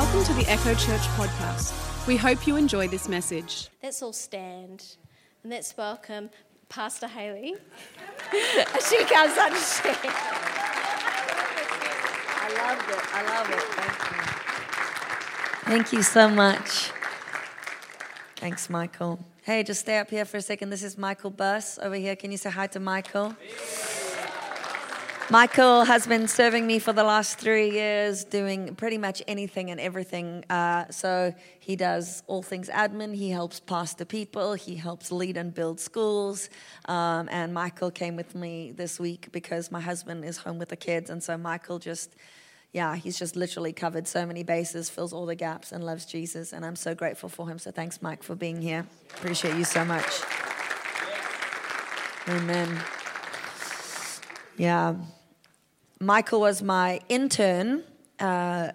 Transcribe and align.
Welcome 0.00 0.24
to 0.24 0.32
the 0.32 0.50
Echo 0.50 0.72
Church 0.76 1.02
podcast. 1.18 2.06
We 2.06 2.16
hope 2.16 2.46
you 2.46 2.56
enjoy 2.56 2.88
this 2.88 3.06
message. 3.06 3.68
Let's 3.82 4.02
all 4.02 4.14
stand 4.14 4.96
and 5.42 5.52
let's 5.52 5.76
welcome 5.76 6.30
Pastor 6.70 7.06
Hayley. 7.06 7.56
she 8.32 9.04
comes 9.04 9.36
on 9.36 9.50
to 9.50 9.58
share. 9.58 9.94
I 12.34 12.48
loved 12.56 12.88
it. 12.88 13.14
I 13.14 13.22
love 13.28 13.50
it. 13.50 13.60
Thank 13.76 14.00
you. 15.60 15.70
Thank 15.70 15.92
you 15.92 16.02
so 16.02 16.30
much. 16.30 16.92
Thanks, 18.36 18.70
Michael. 18.70 19.18
Hey, 19.42 19.62
just 19.62 19.80
stay 19.80 19.98
up 19.98 20.08
here 20.08 20.24
for 20.24 20.38
a 20.38 20.42
second. 20.42 20.70
This 20.70 20.82
is 20.82 20.96
Michael 20.96 21.28
Buss 21.28 21.78
over 21.78 21.96
here. 21.96 22.16
Can 22.16 22.30
you 22.30 22.38
say 22.38 22.48
hi 22.48 22.68
to 22.68 22.80
Michael? 22.80 23.36
Michael 25.30 25.84
has 25.84 26.08
been 26.08 26.26
serving 26.26 26.66
me 26.66 26.80
for 26.80 26.92
the 26.92 27.04
last 27.04 27.38
three 27.38 27.70
years, 27.70 28.24
doing 28.24 28.74
pretty 28.74 28.98
much 28.98 29.22
anything 29.28 29.70
and 29.70 29.78
everything. 29.78 30.44
Uh, 30.50 30.90
so 30.90 31.32
he 31.60 31.76
does 31.76 32.24
all 32.26 32.42
things 32.42 32.68
admin. 32.68 33.14
He 33.14 33.30
helps 33.30 33.60
pastor 33.60 34.04
people. 34.04 34.54
He 34.54 34.74
helps 34.74 35.12
lead 35.12 35.36
and 35.36 35.54
build 35.54 35.78
schools. 35.78 36.50
Um, 36.86 37.28
and 37.30 37.54
Michael 37.54 37.92
came 37.92 38.16
with 38.16 38.34
me 38.34 38.72
this 38.72 38.98
week 38.98 39.28
because 39.30 39.70
my 39.70 39.80
husband 39.80 40.24
is 40.24 40.36
home 40.36 40.58
with 40.58 40.70
the 40.70 40.76
kids, 40.76 41.10
and 41.10 41.22
so 41.22 41.38
Michael 41.38 41.78
just 41.78 42.16
yeah, 42.72 42.96
he's 42.96 43.18
just 43.18 43.36
literally 43.36 43.72
covered 43.72 44.08
so 44.08 44.26
many 44.26 44.42
bases, 44.42 44.90
fills 44.90 45.12
all 45.12 45.26
the 45.26 45.34
gaps, 45.36 45.70
and 45.72 45.84
loves 45.84 46.06
Jesus. 46.06 46.52
And 46.52 46.64
I'm 46.64 46.76
so 46.76 46.94
grateful 46.94 47.28
for 47.28 47.48
him. 47.48 47.58
So 47.58 47.70
thanks, 47.70 48.00
Mike, 48.00 48.22
for 48.22 48.34
being 48.34 48.62
here. 48.62 48.86
Appreciate 49.16 49.56
you 49.56 49.64
so 49.64 49.84
much. 49.84 50.22
Amen. 52.28 52.80
Yeah. 54.56 54.94
Michael 56.02 56.40
was 56.40 56.62
my 56.62 56.98
intern 57.10 57.84
uh, 58.18 58.72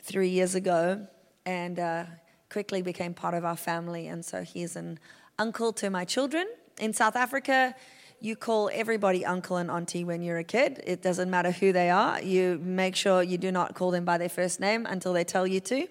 three 0.00 0.30
years 0.30 0.54
ago 0.54 1.06
and 1.44 1.78
uh, 1.78 2.04
quickly 2.48 2.80
became 2.80 3.12
part 3.12 3.34
of 3.34 3.44
our 3.44 3.58
family. 3.58 4.06
And 4.06 4.24
so 4.24 4.42
he's 4.42 4.74
an 4.74 4.98
uncle 5.38 5.74
to 5.74 5.90
my 5.90 6.06
children. 6.06 6.46
In 6.80 6.94
South 6.94 7.14
Africa, 7.14 7.74
you 8.20 8.36
call 8.36 8.70
everybody 8.72 9.22
uncle 9.22 9.58
and 9.58 9.70
auntie 9.70 10.02
when 10.02 10.22
you're 10.22 10.38
a 10.38 10.44
kid. 10.44 10.82
It 10.86 11.02
doesn't 11.02 11.28
matter 11.28 11.50
who 11.50 11.74
they 11.74 11.90
are. 11.90 12.22
You 12.22 12.58
make 12.62 12.96
sure 12.96 13.22
you 13.22 13.36
do 13.36 13.52
not 13.52 13.74
call 13.74 13.90
them 13.90 14.06
by 14.06 14.16
their 14.16 14.30
first 14.30 14.58
name 14.58 14.86
until 14.86 15.12
they 15.12 15.24
tell 15.24 15.46
you 15.46 15.60
to. 15.60 15.86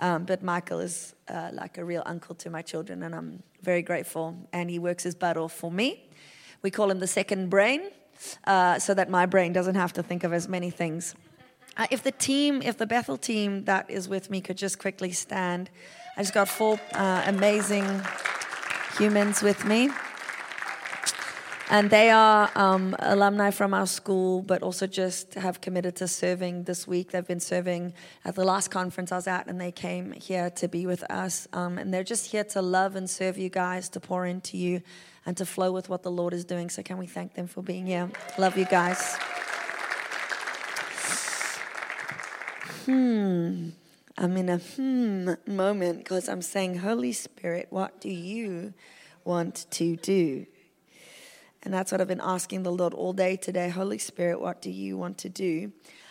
Um, 0.00 0.24
but 0.24 0.42
Michael 0.42 0.80
is 0.80 1.14
uh, 1.28 1.50
like 1.52 1.78
a 1.78 1.84
real 1.84 2.02
uncle 2.06 2.34
to 2.36 2.50
my 2.50 2.62
children, 2.62 3.04
and 3.04 3.14
I'm 3.14 3.44
very 3.62 3.82
grateful. 3.82 4.48
And 4.52 4.68
he 4.68 4.80
works 4.80 5.04
his 5.04 5.14
butt 5.14 5.36
off 5.36 5.52
for 5.52 5.70
me. 5.70 6.10
We 6.60 6.72
call 6.72 6.90
him 6.90 6.98
the 6.98 7.06
second 7.06 7.50
brain, 7.50 7.82
uh, 8.46 8.78
so 8.78 8.94
that 8.94 9.10
my 9.10 9.26
brain 9.26 9.52
doesn't 9.52 9.74
have 9.74 9.92
to 9.94 10.02
think 10.02 10.24
of 10.24 10.32
as 10.32 10.48
many 10.48 10.70
things. 10.70 11.14
Uh, 11.76 11.86
if 11.90 12.02
the 12.02 12.12
team, 12.12 12.60
if 12.62 12.76
the 12.76 12.86
Bethel 12.86 13.16
team 13.16 13.64
that 13.64 13.90
is 13.90 14.08
with 14.08 14.30
me 14.30 14.40
could 14.40 14.58
just 14.58 14.78
quickly 14.78 15.12
stand, 15.12 15.70
I 16.16 16.22
just 16.22 16.34
got 16.34 16.48
four 16.48 16.78
uh, 16.92 17.22
amazing 17.26 18.02
humans 18.98 19.42
with 19.42 19.64
me. 19.64 19.88
And 21.72 21.88
they 21.88 22.10
are 22.10 22.50
um, 22.54 22.94
alumni 22.98 23.50
from 23.50 23.72
our 23.72 23.86
school, 23.86 24.42
but 24.42 24.62
also 24.62 24.86
just 24.86 25.32
have 25.36 25.62
committed 25.62 25.96
to 25.96 26.06
serving 26.06 26.64
this 26.64 26.86
week. 26.86 27.12
They've 27.12 27.26
been 27.26 27.40
serving 27.40 27.94
at 28.26 28.34
the 28.34 28.44
last 28.44 28.70
conference 28.70 29.10
I 29.10 29.16
was 29.16 29.26
at, 29.26 29.46
and 29.46 29.58
they 29.58 29.72
came 29.72 30.12
here 30.12 30.50
to 30.50 30.68
be 30.68 30.84
with 30.84 31.02
us. 31.10 31.48
Um, 31.54 31.78
and 31.78 31.92
they're 31.92 32.04
just 32.04 32.30
here 32.30 32.44
to 32.44 32.60
love 32.60 32.94
and 32.94 33.08
serve 33.08 33.38
you 33.38 33.48
guys, 33.48 33.88
to 33.88 34.00
pour 34.00 34.26
into 34.26 34.58
you, 34.58 34.82
and 35.24 35.34
to 35.38 35.46
flow 35.46 35.72
with 35.72 35.88
what 35.88 36.02
the 36.02 36.10
Lord 36.10 36.34
is 36.34 36.44
doing. 36.44 36.68
So, 36.68 36.82
can 36.82 36.98
we 36.98 37.06
thank 37.06 37.32
them 37.32 37.46
for 37.46 37.62
being 37.62 37.86
here? 37.86 38.10
Love 38.36 38.58
you 38.58 38.66
guys. 38.66 39.16
Hmm. 42.84 43.70
I'm 44.18 44.36
in 44.36 44.50
a 44.50 44.58
hmm 44.58 45.32
moment 45.46 46.00
because 46.00 46.28
I'm 46.28 46.42
saying, 46.42 46.80
Holy 46.80 47.12
Spirit, 47.12 47.68
what 47.70 47.98
do 47.98 48.10
you 48.10 48.74
want 49.24 49.64
to 49.70 49.96
do? 49.96 50.44
And 51.64 51.72
that's 51.72 51.92
what 51.92 52.00
I've 52.00 52.08
been 52.08 52.20
asking 52.20 52.64
the 52.64 52.72
Lord 52.72 52.92
all 52.92 53.12
day 53.12 53.36
today. 53.36 53.68
Holy 53.68 53.98
Spirit, 53.98 54.40
what 54.40 54.60
do 54.60 54.70
you 54.70 54.96
want 54.96 55.18
to 55.18 55.28
do? 55.28 55.70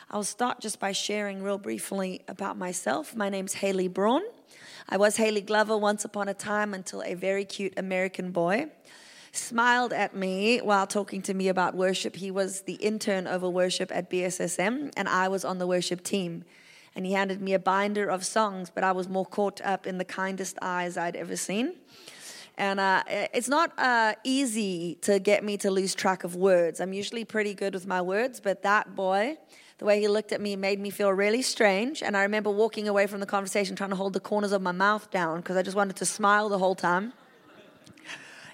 I'll 0.09 0.23
start 0.23 0.61
just 0.61 0.79
by 0.79 0.93
sharing 0.93 1.43
real 1.43 1.57
briefly 1.57 2.21
about 2.29 2.57
myself. 2.57 3.15
My 3.15 3.27
name's 3.27 3.55
Hayley 3.55 3.89
Braun. 3.89 4.23
I 4.87 4.95
was 4.95 5.17
Hayley 5.17 5.41
Glover 5.41 5.77
once 5.77 6.05
upon 6.05 6.29
a 6.29 6.33
time 6.33 6.73
until 6.73 7.03
a 7.03 7.15
very 7.15 7.43
cute 7.43 7.73
American 7.75 8.31
boy 8.31 8.67
smiled 9.33 9.91
at 9.93 10.15
me 10.15 10.59
while 10.59 10.87
talking 10.87 11.21
to 11.23 11.33
me 11.33 11.49
about 11.49 11.75
worship. 11.75 12.15
He 12.15 12.31
was 12.31 12.61
the 12.61 12.73
intern 12.75 13.27
over 13.27 13.49
worship 13.49 13.91
at 13.93 14.09
BSSM, 14.09 14.91
and 14.95 15.09
I 15.09 15.27
was 15.27 15.43
on 15.43 15.57
the 15.57 15.67
worship 15.67 16.03
team. 16.03 16.45
And 16.95 17.05
he 17.05 17.13
handed 17.13 17.41
me 17.41 17.53
a 17.53 17.59
binder 17.59 18.09
of 18.09 18.25
songs, 18.25 18.69
but 18.73 18.83
I 18.83 18.91
was 18.91 19.07
more 19.07 19.25
caught 19.25 19.61
up 19.61 19.87
in 19.87 19.97
the 19.97 20.05
kindest 20.05 20.57
eyes 20.61 20.97
I'd 20.97 21.15
ever 21.15 21.37
seen. 21.37 21.75
And 22.57 22.79
uh, 22.79 23.03
it's 23.07 23.47
not 23.47 23.71
uh, 23.77 24.13
easy 24.23 24.95
to 25.01 25.19
get 25.19 25.43
me 25.43 25.57
to 25.57 25.71
lose 25.71 25.95
track 25.95 26.23
of 26.23 26.35
words. 26.35 26.79
I'm 26.79 26.93
usually 26.93 27.25
pretty 27.25 27.53
good 27.53 27.73
with 27.73 27.87
my 27.87 28.01
words, 28.01 28.39
but 28.39 28.61
that 28.63 28.95
boy, 28.95 29.37
the 29.77 29.85
way 29.85 29.99
he 29.99 30.07
looked 30.07 30.31
at 30.31 30.41
me 30.41 30.55
made 30.55 30.79
me 30.79 30.89
feel 30.89 31.11
really 31.11 31.41
strange. 31.41 32.03
And 32.03 32.15
I 32.15 32.21
remember 32.21 32.51
walking 32.51 32.87
away 32.87 33.07
from 33.07 33.19
the 33.19 33.25
conversation 33.25 33.75
trying 33.75 33.89
to 33.89 33.95
hold 33.95 34.13
the 34.13 34.19
corners 34.19 34.51
of 34.51 34.61
my 34.61 34.71
mouth 34.71 35.09
down 35.09 35.37
because 35.37 35.57
I 35.57 35.63
just 35.63 35.75
wanted 35.75 35.95
to 35.97 36.05
smile 36.05 36.49
the 36.49 36.59
whole 36.59 36.75
time. 36.75 37.13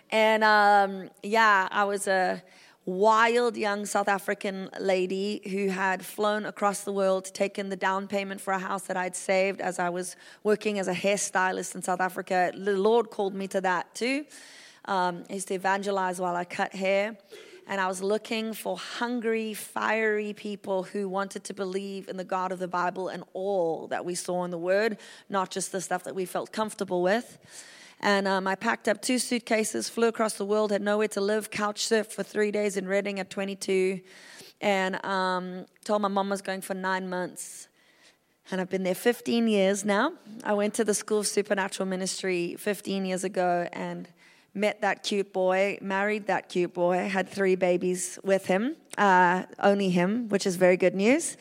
And 0.09 0.43
um, 0.43 1.09
yeah, 1.21 1.67
I 1.69 1.83
was 1.83 2.07
a 2.07 2.41
wild 2.87 3.57
young 3.57 3.85
South 3.85 4.07
African 4.07 4.69
lady 4.79 5.41
who 5.51 5.67
had 5.67 6.03
flown 6.05 6.45
across 6.45 6.85
the 6.85 6.91
world, 6.93 7.25
taken 7.25 7.67
the 7.67 7.75
down 7.75 8.07
payment 8.07 8.39
for 8.39 8.53
a 8.53 8.59
house 8.59 8.83
that 8.83 8.95
I'd 8.95 9.15
saved 9.15 9.59
as 9.59 9.77
I 9.77 9.89
was 9.89 10.15
working 10.41 10.79
as 10.79 10.87
a 10.87 10.93
hairstylist 10.93 11.75
in 11.75 11.81
South 11.81 11.99
Africa. 11.99 12.53
The 12.55 12.77
Lord 12.77 13.09
called 13.09 13.35
me 13.35 13.49
to 13.49 13.59
that 13.59 13.93
too. 13.93 14.25
Um, 14.85 15.25
I 15.29 15.33
used 15.33 15.49
to 15.49 15.53
evangelize 15.53 16.21
while 16.21 16.35
I 16.35 16.45
cut 16.45 16.73
hair. 16.73 17.17
And 17.69 17.81
I 17.81 17.87
was 17.87 18.01
looking 18.01 18.53
for 18.53 18.77
hungry, 18.77 19.53
fiery 19.53 20.31
people 20.31 20.83
who 20.83 21.09
wanted 21.09 21.43
to 21.43 21.53
believe 21.53 22.07
in 22.07 22.15
the 22.15 22.23
God 22.23 22.53
of 22.53 22.59
the 22.59 22.67
Bible 22.69 23.09
and 23.09 23.25
all 23.33 23.87
that 23.87 24.05
we 24.05 24.15
saw 24.15 24.45
in 24.45 24.51
the 24.51 24.57
Word, 24.57 24.97
not 25.27 25.51
just 25.51 25.73
the 25.73 25.81
stuff 25.81 26.05
that 26.05 26.15
we 26.15 26.23
felt 26.23 26.53
comfortable 26.53 27.01
with. 27.01 27.37
And 27.99 28.27
um, 28.27 28.47
I 28.47 28.55
packed 28.55 28.87
up 28.87 29.01
two 29.01 29.17
suitcases, 29.17 29.89
flew 29.89 30.07
across 30.07 30.33
the 30.33 30.45
world, 30.45 30.71
had 30.71 30.81
nowhere 30.81 31.07
to 31.09 31.21
live, 31.21 31.49
couch 31.49 31.87
surfed 31.87 32.11
for 32.11 32.23
three 32.23 32.51
days 32.51 32.77
in 32.77 32.87
Redding 32.87 33.19
at 33.19 33.29
22, 33.29 33.99
and 34.61 35.03
um, 35.03 35.65
told 35.83 36.01
my 36.01 36.07
mom 36.07 36.27
I 36.27 36.31
was 36.31 36.41
going 36.41 36.61
for 36.61 36.73
nine 36.73 37.09
months. 37.09 37.67
And 38.51 38.61
I've 38.61 38.69
been 38.69 38.83
there 38.83 38.95
15 38.95 39.47
years 39.47 39.83
now. 39.83 40.13
I 40.43 40.53
went 40.53 40.73
to 40.75 40.85
the 40.85 40.93
School 40.93 41.19
of 41.19 41.27
Supernatural 41.27 41.87
Ministry 41.87 42.55
15 42.57 43.05
years 43.05 43.23
ago 43.23 43.67
and 43.73 44.07
met 44.53 44.81
that 44.81 45.03
cute 45.03 45.33
boy, 45.33 45.77
married 45.81 46.27
that 46.27 46.49
cute 46.49 46.73
boy, 46.73 47.09
had 47.09 47.27
three 47.27 47.55
babies 47.55 48.17
with 48.23 48.45
him, 48.45 48.75
uh, 48.97 49.43
only 49.59 49.89
him, 49.89 50.29
which 50.29 50.45
is 50.45 50.55
very 50.55 50.77
good 50.77 50.95
news. 50.95 51.35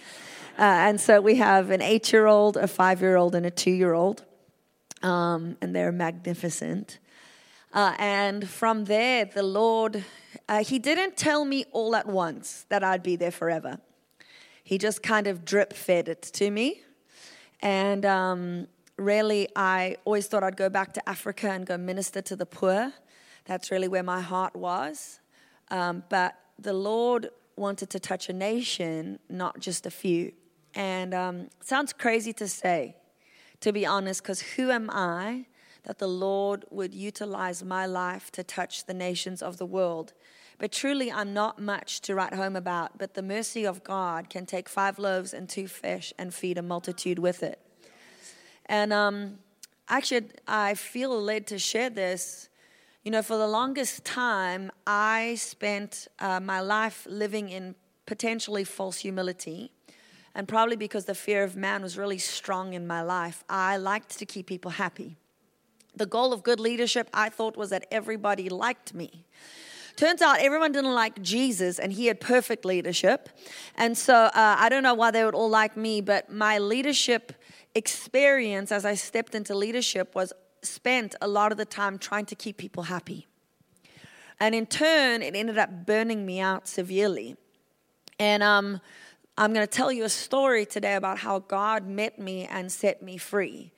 Uh, 0.59 0.62
and 0.62 1.00
so 1.00 1.21
we 1.21 1.37
have 1.37 1.71
an 1.71 1.83
eight 1.83 2.12
year 2.12 2.27
old, 2.27 2.56
a 2.56 2.66
five 2.66 3.00
year 3.00 3.16
old, 3.16 3.34
and 3.34 3.47
a 3.47 3.50
two 3.50 3.71
year 3.71 3.93
old 3.93 4.25
um, 5.03 5.57
and 5.61 5.75
they're 5.75 5.93
magnificent. 5.93 6.99
Uh, 7.73 7.95
and 7.99 8.49
from 8.49 8.84
there, 8.84 9.25
the 9.27 9.43
Lord, 9.43 10.05
uh, 10.49 10.65
He 10.65 10.79
didn't 10.79 11.17
tell 11.17 11.45
me 11.45 11.65
all 11.73 11.95
at 11.95 12.07
once 12.07 12.65
that 12.69 12.83
I'd 12.83 13.03
be 13.03 13.17
there 13.17 13.31
forever. 13.31 13.79
He 14.65 14.79
just 14.79 15.03
kind 15.03 15.27
of 15.27 15.45
drip 15.45 15.73
fed 15.73 16.09
it 16.09 16.23
to 16.23 16.51
me. 16.51 16.83
And 17.61 18.05
um, 18.05 18.67
really, 18.97 19.49
I 19.55 19.97
always 20.05 20.27
thought 20.27 20.43
I'd 20.43 20.57
go 20.57 20.69
back 20.69 20.93
to 20.95 21.09
Africa 21.09 21.51
and 21.51 21.67
go 21.67 21.77
minister 21.77 22.23
to 22.23 22.37
the 22.37 22.47
poor. 22.47 22.93
That's 23.45 23.71
really 23.71 23.89
where 23.89 24.03
my 24.03 24.21
heart 24.21 24.57
was. 24.57 25.21
Um, 25.71 26.03
but 26.09 26.39
the 26.59 26.73
Lord 26.73 27.31
wanted 27.57 27.91
to 27.91 28.01
touch 28.01 28.28
a 28.28 28.33
nation, 28.33 29.19
not 29.28 29.61
just 29.61 29.87
a 29.87 29.91
few. 29.91 30.33
And 30.75 31.15
um, 31.15 31.49
sounds 31.60 31.92
crazy 31.92 32.33
to 32.34 32.49
say, 32.49 32.97
to 33.60 33.72
be 33.72 33.86
honest, 33.86 34.22
because 34.22 34.41
who 34.41 34.70
am 34.70 34.91
I 34.91 35.47
that 35.84 35.98
the 35.98 36.08
Lord 36.08 36.64
would 36.70 36.94
utilize 36.94 37.64
my 37.64 37.86
life 37.86 38.30
to 38.32 38.42
touch 38.42 38.86
the 38.86 38.94
nations 38.94 39.42
of 39.42 39.56
the 39.58 39.66
world? 39.66 40.12
But 40.58 40.72
truly, 40.72 41.12
I'm 41.12 41.34
not 41.34 41.60
much 41.60 42.00
to 42.03 42.14
write 42.14 42.32
home 42.32 42.56
about, 42.56 42.98
but 42.98 43.14
the 43.14 43.22
mercy 43.22 43.66
of 43.66 43.84
God 43.84 44.30
can 44.30 44.47
take 44.47 44.68
five 44.68 44.98
loaves 44.98 45.34
and 45.34 45.48
two 45.48 45.68
fish 45.68 46.12
and 46.18 46.32
feed 46.32 46.56
a 46.56 46.62
multitude 46.62 47.18
with 47.18 47.42
it. 47.42 47.60
And 48.66 48.92
um, 48.92 49.38
actually, 49.88 50.30
I 50.48 50.74
feel 50.74 51.20
led 51.20 51.47
to 51.48 51.58
share 51.58 51.91
this. 51.91 52.48
You 53.04 53.10
know, 53.10 53.22
for 53.22 53.36
the 53.36 53.47
longest 53.47 54.04
time, 54.04 54.72
I 54.86 55.36
spent 55.36 56.08
uh, 56.18 56.41
my 56.41 56.60
life 56.60 57.06
living 57.08 57.50
in 57.50 57.74
potentially 58.06 58.64
false 58.64 58.98
humility 58.98 59.72
and 60.36 60.47
probably 60.47 60.77
because 60.77 61.06
the 61.06 61.15
fear 61.15 61.42
of 61.44 61.56
man 61.56 61.80
was 61.80 61.97
really 61.97 62.18
strong 62.18 62.74
in 62.74 62.86
my 62.86 63.00
life, 63.00 63.42
I 63.48 63.78
liked 63.78 64.18
to 64.18 64.27
keep 64.27 64.47
people 64.47 64.72
happy. 64.72 65.16
The 65.97 66.04
goal 66.04 66.34
of 66.34 66.42
good 66.42 66.60
leadership, 66.60 67.09
I 67.15 67.30
thought, 67.30 67.56
was 67.56 67.71
that 67.71 67.86
everybody 67.91 68.50
liked 68.50 68.92
me. 68.92 69.24
Turns 69.97 70.21
out 70.21 70.41
everyone 70.41 70.72
didn't 70.72 70.94
like 70.94 71.22
Jesus, 71.22 71.78
and 71.78 71.91
he 71.91 72.04
had 72.04 72.21
perfect 72.21 72.66
leadership. 72.66 73.30
And 73.77 73.97
so 73.97 74.15
uh, 74.15 74.30
I 74.34 74.68
don't 74.68 74.83
know 74.83 74.92
why 74.92 75.10
they 75.10 75.24
would 75.24 75.34
all 75.34 75.48
like 75.48 75.74
me, 75.74 76.03
but 76.03 76.30
my 76.30 76.59
leadership 76.59 77.32
experience 77.74 78.71
as 78.71 78.84
I 78.84 78.94
stepped 78.94 79.34
into 79.34 79.54
leadership 79.54 80.15
was 80.15 80.34
spent 80.60 81.15
a 81.22 81.28
lot 81.28 81.50
of 81.50 81.56
the 81.56 81.65
time 81.65 81.97
trying 81.97 82.27
to 82.27 82.34
keep 82.34 82.59
people 82.59 82.82
happy. 82.82 83.27
And 84.39 84.54
in 84.54 84.66
turn, 84.66 85.22
it 85.22 85.34
ended 85.34 85.56
up 85.56 85.86
burning 85.86 86.27
me 86.27 86.41
out 86.41 86.68
severely. 86.68 87.36
And 88.18 88.42
um, 88.42 88.82
I'm 89.38 89.53
going 89.53 89.66
to 89.66 89.71
tell 89.71 89.92
you 89.92 90.04
a 90.04 90.09
story 90.09 90.65
today 90.65 90.94
about 90.94 91.18
how 91.18 91.41
God 91.41 91.86
met 91.86 92.18
me 92.18 92.47
and 92.47 92.72
set 92.72 93.03
me 93.03 93.18
free. 93.18 93.72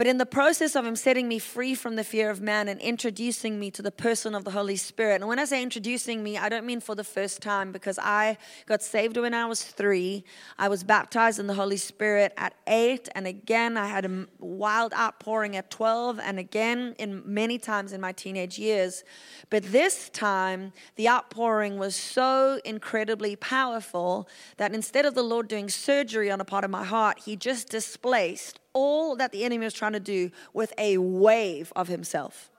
But 0.00 0.06
in 0.06 0.16
the 0.16 0.24
process 0.24 0.76
of 0.76 0.86
Him 0.86 0.96
setting 0.96 1.28
me 1.28 1.38
free 1.38 1.74
from 1.74 1.96
the 1.96 2.04
fear 2.04 2.30
of 2.30 2.40
man 2.40 2.68
and 2.68 2.80
introducing 2.80 3.60
me 3.60 3.70
to 3.72 3.82
the 3.82 3.90
person 3.90 4.34
of 4.34 4.44
the 4.44 4.50
Holy 4.50 4.76
Spirit, 4.76 5.16
and 5.16 5.28
when 5.28 5.38
I 5.38 5.44
say 5.44 5.62
introducing 5.62 6.22
me, 6.22 6.38
I 6.38 6.48
don't 6.48 6.64
mean 6.64 6.80
for 6.80 6.94
the 6.94 7.04
first 7.04 7.42
time 7.42 7.70
because 7.70 7.98
I 7.98 8.38
got 8.64 8.82
saved 8.82 9.18
when 9.18 9.34
I 9.34 9.44
was 9.44 9.62
three. 9.62 10.24
I 10.58 10.68
was 10.68 10.84
baptized 10.84 11.38
in 11.38 11.48
the 11.48 11.52
Holy 11.52 11.76
Spirit 11.76 12.32
at 12.38 12.54
eight, 12.66 13.10
and 13.14 13.26
again, 13.26 13.76
I 13.76 13.88
had 13.88 14.06
a 14.06 14.26
wild 14.38 14.94
outpouring 14.94 15.54
at 15.54 15.70
12, 15.70 16.18
and 16.18 16.38
again, 16.38 16.94
in 16.98 17.22
many 17.26 17.58
times 17.58 17.92
in 17.92 18.00
my 18.00 18.12
teenage 18.12 18.58
years. 18.58 19.04
But 19.50 19.64
this 19.64 20.08
time, 20.08 20.72
the 20.96 21.10
outpouring 21.10 21.76
was 21.76 21.94
so 21.94 22.58
incredibly 22.64 23.36
powerful 23.36 24.30
that 24.56 24.72
instead 24.72 25.04
of 25.04 25.14
the 25.14 25.22
Lord 25.22 25.46
doing 25.46 25.68
surgery 25.68 26.30
on 26.30 26.40
a 26.40 26.44
part 26.46 26.64
of 26.64 26.70
my 26.70 26.84
heart, 26.84 27.18
He 27.26 27.36
just 27.36 27.68
displaced 27.68 28.60
all 28.72 29.16
that 29.16 29.32
the 29.32 29.44
enemy 29.44 29.64
was 29.64 29.74
trying 29.74 29.92
to 29.92 30.00
do 30.00 30.30
with 30.52 30.72
a 30.78 30.98
wave 30.98 31.72
of 31.76 31.88
himself. 31.88 32.50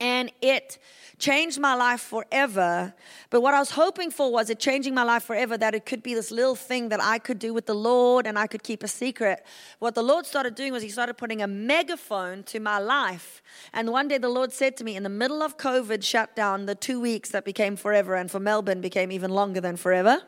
And 0.00 0.32
it 0.40 0.78
changed 1.20 1.60
my 1.60 1.74
life 1.74 2.00
forever. 2.00 2.92
But 3.30 3.40
what 3.40 3.54
I 3.54 3.60
was 3.60 3.70
hoping 3.70 4.10
for 4.10 4.32
was 4.32 4.50
it 4.50 4.58
changing 4.58 4.94
my 4.94 5.04
life 5.04 5.22
forever, 5.22 5.56
that 5.56 5.76
it 5.76 5.86
could 5.86 6.02
be 6.02 6.12
this 6.12 6.32
little 6.32 6.56
thing 6.56 6.88
that 6.88 7.00
I 7.00 7.20
could 7.20 7.38
do 7.38 7.54
with 7.54 7.66
the 7.66 7.74
Lord 7.74 8.26
and 8.26 8.36
I 8.36 8.48
could 8.48 8.64
keep 8.64 8.82
a 8.82 8.88
secret. 8.88 9.46
What 9.78 9.94
the 9.94 10.02
Lord 10.02 10.26
started 10.26 10.56
doing 10.56 10.72
was 10.72 10.82
He 10.82 10.88
started 10.88 11.14
putting 11.14 11.40
a 11.40 11.46
megaphone 11.46 12.42
to 12.44 12.58
my 12.58 12.80
life. 12.80 13.42
And 13.72 13.92
one 13.92 14.08
day 14.08 14.18
the 14.18 14.28
Lord 14.28 14.52
said 14.52 14.76
to 14.78 14.84
me, 14.84 14.96
in 14.96 15.04
the 15.04 15.08
middle 15.08 15.40
of 15.40 15.56
COVID 15.56 16.02
shutdown, 16.02 16.66
the 16.66 16.74
two 16.74 17.00
weeks 17.00 17.30
that 17.30 17.44
became 17.44 17.76
forever, 17.76 18.16
and 18.16 18.28
for 18.28 18.40
Melbourne 18.40 18.80
became 18.80 19.12
even 19.12 19.30
longer 19.30 19.60
than 19.60 19.76
forever. 19.76 20.20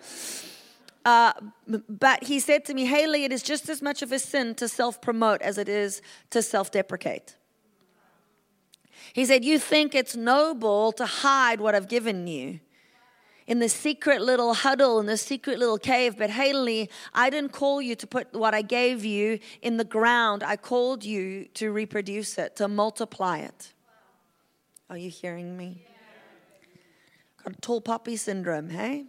Uh, 1.05 1.33
but 1.89 2.25
he 2.25 2.41
said 2.41 2.65
to 2.65 2.75
me, 2.75 2.87
Hayley, 2.87 3.25
it 3.25 3.33
is 3.33 3.43
just 3.43 3.69
as 3.69 3.83
much 3.83 4.01
of 4.01 4.11
a 4.11 4.19
sin 4.19 4.55
to 4.55 4.69
self 4.69 5.01
promote 5.03 5.43
as 5.43 5.59
it 5.59 5.69
is 5.69 6.01
to 6.31 6.43
self 6.43 6.71
deprecate. 6.71 7.37
He 9.13 9.25
said, 9.25 9.45
You 9.45 9.59
think 9.59 9.95
it's 9.95 10.17
noble 10.17 10.93
to 10.93 11.05
hide 11.05 11.61
what 11.61 11.75
I've 11.75 11.89
given 11.89 12.27
you 12.27 12.61
in 13.47 13.59
the 13.59 13.69
secret 13.69 14.23
little 14.23 14.55
huddle, 14.55 14.99
in 15.01 15.07
the 15.07 15.19
secret 15.19 15.59
little 15.59 15.79
cave. 15.79 16.17
But 16.17 16.31
Hayley, 16.31 16.91
I 17.13 17.29
didn't 17.31 17.53
call 17.53 17.83
you 17.83 17.95
to 17.97 18.07
put 18.07 18.33
what 18.33 18.55
I 18.55 18.63
gave 18.63 19.05
you 19.05 19.39
in 19.61 19.77
the 19.77 19.85
ground. 19.85 20.43
I 20.43 20.57
called 20.57 21.05
you 21.05 21.47
to 21.55 21.71
reproduce 21.71 22.39
it, 22.39 22.57
to 22.57 22.69
multiply 22.69 23.39
it. 23.39 23.75
Are 24.89 24.97
you 24.97 25.11
hearing 25.11 25.57
me? 25.57 25.87
Got 27.45 27.61
tall 27.61 27.81
poppy 27.81 28.17
syndrome, 28.17 28.71
hey? 28.71 29.07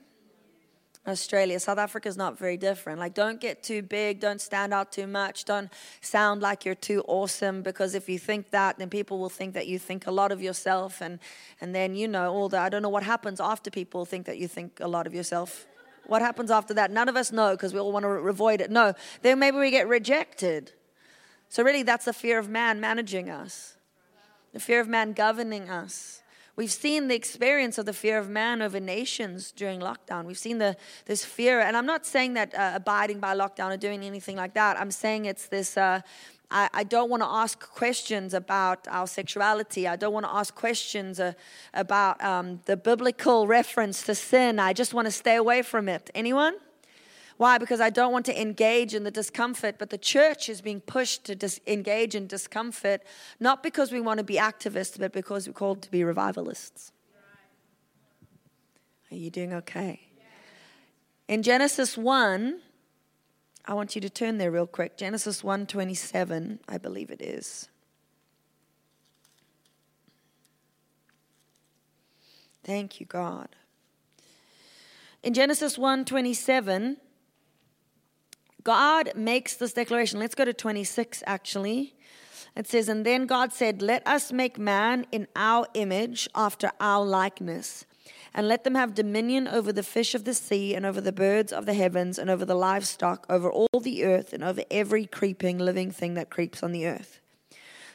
Australia. 1.08 1.60
South 1.60 1.78
Africa 1.78 2.10
is 2.10 2.18
not 2.18 2.38
very 2.38 2.58
different. 2.58 3.00
Like, 3.00 3.14
don't 3.14 3.40
get 3.40 3.62
too 3.62 3.82
big, 3.82 4.20
don't 4.20 4.42
stand 4.42 4.74
out 4.74 4.92
too 4.92 5.08
much, 5.08 5.46
don't 5.46 5.72
sound 6.02 6.42
like 6.42 6.66
you're 6.66 6.76
too 6.76 7.04
awesome, 7.08 7.62
because 7.62 7.94
if 7.94 8.10
you 8.10 8.18
think 8.18 8.50
that, 8.52 8.78
then 8.78 8.90
people 8.90 9.20
will 9.20 9.30
think 9.30 9.54
that 9.54 9.68
you 9.68 9.78
think 9.78 10.08
a 10.08 10.12
lot 10.12 10.32
of 10.32 10.42
yourself, 10.42 11.02
and, 11.02 11.20
and 11.62 11.76
then, 11.76 11.96
you 11.96 12.08
know, 12.08 12.34
all 12.34 12.50
that. 12.50 12.62
I 12.62 12.70
don't 12.70 12.82
know 12.82 12.90
what 12.90 13.04
happens 13.04 13.40
after 13.40 13.70
people 13.70 14.06
think 14.06 14.26
that 14.26 14.38
you 14.38 14.48
think 14.48 14.80
a 14.80 14.88
lot 14.88 15.06
of 15.06 15.14
yourself. 15.14 15.68
What 16.08 16.22
happens 16.22 16.52
after 16.52 16.74
that? 16.76 16.92
None 16.92 17.10
of 17.10 17.16
us 17.16 17.32
know 17.32 17.52
because 17.52 17.74
we 17.74 17.80
all 17.80 17.92
want 17.92 18.04
to 18.04 18.10
avoid 18.10 18.62
it. 18.62 18.70
No, 18.70 18.94
then 19.22 19.40
maybe 19.40 19.58
we 19.58 19.72
get 19.72 19.88
rejected. 19.88 20.72
So, 21.50 21.64
really, 21.64 21.84
that's 21.84 22.06
the 22.06 22.14
fear 22.14 22.40
of 22.40 22.50
man 22.50 22.80
managing 22.80 23.30
us, 23.30 23.76
the 24.54 24.60
fear 24.60 24.80
of 24.80 24.88
man 24.88 25.14
governing 25.14 25.70
us. 25.70 26.22
We've 26.58 26.72
seen 26.72 27.10
the 27.10 27.16
experience 27.16 27.78
of 27.78 27.86
the 27.86 27.92
fear 27.94 28.18
of 28.18 28.30
man 28.30 28.62
over 28.62 28.80
nations 28.80 29.52
during 29.52 29.82
lockdown. 29.82 30.24
We've 30.24 30.38
seen 30.38 30.58
the, 30.58 30.78
this 31.06 31.26
fear, 31.26 31.60
and 31.60 31.76
I'm 31.76 31.86
not 31.86 32.06
saying 32.06 32.36
that 32.36 32.56
uh, 32.56 32.72
abiding 32.76 33.20
by 33.20 33.36
lockdown 33.36 33.74
or 33.74 33.78
doing 33.78 34.04
anything 34.04 34.38
like 34.38 34.54
that. 34.54 34.80
I'm 34.80 34.92
saying 34.92 35.26
it's 35.26 35.48
this. 35.48 35.76
Uh, 35.76 36.00
I, 36.50 36.70
I, 36.74 36.84
don't 36.84 37.10
want 37.10 37.24
to 37.24 37.28
ask 37.28 37.60
questions 37.60 38.34
about 38.34 38.88
our 38.88 39.08
sexuality. 39.08 39.88
I 39.88 39.98
don't 39.98 40.14
want 40.14 40.26
to 40.28 40.32
ask 40.32 40.56
questions 40.56 41.20
uh, 41.20 41.34
about 41.74 42.24
um, 42.24 42.62
the 42.66 42.78
biblical 42.78 43.48
reference 43.48 44.04
to 44.04 44.16
sin. 44.16 44.60
I 44.60 44.72
just 44.72 44.94
want 44.94 45.08
to 45.08 45.12
stay 45.12 45.36
away 45.36 45.62
from 45.62 45.90
it. 45.90 46.10
Anyone? 46.16 46.56
Why? 47.38 47.58
Because 47.58 47.82
I 47.82 47.90
don't 47.90 48.14
want 48.14 48.26
to 48.28 48.42
engage 48.42 48.94
in 48.94 49.04
the 49.04 49.12
discomfort, 49.12 49.76
but 49.78 49.90
the 49.90 49.98
church 49.98 50.48
is 50.48 50.62
being 50.62 50.80
pushed 50.80 51.26
to 51.26 51.36
dis- 51.36 51.60
engage 51.68 52.16
in 52.16 52.28
discomfort, 52.28 53.02
not 53.40 53.62
because 53.62 53.92
we 53.92 54.00
want 54.00 54.20
to 54.20 54.24
be 54.24 54.36
activists, 54.36 54.98
but 54.98 55.12
because 55.12 55.48
we're 55.48 55.54
called 55.54 55.82
to 55.82 55.92
be 55.92 56.04
revivalists. 56.04 56.94
Are 59.12 59.16
you 59.16 59.30
doing 59.30 59.54
okay? 59.54 60.00
In 61.28 61.44
Genesis 61.44 61.98
1, 61.98 62.60
I 63.66 63.74
want 63.74 63.96
you 63.96 64.02
to 64.02 64.10
turn 64.10 64.38
there 64.38 64.52
real 64.52 64.68
quick. 64.68 64.96
Genesis 64.96 65.42
1:27, 65.42 66.60
I 66.68 66.78
believe 66.78 67.10
it 67.10 67.22
is. 67.22 67.70
Thank 72.64 73.00
you, 73.00 73.06
God. 73.06 73.56
In 75.24 75.34
Genesis 75.34 75.78
1:27, 75.78 76.98
God 78.66 79.12
makes 79.16 79.54
this 79.56 79.74
declaration. 79.74 80.20
Let's 80.20 80.36
go 80.36 80.44
to 80.44 80.54
26 80.54 81.24
actually. 81.26 81.96
It 82.58 82.68
says, 82.68 82.90
And 82.90 83.06
then 83.06 83.28
God 83.28 83.54
said, 83.54 83.82
Let 83.82 84.06
us 84.08 84.32
make 84.32 84.58
man 84.58 85.06
in 85.12 85.28
our 85.36 85.68
image, 85.76 86.28
after 86.34 86.72
our 86.80 87.06
likeness, 87.06 87.86
and 88.34 88.48
let 88.48 88.64
them 88.64 88.76
have 88.76 88.96
dominion 88.96 89.48
over 89.48 89.72
the 89.72 89.84
fish 89.84 90.16
of 90.16 90.24
the 90.24 90.34
sea, 90.34 90.74
and 90.74 90.86
over 90.86 91.00
the 91.00 91.12
birds 91.12 91.54
of 91.54 91.66
the 91.66 91.74
heavens, 91.74 92.18
and 92.18 92.30
over 92.30 92.44
the 92.44 92.56
livestock, 92.56 93.26
over 93.30 93.52
all 93.52 93.80
the 93.82 94.04
earth, 94.04 94.34
and 94.34 94.44
over 94.44 94.64
every 94.72 95.06
creeping 95.06 95.60
living 95.60 95.92
thing 95.92 96.16
that 96.16 96.30
creeps 96.30 96.64
on 96.64 96.72
the 96.72 96.88
earth. 96.88 97.20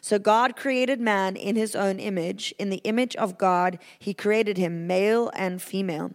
So 0.00 0.18
God 0.18 0.56
created 0.56 1.00
man 1.00 1.36
in 1.36 1.56
his 1.56 1.74
own 1.74 1.98
image. 1.98 2.54
In 2.58 2.70
the 2.70 2.80
image 2.84 3.16
of 3.16 3.38
God, 3.38 3.78
he 3.98 4.14
created 4.14 4.56
him, 4.56 4.86
male 4.86 5.30
and 5.34 5.60
female. 5.60 6.12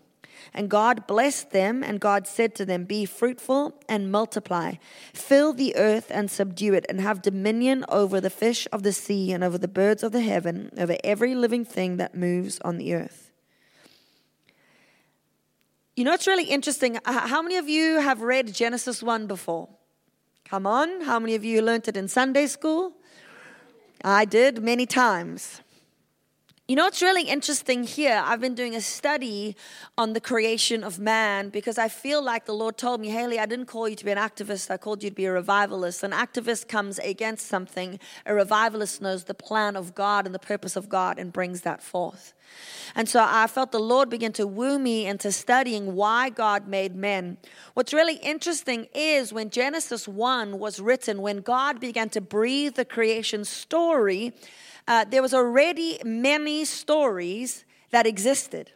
And 0.54 0.70
God 0.70 1.08
blessed 1.08 1.52
them, 1.52 1.84
and 1.84 2.00
God 2.00 2.28
said 2.28 2.56
to 2.56 2.66
them, 2.66 2.86
Be 2.86 3.06
fruitful 3.06 3.80
and 3.90 4.12
multiply, 4.12 4.76
fill 5.14 5.54
the 5.54 5.76
earth 5.76 6.08
and 6.10 6.30
subdue 6.30 6.74
it, 6.74 6.86
and 6.90 7.02
have 7.02 7.22
dominion 7.22 7.86
over 7.90 8.22
the 8.22 8.30
fish 8.30 8.68
of 8.72 8.84
the 8.84 8.94
sea, 8.94 9.32
and 9.32 9.44
over 9.44 9.58
the 9.58 9.68
birds 9.68 10.04
of 10.04 10.12
the 10.12 10.22
heaven, 10.22 10.72
over 10.78 10.98
every 11.04 11.36
living 11.36 11.66
thing 11.66 11.98
that 11.98 12.16
moves 12.16 12.60
on 12.62 12.78
the 12.78 12.94
earth. 12.94 13.32
You 15.96 16.04
know, 16.04 16.14
it's 16.14 16.28
really 16.28 16.46
interesting. 16.46 17.00
How 17.06 17.42
many 17.42 17.56
of 17.56 17.70
you 17.70 18.02
have 18.02 18.22
read 18.22 18.54
Genesis 18.54 19.02
1 19.02 19.28
before? 19.28 19.70
Come 20.44 20.68
on. 20.68 21.02
How 21.02 21.20
many 21.20 21.36
of 21.36 21.46
you 21.46 21.62
learned 21.62 21.88
it 21.88 21.96
in 21.96 22.08
Sunday 22.08 22.48
school? 22.48 22.92
I 24.04 24.26
did 24.26 24.62
many 24.62 24.86
times. 24.86 25.62
You 26.68 26.76
know 26.76 26.86
what's 26.86 27.04
really 27.04 27.30
interesting 27.30 27.84
here? 27.84 28.24
I've 28.26 28.42
been 28.42 28.56
doing 28.56 28.74
a 28.74 28.82
study 28.82 29.56
on 30.00 30.14
the 30.14 30.20
creation 30.20 30.84
of 30.84 30.98
man 30.98 31.50
because 31.50 31.78
I 31.78 31.90
feel 31.90 32.24
like 32.24 32.46
the 32.46 32.56
Lord 32.56 32.76
told 32.76 33.02
me, 33.02 33.10
Hayley, 33.10 33.38
I 33.38 33.46
didn't 33.46 33.68
call 33.68 33.88
you 33.88 33.96
to 33.96 34.04
be 34.04 34.10
an 34.10 34.18
activist, 34.18 34.72
I 34.72 34.78
called 34.78 35.04
you 35.04 35.12
to 35.12 35.16
be 35.16 35.26
a 35.26 35.32
revivalist. 35.32 36.02
An 36.02 36.10
activist 36.10 36.68
comes 36.68 36.98
against 36.98 37.46
something, 37.46 38.00
a 38.26 38.34
revivalist 38.34 39.00
knows 39.00 39.26
the 39.26 39.36
plan 39.36 39.76
of 39.76 39.94
God 39.94 40.26
and 40.26 40.34
the 40.34 40.40
purpose 40.40 40.76
of 40.76 40.90
God 40.90 41.20
and 41.20 41.32
brings 41.32 41.62
that 41.62 41.84
forth. 41.84 42.34
And 42.96 43.08
so 43.08 43.24
I 43.24 43.46
felt 43.46 43.72
the 43.72 43.80
Lord 43.80 44.10
begin 44.10 44.32
to 44.34 44.48
woo 44.48 44.80
me 44.80 45.06
into 45.06 45.32
studying 45.32 45.94
why 45.94 46.32
God 46.32 46.68
made 46.68 46.96
men. 46.96 47.38
What's 47.76 47.94
really 47.94 48.16
interesting 48.16 48.88
is 48.92 49.32
when 49.32 49.52
Genesis 49.52 50.08
1 50.08 50.58
was 50.58 50.80
written, 50.80 51.22
when 51.22 51.42
God 51.42 51.80
began 51.80 52.10
to 52.10 52.22
breathe 52.22 52.74
the 52.74 52.86
creation 52.86 53.46
story, 53.46 54.34
uh, 54.88 55.06
there 55.06 55.22
was 55.22 55.34
already 55.34 56.00
many 56.04 56.66
stories 56.66 57.66
that 57.92 58.06
existed. 58.06 58.72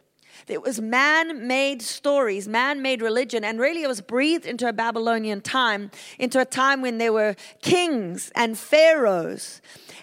It 0.48 0.62
was 0.62 0.80
man 0.80 1.46
made 1.46 1.82
stories, 1.82 2.48
man 2.48 2.82
made 2.82 3.02
religion, 3.02 3.44
and 3.44 3.60
really 3.60 3.82
it 3.82 3.88
was 3.88 4.00
breathed 4.00 4.46
into 4.46 4.68
a 4.68 4.72
Babylonian 4.72 5.40
time, 5.42 5.90
into 6.18 6.40
a 6.40 6.44
time 6.44 6.80
when 6.80 6.98
there 6.98 7.12
were 7.12 7.36
kings 7.62 8.32
and 8.34 8.58
pharaohs. 8.58 9.60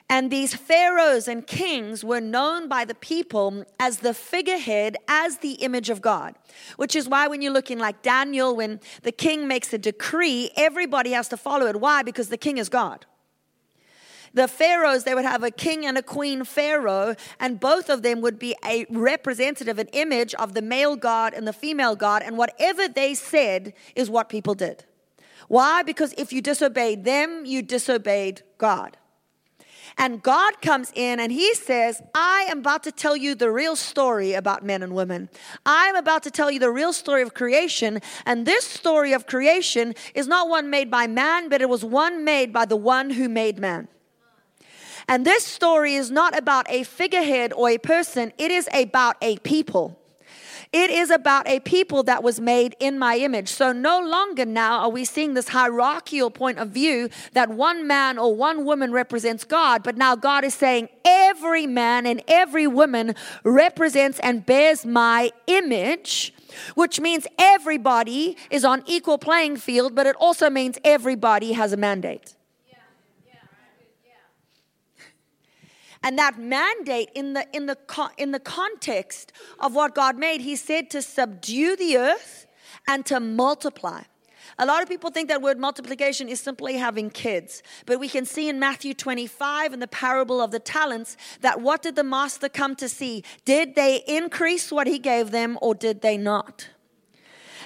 And 0.10 0.32
these 0.32 0.54
pharaohs 0.54 1.28
and 1.28 1.46
kings 1.46 2.04
were 2.04 2.22
known 2.22 2.70
by 2.70 2.86
the 2.86 2.96
people 2.96 3.66
as 3.78 3.98
the 3.98 4.14
figurehead, 4.14 4.96
as 5.08 5.40
the 5.40 5.54
image 5.54 5.90
of 5.90 6.02
God. 6.02 6.36
Which 6.78 6.96
is 6.96 7.10
why 7.10 7.28
when 7.28 7.42
you 7.42 7.52
look 7.52 7.70
in 7.70 7.80
like 7.80 8.02
Daniel, 8.04 8.56
when 8.56 8.80
the 9.04 9.12
king 9.12 9.50
makes 9.50 9.74
a 9.74 9.78
decree, 9.78 10.52
everybody 10.56 11.12
has 11.12 11.28
to 11.30 11.38
follow 11.38 11.66
it. 11.66 11.82
Why? 11.82 12.04
Because 12.04 12.30
the 12.30 12.38
king 12.38 12.58
is 12.58 12.70
God 12.70 13.06
the 14.38 14.48
pharaohs, 14.48 15.04
they 15.04 15.16
would 15.16 15.26
have 15.26 15.44
a 15.44 15.52
king 15.52 15.86
and 15.86 15.98
a 15.98 16.02
queen 16.02 16.44
pharaoh, 16.44 17.16
and 17.40 17.60
both 17.60 17.90
of 17.90 18.04
them 18.04 18.22
would 18.22 18.40
be 18.40 18.56
a 18.64 18.86
representative, 18.90 19.80
an 19.80 19.88
image 19.88 20.34
of 20.36 20.54
the 20.54 20.62
male 20.62 20.96
god 20.96 21.34
and 21.34 21.48
the 21.48 21.54
female 21.54 21.96
god, 21.96 22.22
and 22.24 22.38
whatever 22.38 22.88
they 22.88 23.14
said 23.14 23.74
is 23.96 24.10
what 24.10 24.30
people 24.30 24.54
did. 24.54 24.86
Why? 25.48 25.82
Because 25.84 26.14
if 26.18 26.32
you 26.32 26.42
disobeyed 26.42 27.04
them, 27.04 27.46
you 27.46 27.62
disobeyed 27.62 28.44
God. 28.58 28.98
And 29.98 30.22
God 30.22 30.62
comes 30.62 30.92
in 30.94 31.20
and 31.20 31.32
he 31.32 31.56
says, 31.56 32.02
I 32.14 32.46
am 32.50 32.60
about 32.60 32.84
to 32.84 32.92
tell 32.92 33.18
you 33.18 33.34
the 33.34 33.50
real 33.50 33.76
story 33.76 34.34
about 34.34 34.64
men 34.64 34.84
and 34.84 34.94
women. 34.94 35.30
I'm 35.66 35.96
about 35.96 36.22
to 36.24 36.32
tell 36.32 36.52
you 36.52 36.60
the 36.60 36.70
real 36.70 36.94
story 36.94 37.24
of 37.24 37.34
creation. 37.34 38.02
And 38.24 38.46
this 38.46 38.66
story 38.66 39.14
of 39.14 39.26
creation 39.26 39.96
is 40.14 40.28
not 40.28 40.50
one 40.50 40.70
made 40.70 40.92
by 40.92 41.08
man, 41.08 41.50
but 41.50 41.64
it 41.64 41.70
was 41.70 41.84
one 41.84 42.24
made 42.24 42.54
by 42.54 42.66
the 42.66 42.76
one 42.76 43.10
who 43.10 43.28
made 43.28 43.58
man. 43.58 43.88
And 45.08 45.26
this 45.26 45.46
story 45.46 45.96
is 45.96 46.12
not 46.12 46.38
about 46.38 46.66
a 46.70 46.84
figurehead 46.84 47.54
or 47.54 47.70
a 47.70 47.78
person, 47.78 48.34
it 48.38 48.52
is 48.52 48.68
about 48.74 49.16
a 49.22 49.38
people. 49.38 50.00
It 50.74 50.90
is 50.90 51.12
about 51.12 51.48
a 51.48 51.62
people 51.62 52.04
that 52.04 52.24
was 52.24 52.42
made 52.42 52.76
in 52.82 53.00
my 53.00 53.18
image. 53.18 53.48
So 53.48 53.72
no 53.72 54.02
longer 54.02 54.46
now 54.46 54.80
are 54.80 54.90
we 54.90 55.06
seeing 55.06 55.34
this 55.34 55.48
hierarchical 55.48 56.30
point 56.30 56.60
of 56.60 56.70
view 56.70 57.10
that 57.32 57.50
one 57.50 57.88
man 57.88 58.18
or 58.18 58.36
one 58.36 58.66
woman 58.66 58.92
represents 58.92 59.46
God, 59.46 59.82
but 59.82 59.96
now 59.96 60.18
God 60.18 60.44
is 60.44 60.54
saying 60.54 60.90
every 61.06 61.68
man 61.68 62.06
and 62.06 62.22
every 62.28 62.68
woman 62.68 63.16
represents 63.46 64.20
and 64.20 64.46
bears 64.46 64.86
my 64.86 65.32
image 65.48 66.34
which 66.76 67.00
means 67.00 67.28
everybody 67.38 68.36
is 68.50 68.66
on 68.66 68.82
equal 68.88 69.18
playing 69.18 69.58
field 69.58 69.94
but 69.94 70.08
it 70.08 70.16
also 70.16 70.50
means 70.50 70.78
everybody 70.84 71.52
has 71.52 71.72
a 71.72 71.78
mandate 71.78 72.34
And 76.08 76.18
that 76.20 76.40
mandate 76.40 77.10
in 77.16 77.34
the, 77.34 77.46
in, 77.52 77.66
the, 77.66 77.78
in 78.18 78.32
the 78.32 78.40
context 78.40 79.34
of 79.60 79.76
what 79.76 79.94
God 79.94 80.18
made, 80.18 80.40
He 80.40 80.56
said 80.56 80.90
to 80.92 81.02
subdue 81.02 81.76
the 81.76 81.98
earth 81.98 82.48
and 82.88 83.06
to 83.08 83.20
multiply. 83.20 84.04
A 84.58 84.66
lot 84.66 84.82
of 84.82 84.88
people 84.88 85.12
think 85.12 85.28
that 85.28 85.42
word 85.42 85.60
multiplication 85.60 86.30
is 86.30 86.40
simply 86.40 86.78
having 86.78 87.10
kids. 87.10 87.62
But 87.86 88.00
we 88.00 88.08
can 88.08 88.26
see 88.26 88.48
in 88.48 88.58
Matthew 88.58 88.94
25 88.94 89.74
in 89.74 89.82
the 89.82 89.88
parable 89.88 90.40
of 90.40 90.52
the 90.52 90.60
talents 90.60 91.18
that 91.42 91.60
what 91.60 91.82
did 91.82 91.98
the 91.98 92.06
master 92.06 92.48
come 92.48 92.78
to 92.78 92.88
see? 92.88 93.26
Did 93.44 93.76
they 93.76 94.02
increase 94.08 94.72
what 94.72 94.88
he 94.88 95.00
gave 95.00 95.32
them 95.32 95.60
or 95.62 95.76
did 95.76 96.00
they 96.00 96.16
not? 96.16 96.70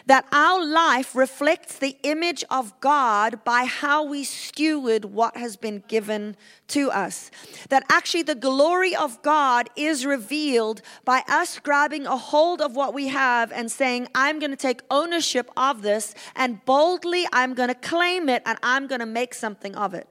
That 0.06 0.26
our 0.32 0.66
life 0.66 1.16
reflects 1.16 1.78
the 1.78 1.98
image 2.04 2.44
of 2.50 2.80
God 2.80 3.44
by 3.44 3.66
how 3.66 4.04
we 4.04 4.24
steward 4.24 5.06
what 5.06 5.38
has 5.38 5.56
been 5.56 5.84
given 5.88 6.36
to 6.70 6.90
us. 6.92 7.32
That 7.70 7.84
actually 7.90 8.24
the 8.24 8.36
glory 8.36 8.96
of 8.96 9.22
God 9.22 9.70
is 9.76 10.06
revealed 10.06 10.82
by 11.06 11.24
us 11.28 11.60
grabbing 11.60 12.06
a 12.06 12.18
hold 12.18 12.62
of 12.62 12.76
what 12.76 12.94
we 12.94 13.10
have 13.10 13.52
and 13.52 13.72
saying, 13.72 14.08
I'm 14.16 14.40
going 14.40 14.52
to 14.52 14.58
take 14.58 14.82
ownership 14.90 15.50
of 15.56 15.82
this, 15.82 16.16
and 16.36 16.64
boldly 16.66 17.26
I'm 17.34 17.54
going 17.54 17.70
to 17.70 17.76
claim 17.76 18.30
it 18.30 18.42
and 18.46 18.58
I'm 18.64 18.88
going 18.88 19.00
to 19.00 19.06
make 19.06 19.34
something 19.34 19.76
of 19.76 19.94
it. 19.94 20.08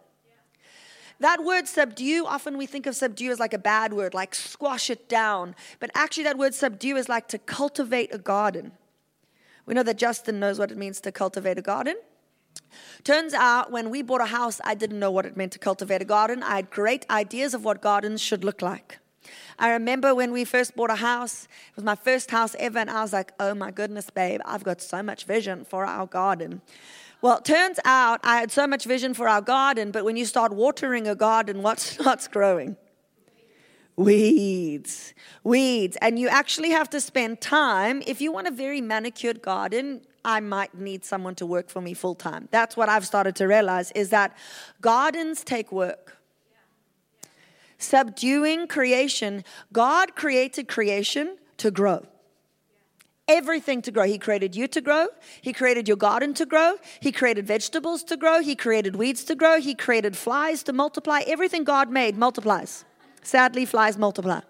That 1.21 1.45
word 1.45 1.69
subdue, 1.69 2.25
often 2.27 2.57
we 2.57 2.65
think 2.65 2.87
of 2.87 2.97
subdue 2.97 3.31
as 3.31 3.39
like 3.39 3.53
a 3.53 3.59
bad 3.59 3.93
word, 3.93 4.15
like 4.15 4.35
squash 4.35 4.89
it 4.89 5.07
down. 5.07 5.55
But 5.79 5.91
actually, 5.95 6.25
that 6.25 6.39
word 6.39 6.55
subdue 6.55 6.97
is 6.97 7.11
like 7.11 7.29
to 7.29 7.39
cultivate 7.39 8.15
a 8.15 8.19
garden. 8.19 8.73
We 9.71 9.75
know 9.75 9.85
that 9.85 9.99
Justin 9.99 10.41
knows 10.41 10.59
what 10.59 10.73
it 10.73 10.77
means 10.77 11.01
to 11.03 11.13
cultivate 11.13 11.57
a 11.57 11.63
garden. 11.63 11.95
Turns 13.05 13.33
out 13.33 13.71
when 13.71 13.89
we 13.89 14.03
bought 14.03 14.21
a 14.21 14.27
house, 14.27 14.61
I 14.65 14.75
didn't 14.75 14.99
know 14.99 15.13
what 15.13 15.27
it 15.27 15.37
meant 15.37 15.53
to 15.53 15.61
cultivate 15.61 16.03
a 16.03 16.05
garden. 16.05 16.43
I 16.43 16.57
had 16.57 16.71
great 16.71 17.09
ideas 17.09 17.55
of 17.55 17.65
what 17.65 17.81
gardens 17.81 18.21
should 18.21 18.43
look 18.43 18.63
like. 18.63 18.99
I 19.61 19.71
remember 19.71 20.13
when 20.13 20.33
we 20.33 20.45
first 20.45 20.75
bought 20.75 20.91
a 20.91 20.97
house, 20.97 21.45
it 21.45 21.77
was 21.77 21.85
my 21.85 21.95
first 21.95 22.33
house 22.33 22.57
ever, 22.59 22.81
and 22.81 22.91
I 22.91 23.03
was 23.03 23.13
like, 23.13 23.31
oh 23.39 23.55
my 23.55 23.71
goodness, 23.71 24.11
babe, 24.11 24.41
I've 24.45 24.65
got 24.65 24.83
so 24.83 25.05
much 25.05 25.23
vision 25.23 25.65
for 25.65 25.87
our 25.87 26.09
garden. 26.09 26.63
Well, 27.23 27.39
it 27.39 27.45
turns 27.45 27.79
out 27.85 28.19
I 28.25 28.39
had 28.39 28.51
so 28.51 28.67
much 28.67 28.87
vision 28.87 29.15
for 29.15 29.29
our 29.29 29.41
garden, 29.41 29.93
but 29.93 30.05
when 30.05 30.17
you 30.17 30.25
start 30.25 30.53
watering 30.53 31.07
a 31.07 31.15
garden, 31.15 31.63
what 31.63 31.79
starts 31.79 32.27
growing? 32.37 32.77
Weeds, 34.01 35.13
weeds. 35.45 35.99
And 36.01 36.19
you 36.19 36.29
actually 36.29 36.71
have 36.71 36.89
to 36.89 37.03
spend 37.03 37.43
time. 37.43 38.03
If 38.07 38.23
you 38.23 38.33
want 38.33 38.47
a 38.47 38.51
very 38.51 38.81
manicured 38.81 39.43
garden, 39.43 40.01
I 40.25 40.41
might 40.41 40.75
need 40.75 41.05
someone 41.05 41.35
to 41.35 41.45
work 41.45 41.69
for 41.69 41.83
me 41.83 41.93
full 41.93 42.15
time. 42.15 42.49
That's 42.51 42.79
what 42.79 42.89
I've 42.89 43.05
started 43.05 43.37
to 43.37 43.47
realize 43.47 43.91
is 43.93 44.09
that 44.09 44.35
gardens 44.81 45.45
take 45.45 45.71
work. 45.71 46.17
Subduing 47.77 48.69
creation, 48.69 49.45
God 49.71 50.17
created 50.17 50.67
creation 50.67 51.37
to 51.59 51.71
grow. 51.71 52.07
Everything 53.29 53.83
to 53.83 53.91
grow. 53.91 54.05
He 54.05 54.17
created 54.17 54.57
you 54.57 54.67
to 54.69 54.81
grow. 54.81 55.09
He 55.43 55.53
created 55.53 55.87
your 55.87 55.99
garden 55.99 56.33
to 56.35 56.47
grow. 56.47 56.77
He 57.01 57.13
created 57.13 57.47
vegetables 57.47 58.03
to 58.05 58.17
grow. 58.17 58.41
He 58.41 58.57
created 58.57 58.97
weeds 58.97 59.25
to 59.25 59.35
grow. 59.35 59.61
He 59.61 59.75
created 59.75 60.17
flies 60.17 60.63
to 60.63 60.73
multiply. 60.73 61.21
Everything 61.27 61.65
God 61.65 61.91
made 61.91 62.17
multiplies. 62.17 62.87
Sadly, 63.23 63.65
flies 63.65 63.99
multiply. 63.99 64.41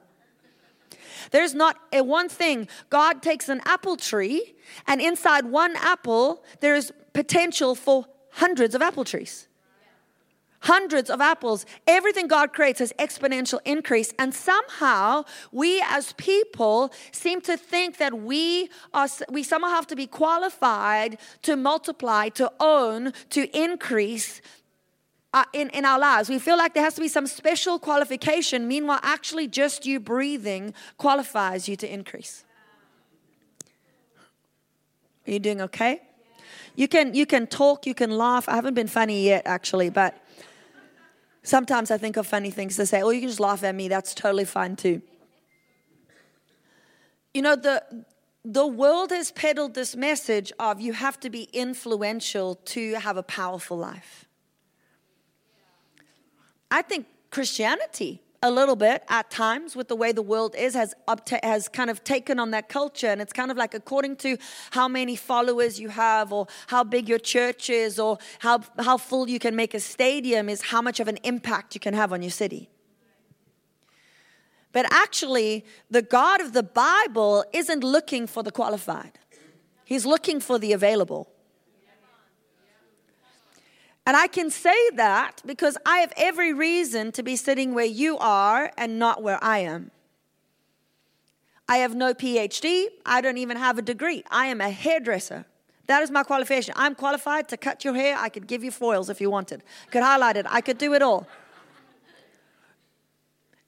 There's 1.31 1.55
not 1.55 1.77
a 1.93 2.03
one 2.03 2.29
thing. 2.29 2.69
God 2.89 3.23
takes 3.23 3.49
an 3.49 3.61
apple 3.65 3.97
tree, 3.97 4.55
and 4.87 5.01
inside 5.01 5.47
one 5.47 5.77
apple, 5.77 6.43
there 6.61 6.75
is 6.75 6.93
potential 7.13 7.75
for 7.75 8.07
hundreds 8.33 8.75
of 8.75 8.83
apple 8.83 9.05
trees. 9.05 9.47
Hundreds 10.65 11.09
of 11.09 11.23
apples. 11.23 11.65
Everything 11.87 12.29
God 12.29 12.53
creates 12.53 12.81
has 12.81 12.93
exponential 12.99 13.61
increase. 13.65 14.13
And 14.19 14.35
somehow 14.35 15.25
we 15.53 15.83
as 15.87 16.13
people 16.15 16.93
seem 17.13 17.41
to 17.43 17.57
think 17.57 17.97
that 17.97 18.13
we 18.13 18.69
are 18.93 19.09
we 19.31 19.43
somehow 19.43 19.71
have 19.71 19.87
to 19.87 19.97
be 19.97 20.07
qualified 20.07 21.17
to 21.43 21.57
multiply, 21.57 22.29
to 22.31 22.53
own, 22.61 23.15
to 23.31 23.49
increase 23.59 24.43
uh, 25.33 25.45
in, 25.53 25.71
in 25.71 25.85
our 25.85 25.99
lives. 25.99 26.29
We 26.29 26.39
feel 26.39 26.57
like 26.57 26.75
there 26.75 26.83
has 26.83 26.95
to 26.95 27.01
be 27.01 27.09
some 27.09 27.27
special 27.27 27.79
qualification. 27.79 28.67
Meanwhile, 28.67 29.01
actually, 29.03 29.49
just 29.49 29.87
you 29.87 30.01
breathing 30.01 30.75
qualifies 30.97 31.69
you 31.69 31.77
to 31.77 31.93
increase. 31.93 32.45
Are 35.27 35.33
you 35.33 35.39
doing 35.39 35.61
okay? 35.63 36.03
You 36.75 36.89
can, 36.89 37.15
you 37.15 37.27
can 37.27 37.47
talk, 37.47 37.87
you 37.87 37.95
can 37.95 38.11
laugh. 38.11 38.49
I 38.49 38.55
haven't 38.55 38.75
been 38.75 38.89
funny 38.89 39.25
yet, 39.25 39.43
actually, 39.45 39.91
but 39.91 40.17
sometimes 41.43 41.91
I 41.91 41.99
think 41.99 42.17
of 42.17 42.27
funny 42.27 42.51
things 42.51 42.77
to 42.77 42.87
say. 42.87 43.03
Or 43.03 43.13
you 43.13 43.21
can 43.21 43.29
just 43.29 43.41
laugh 43.41 43.63
at 43.63 43.75
me. 43.75 43.89
That's 43.89 44.15
totally 44.15 44.45
fine 44.45 44.77
too. 44.77 45.03
You 47.35 47.43
know, 47.43 47.55
the, 47.55 48.05
the 48.45 48.67
world 48.67 49.11
has 49.11 49.31
peddled 49.31 49.75
this 49.75 49.95
message 49.95 50.53
of 50.59 50.81
you 50.81 50.95
have 50.95 51.21
to 51.21 51.31
be 51.31 51.45
influential 51.53 52.57
to 52.57 52.95
have 52.95 53.17
a 53.17 53.23
powerful 53.23 53.77
life. 53.77 54.27
I 56.71 56.83
think 56.83 57.07
Christianity 57.31 58.23
a 58.43 58.51
little 58.51 58.77
bit 58.77 59.05
at 59.09 59.31
times 59.31 59.77
with 59.77 59.89
the 59.89 59.97
way 59.97 60.13
the 60.13 60.23
world 60.23 60.55
is 60.55 60.75
has 60.75 60.95
up 61.07 61.29
has 61.43 61.69
kind 61.69 61.91
of 61.91 62.03
taken 62.05 62.39
on 62.39 62.53
that 62.53 62.69
culture 62.69 63.09
and 63.09 63.21
it's 63.21 63.35
kind 63.35 63.51
of 63.51 63.57
like 63.57 63.75
according 63.75 64.17
to 64.17 64.39
how 64.71 64.89
many 64.89 65.15
followers 65.15 65.79
you 65.79 65.91
have 65.91 66.33
or 66.33 66.47
how 66.69 66.83
big 66.83 67.09
your 67.09 67.19
church 67.19 67.69
is 67.69 67.99
or 67.99 68.17
how 68.39 68.61
how 68.79 68.97
full 68.97 69.29
you 69.29 69.39
can 69.39 69.55
make 69.55 69.75
a 69.75 69.81
stadium 69.81 70.49
is 70.49 70.63
how 70.63 70.81
much 70.81 71.01
of 71.01 71.09
an 71.09 71.19
impact 71.23 71.75
you 71.75 71.81
can 71.81 71.93
have 71.93 72.13
on 72.13 72.23
your 72.23 72.31
city. 72.31 72.71
But 74.73 74.87
actually 74.91 75.67
the 75.91 76.03
god 76.03 76.41
of 76.41 76.55
the 76.55 76.63
bible 76.63 77.45
isn't 77.53 77.85
looking 77.85 78.27
for 78.27 78.43
the 78.43 78.51
qualified. 78.51 79.19
He's 79.85 80.07
looking 80.07 80.41
for 80.41 80.59
the 80.59 80.73
available 80.73 81.29
and 84.07 84.17
I 84.17 84.27
can 84.27 84.51
say 84.51 84.91
that 84.97 85.43
because 85.45 85.77
I 85.85 85.99
have 85.99 86.13
every 86.17 86.53
reason 86.53 87.13
to 87.13 87.23
be 87.23 87.37
sitting 87.37 87.75
where 87.75 87.85
you 87.85 88.19
are 88.19 88.73
and 88.77 88.99
not 88.99 89.23
where 89.23 89.43
I 89.43 89.59
am. 89.59 89.91
I 91.69 91.79
have 91.79 91.95
no 91.95 92.15
PhD. 92.15 92.87
I 93.07 93.21
don't 93.21 93.39
even 93.39 93.57
have 93.57 93.79
a 93.79 93.83
degree. 93.83 94.25
I 94.31 94.47
am 94.47 94.61
a 94.61 94.71
hairdresser. 94.71 95.45
That 95.87 96.03
is 96.03 96.11
my 96.11 96.23
qualification. 96.23 96.75
I'm 96.77 96.95
qualified 96.95 97.49
to 97.49 97.57
cut 97.57 97.85
your 97.85 97.95
hair. 97.95 98.17
I 98.19 98.29
could 98.29 98.47
give 98.47 98.65
you 98.65 98.71
foils 98.71 99.11
if 99.11 99.21
you 99.21 99.31
wanted. 99.31 99.63
Could 99.91 100.03
highlight 100.03 100.37
it. 100.37 100.47
I 100.49 100.61
could 100.61 100.79
do 100.79 100.95
it 100.95 101.03
all. 101.03 101.27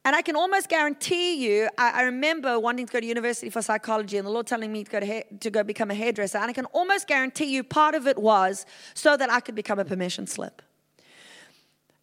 And 0.04 0.16
I 0.16 0.22
can 0.22 0.34
almost 0.34 0.68
guarantee 0.68 1.34
you, 1.34 1.68
I, 1.78 2.00
I, 2.00 2.02
remember 2.02 2.58
wanting 2.58 2.86
to 2.86 2.92
go 2.92 2.98
to 2.98 3.06
university 3.06 3.50
for 3.50 3.62
psychology 3.62 4.16
and 4.18 4.26
the 4.26 4.32
Lord 4.32 4.48
telling 4.48 4.72
me 4.72 4.82
to 4.82 4.90
go, 4.90 5.00
to, 5.00 5.22
to 5.38 5.50
go 5.50 5.62
become 5.62 5.92
a 5.92 5.94
hairdresser. 5.94 6.38
And 6.38 6.50
I 6.50 6.52
can 6.52 6.64
almost 6.66 7.06
guarantee 7.06 7.44
you 7.44 7.62
part 7.62 7.94
of 7.94 8.08
it 8.08 8.18
was 8.18 8.66
so 8.94 9.16
that 9.16 9.30
I 9.30 9.38
could 9.38 9.54
become 9.54 9.78
a 9.78 9.84
permission 9.84 10.26
slip. 10.26 10.60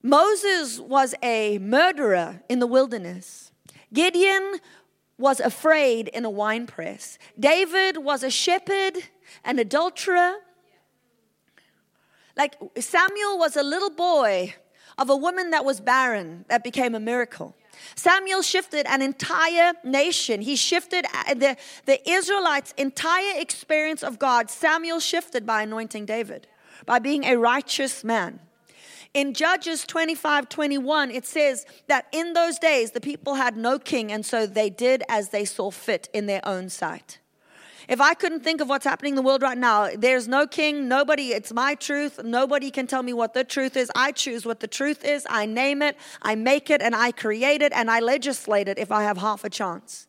Moses 0.02 0.80
was 0.80 1.14
a 1.22 1.58
murderer 1.58 2.42
in 2.48 2.60
the 2.60 2.68
wilderness. 2.68 3.52
Gideon 3.94 4.60
was 5.18 5.42
afraid 5.42 6.08
in 6.08 6.24
a 6.24 6.30
wine 6.30 6.68
press. 6.68 7.18
David 7.38 7.98
was 7.98 8.24
a 8.24 8.30
shepherd, 8.30 8.94
an 9.44 9.60
adulterer. 9.60 10.36
Like 12.38 12.56
Samuel 12.80 13.38
was 13.38 13.58
a 13.58 13.64
little 13.64 13.90
boy 13.90 14.56
of 14.98 15.10
a 15.10 15.18
woman 15.18 15.50
that 15.50 15.66
was 15.66 15.82
barren 15.82 16.46
that 16.48 16.64
became 16.64 16.96
a 16.96 17.00
miracle. 17.02 17.58
Samuel 17.96 18.42
shifted 18.42 18.86
an 18.88 19.02
entire 19.02 19.74
nation. 19.84 20.42
He 20.42 20.56
shifted 20.56 21.06
uh, 21.14 21.34
the, 21.34 21.58
the 21.86 22.10
Israelites' 22.10 22.74
entire 22.78 23.40
experience 23.40 24.04
of 24.04 24.20
God. 24.20 24.50
Samuel 24.50 25.00
shifted 25.00 25.46
by 25.46 25.64
anointing 25.64 26.06
David. 26.06 26.48
by 26.86 27.00
being 27.00 27.24
a 27.24 27.36
righteous 27.36 28.04
man. 28.04 28.40
In 29.14 29.34
Judges 29.34 29.86
25 29.86 30.50
21, 30.50 31.12
it 31.12 31.26
says 31.26 31.66
that 31.88 32.06
in 32.12 32.34
those 32.34 32.60
days 32.60 32.92
the 32.92 33.02
people 33.02 33.36
had 33.36 33.58
no 33.58 33.80
king, 33.80 34.12
and 34.12 34.26
so 34.26 34.46
they 34.46 34.70
did 34.70 35.04
as 35.10 35.30
they 35.30 35.46
saw 35.46 35.72
fit 35.72 36.10
in 36.14 36.28
their 36.28 36.42
own 36.48 36.70
sight. 36.70 37.20
If 37.90 38.00
I 38.00 38.14
couldn't 38.14 38.42
think 38.42 38.62
of 38.62 38.70
what's 38.70 38.86
happening 38.86 39.14
in 39.14 39.16
the 39.16 39.24
world 39.24 39.42
right 39.42 39.58
now, 39.58 39.90
there's 39.98 40.28
no 40.28 40.46
king, 40.46 40.88
nobody, 40.88 41.30
it's 41.30 41.52
my 41.52 41.74
truth. 41.74 42.24
Nobody 42.24 42.70
can 42.70 42.86
tell 42.86 43.02
me 43.02 43.14
what 43.14 43.34
the 43.34 43.44
truth 43.44 43.76
is. 43.76 43.92
I 43.96 44.12
choose 44.12 44.46
what 44.46 44.60
the 44.60 44.68
truth 44.68 45.04
is. 45.04 45.26
I 45.28 45.48
name 45.48 45.82
it, 45.82 45.98
I 46.22 46.36
make 46.36 46.70
it, 46.70 46.84
and 46.84 46.96
I 46.96 47.12
create 47.12 47.64
it, 47.64 47.74
and 47.74 47.90
I 47.90 48.00
legislate 48.00 48.68
it 48.68 48.78
if 48.78 48.92
I 48.92 49.02
have 49.02 49.18
half 49.18 49.44
a 49.44 49.50
chance. 49.50 50.06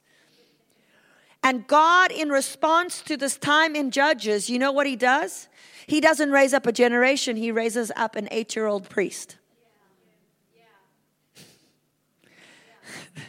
And 1.43 1.67
God, 1.67 2.13
in 2.13 2.29
response 2.29 3.01
to 3.01 3.17
this 3.17 3.39
time 3.39 3.75
in 3.75 3.91
Judges, 3.91 4.51
you 4.51 4.59
know 4.59 4.73
what 4.73 4.87
He 4.87 4.95
does? 4.95 5.49
He 5.87 6.03
doesn't 6.03 6.33
raise 6.33 6.53
up 6.53 6.67
a 6.67 6.73
generation, 6.73 7.37
He 7.37 7.51
raises 7.51 7.91
up 7.97 8.15
an 8.15 8.29
eight 8.31 8.55
year 8.55 8.67
old 8.67 8.91
priest. 8.91 9.39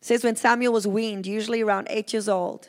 says 0.00 0.24
when 0.24 0.36
Samuel 0.36 0.72
was 0.72 0.86
weaned, 0.86 1.26
usually 1.26 1.60
around 1.60 1.86
eight 1.90 2.14
years 2.14 2.30
old, 2.30 2.68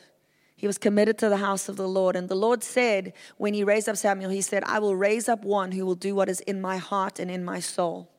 he 0.60 0.66
was 0.66 0.76
committed 0.76 1.16
to 1.16 1.30
the 1.30 1.38
house 1.38 1.70
of 1.70 1.76
the 1.76 1.88
Lord. 1.88 2.14
And 2.16 2.28
the 2.28 2.34
Lord 2.34 2.62
said, 2.62 3.14
when 3.38 3.54
he 3.54 3.64
raised 3.64 3.88
up 3.88 3.96
Samuel, 3.96 4.28
he 4.28 4.42
said, 4.42 4.62
I 4.64 4.78
will 4.78 4.94
raise 4.94 5.26
up 5.26 5.42
one 5.42 5.72
who 5.72 5.86
will 5.86 5.94
do 5.94 6.14
what 6.14 6.28
is 6.28 6.40
in 6.40 6.60
my 6.60 6.76
heart 6.76 7.18
and 7.18 7.30
in 7.30 7.42
my 7.42 7.60
soul. 7.60 8.10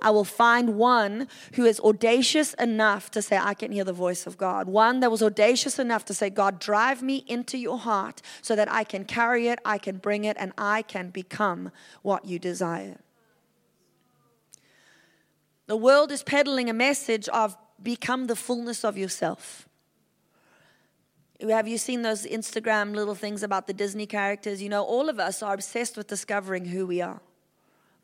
I 0.00 0.08
will 0.08 0.24
find 0.24 0.76
one 0.76 1.28
who 1.52 1.66
is 1.66 1.78
audacious 1.80 2.54
enough 2.54 3.10
to 3.10 3.20
say, 3.20 3.36
I 3.36 3.52
can 3.52 3.72
hear 3.72 3.84
the 3.84 3.92
voice 3.92 4.26
of 4.26 4.38
God. 4.38 4.68
One 4.68 5.00
that 5.00 5.10
was 5.10 5.22
audacious 5.22 5.78
enough 5.78 6.06
to 6.06 6.14
say, 6.14 6.30
God, 6.30 6.58
drive 6.58 7.02
me 7.02 7.24
into 7.26 7.58
your 7.58 7.78
heart 7.78 8.22
so 8.40 8.56
that 8.56 8.72
I 8.72 8.82
can 8.82 9.04
carry 9.04 9.48
it, 9.48 9.58
I 9.62 9.76
can 9.76 9.98
bring 9.98 10.24
it, 10.24 10.38
and 10.40 10.52
I 10.56 10.80
can 10.80 11.10
become 11.10 11.72
what 12.00 12.24
you 12.24 12.38
desire. 12.38 13.00
The 15.66 15.76
world 15.76 16.10
is 16.10 16.22
peddling 16.22 16.70
a 16.70 16.74
message 16.74 17.28
of 17.28 17.54
become 17.82 18.28
the 18.28 18.36
fullness 18.36 18.82
of 18.82 18.96
yourself. 18.96 19.65
Have 21.40 21.68
you 21.68 21.76
seen 21.76 22.02
those 22.02 22.24
Instagram 22.24 22.94
little 22.94 23.14
things 23.14 23.42
about 23.42 23.66
the 23.66 23.74
Disney 23.74 24.06
characters? 24.06 24.62
You 24.62 24.68
know, 24.68 24.82
all 24.82 25.08
of 25.08 25.18
us 25.20 25.42
are 25.42 25.54
obsessed 25.54 25.96
with 25.96 26.06
discovering 26.06 26.64
who 26.66 26.86
we 26.86 27.02
are. 27.02 27.20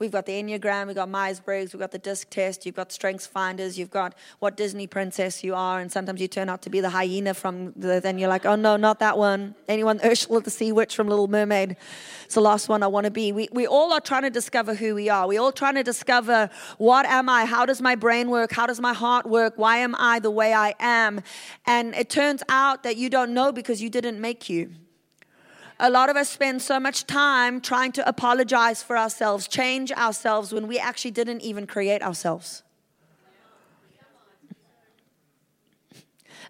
We've 0.03 0.11
got 0.11 0.27
the 0.27 0.33
Enneagram, 0.33 0.89
we've 0.89 0.97
got 0.97 1.09
Myers 1.09 1.39
Briggs, 1.39 1.73
we've 1.73 1.79
got 1.79 1.93
the 1.93 1.99
DISC 1.99 2.29
test, 2.29 2.67
you've 2.67 2.75
got 2.75 2.91
Strengths 2.91 3.25
Finders, 3.25 3.79
you've 3.79 3.93
got 3.93 4.17
what 4.41 4.57
Disney 4.57 4.89
princess 4.89 5.45
you 5.45 5.55
are, 5.55 5.79
and 5.79 5.93
sometimes 5.93 6.21
you 6.21 6.27
turn 6.27 6.49
out 6.49 6.61
to 6.63 6.71
be 6.71 6.81
the 6.81 6.91
hyena 6.91 7.35
from 7.35 7.73
the, 7.77 8.01
then 8.01 8.19
you're 8.19 8.29
like, 8.29 8.45
oh 8.45 8.57
no, 8.57 8.77
not 8.77 8.99
that 8.99 9.17
one. 9.17 9.55
Anyone, 9.69 10.01
Ursula 10.05 10.41
the 10.41 10.51
Sea 10.51 10.73
Witch 10.73 10.97
from 10.97 11.07
Little 11.07 11.29
Mermaid. 11.29 11.77
It's 12.25 12.35
the 12.35 12.41
last 12.41 12.69
one 12.69 12.83
I 12.83 12.89
want 12.89 13.05
to 13.05 13.13
be. 13.13 13.31
We, 13.31 13.49
we 13.53 13.69
all 13.69 13.93
are 13.93 14.01
trying 14.01 14.23
to 14.23 14.31
discover 14.31 14.75
who 14.75 14.97
we 14.97 15.09
are. 15.09 15.29
We're 15.29 15.41
all 15.41 15.53
trying 15.53 15.77
to 15.77 15.85
discover 15.85 16.51
what 16.79 17.07
am 17.07 17.29
I? 17.29 17.45
How 17.45 17.65
does 17.65 17.81
my 17.81 17.95
brain 17.95 18.29
work? 18.29 18.51
How 18.51 18.67
does 18.67 18.81
my 18.81 18.95
heart 18.95 19.25
work? 19.25 19.53
Why 19.55 19.77
am 19.77 19.95
I 19.97 20.19
the 20.19 20.33
way 20.33 20.53
I 20.53 20.75
am? 20.81 21.21
And 21.65 21.95
it 21.95 22.11
turns 22.11 22.43
out 22.49 22.83
that 22.83 22.97
you 22.97 23.09
don't 23.09 23.33
know 23.33 23.53
because 23.53 23.81
you 23.81 23.89
didn't 23.89 24.21
make 24.21 24.49
you. 24.51 24.73
A 25.85 25.91
lot 25.91 26.09
of 26.09 26.17
us 26.17 26.29
spend 26.29 26.63
so 26.63 26.79
much 26.79 27.09
time 27.09 27.61
trying 27.61 27.91
to 27.93 28.09
apologize 28.09 28.85
for 28.85 28.97
ourselves, 28.97 29.49
change 29.49 29.91
ourselves 29.91 30.53
when 30.53 30.69
we 30.69 30.79
actually 30.79 31.11
didn't 31.11 31.41
even 31.41 31.67
create 31.67 32.03
ourselves. 32.03 32.63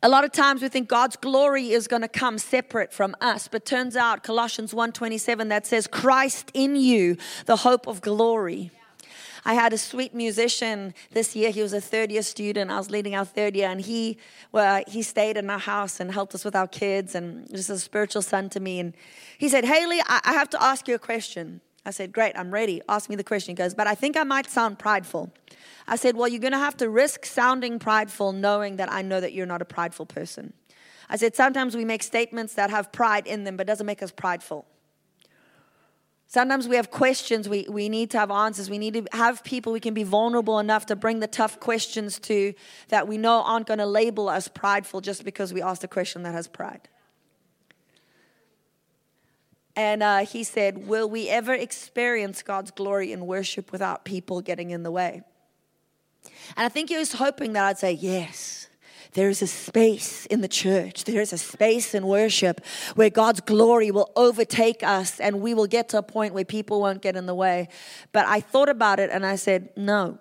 A 0.02 0.08
lot 0.10 0.24
of 0.24 0.32
times 0.32 0.60
we 0.60 0.68
think 0.68 0.86
God's 0.86 1.16
glory 1.16 1.72
is 1.72 1.88
going 1.88 2.02
to 2.02 2.08
come 2.08 2.36
separate 2.36 2.92
from 2.92 3.16
us, 3.22 3.48
but 3.48 3.64
turns 3.64 3.96
out 3.96 4.22
Colossians 4.22 4.74
1:27 4.74 5.48
that 5.48 5.66
says 5.66 5.86
Christ 5.86 6.50
in 6.52 6.76
you, 6.76 7.16
the 7.46 7.56
hope 7.56 7.86
of 7.86 8.02
glory. 8.02 8.70
I 9.44 9.54
had 9.54 9.72
a 9.72 9.78
sweet 9.78 10.14
musician 10.14 10.94
this 11.10 11.34
year. 11.34 11.50
He 11.50 11.62
was 11.62 11.72
a 11.72 11.80
third 11.80 12.12
year 12.12 12.22
student. 12.22 12.70
I 12.70 12.78
was 12.78 12.90
leading 12.90 13.14
our 13.14 13.24
third 13.24 13.56
year, 13.56 13.68
and 13.68 13.80
he 13.80 14.18
well, 14.52 14.82
he 14.86 15.02
stayed 15.02 15.36
in 15.36 15.50
our 15.50 15.58
house 15.58 15.98
and 15.98 16.12
helped 16.12 16.34
us 16.34 16.44
with 16.44 16.54
our 16.54 16.68
kids, 16.68 17.14
and 17.14 17.50
just 17.50 17.70
a 17.70 17.78
spiritual 17.78 18.22
son 18.22 18.48
to 18.50 18.60
me. 18.60 18.78
And 18.78 18.94
he 19.38 19.48
said, 19.48 19.64
Hayley, 19.64 20.00
I, 20.06 20.20
I 20.24 20.32
have 20.34 20.50
to 20.50 20.62
ask 20.62 20.86
you 20.86 20.94
a 20.94 20.98
question. 20.98 21.60
I 21.84 21.90
said, 21.90 22.12
Great, 22.12 22.36
I'm 22.36 22.52
ready. 22.52 22.80
Ask 22.88 23.10
me 23.10 23.16
the 23.16 23.24
question. 23.24 23.52
He 23.52 23.56
goes, 23.56 23.74
But 23.74 23.86
I 23.86 23.94
think 23.94 24.16
I 24.16 24.22
might 24.22 24.48
sound 24.48 24.78
prideful. 24.78 25.32
I 25.88 25.96
said, 25.96 26.16
Well, 26.16 26.28
you're 26.28 26.40
going 26.40 26.52
to 26.52 26.58
have 26.58 26.76
to 26.78 26.88
risk 26.88 27.26
sounding 27.26 27.78
prideful 27.78 28.32
knowing 28.32 28.76
that 28.76 28.92
I 28.92 29.02
know 29.02 29.20
that 29.20 29.32
you're 29.32 29.46
not 29.46 29.62
a 29.62 29.66
prideful 29.66 30.06
person. 30.06 30.52
I 31.08 31.16
said, 31.16 31.34
Sometimes 31.34 31.76
we 31.76 31.84
make 31.84 32.02
statements 32.02 32.54
that 32.54 32.70
have 32.70 32.92
pride 32.92 33.26
in 33.26 33.44
them, 33.44 33.56
but 33.56 33.66
doesn't 33.66 33.86
make 33.86 34.02
us 34.02 34.12
prideful. 34.12 34.66
Sometimes 36.32 36.66
we 36.66 36.76
have 36.76 36.90
questions, 36.90 37.46
we, 37.46 37.66
we 37.68 37.90
need 37.90 38.10
to 38.12 38.18
have 38.18 38.30
answers. 38.30 38.70
We 38.70 38.78
need 38.78 38.94
to 38.94 39.04
have 39.12 39.44
people 39.44 39.70
we 39.70 39.80
can 39.80 39.92
be 39.92 40.02
vulnerable 40.02 40.58
enough 40.60 40.86
to 40.86 40.96
bring 40.96 41.20
the 41.20 41.26
tough 41.26 41.60
questions 41.60 42.18
to 42.20 42.54
that 42.88 43.06
we 43.06 43.18
know 43.18 43.42
aren't 43.42 43.66
going 43.66 43.80
to 43.80 43.84
label 43.84 44.30
us 44.30 44.48
prideful 44.48 45.02
just 45.02 45.26
because 45.26 45.52
we 45.52 45.60
asked 45.60 45.84
a 45.84 45.88
question 45.88 46.22
that 46.22 46.32
has 46.32 46.48
pride. 46.48 46.88
And 49.76 50.02
uh, 50.02 50.24
he 50.24 50.42
said, 50.42 50.88
Will 50.88 51.06
we 51.06 51.28
ever 51.28 51.52
experience 51.52 52.42
God's 52.42 52.70
glory 52.70 53.12
in 53.12 53.26
worship 53.26 53.70
without 53.70 54.06
people 54.06 54.40
getting 54.40 54.70
in 54.70 54.84
the 54.84 54.90
way? 54.90 55.20
And 56.56 56.64
I 56.64 56.70
think 56.70 56.88
he 56.88 56.96
was 56.96 57.12
hoping 57.12 57.52
that 57.52 57.64
I'd 57.66 57.78
say, 57.78 57.92
Yes. 57.92 58.68
There 59.14 59.28
is 59.28 59.42
a 59.42 59.46
space 59.46 60.24
in 60.26 60.40
the 60.40 60.48
church, 60.48 61.04
there 61.04 61.20
is 61.20 61.32
a 61.32 61.38
space 61.38 61.94
in 61.94 62.06
worship 62.06 62.64
where 62.94 63.10
God's 63.10 63.40
glory 63.40 63.90
will 63.90 64.10
overtake 64.16 64.82
us 64.82 65.20
and 65.20 65.42
we 65.42 65.52
will 65.52 65.66
get 65.66 65.90
to 65.90 65.98
a 65.98 66.02
point 66.02 66.32
where 66.32 66.44
people 66.44 66.80
won't 66.80 67.02
get 67.02 67.14
in 67.14 67.26
the 67.26 67.34
way. 67.34 67.68
But 68.12 68.26
I 68.26 68.40
thought 68.40 68.70
about 68.70 69.00
it 69.00 69.10
and 69.10 69.26
I 69.26 69.36
said, 69.36 69.68
no, 69.76 70.18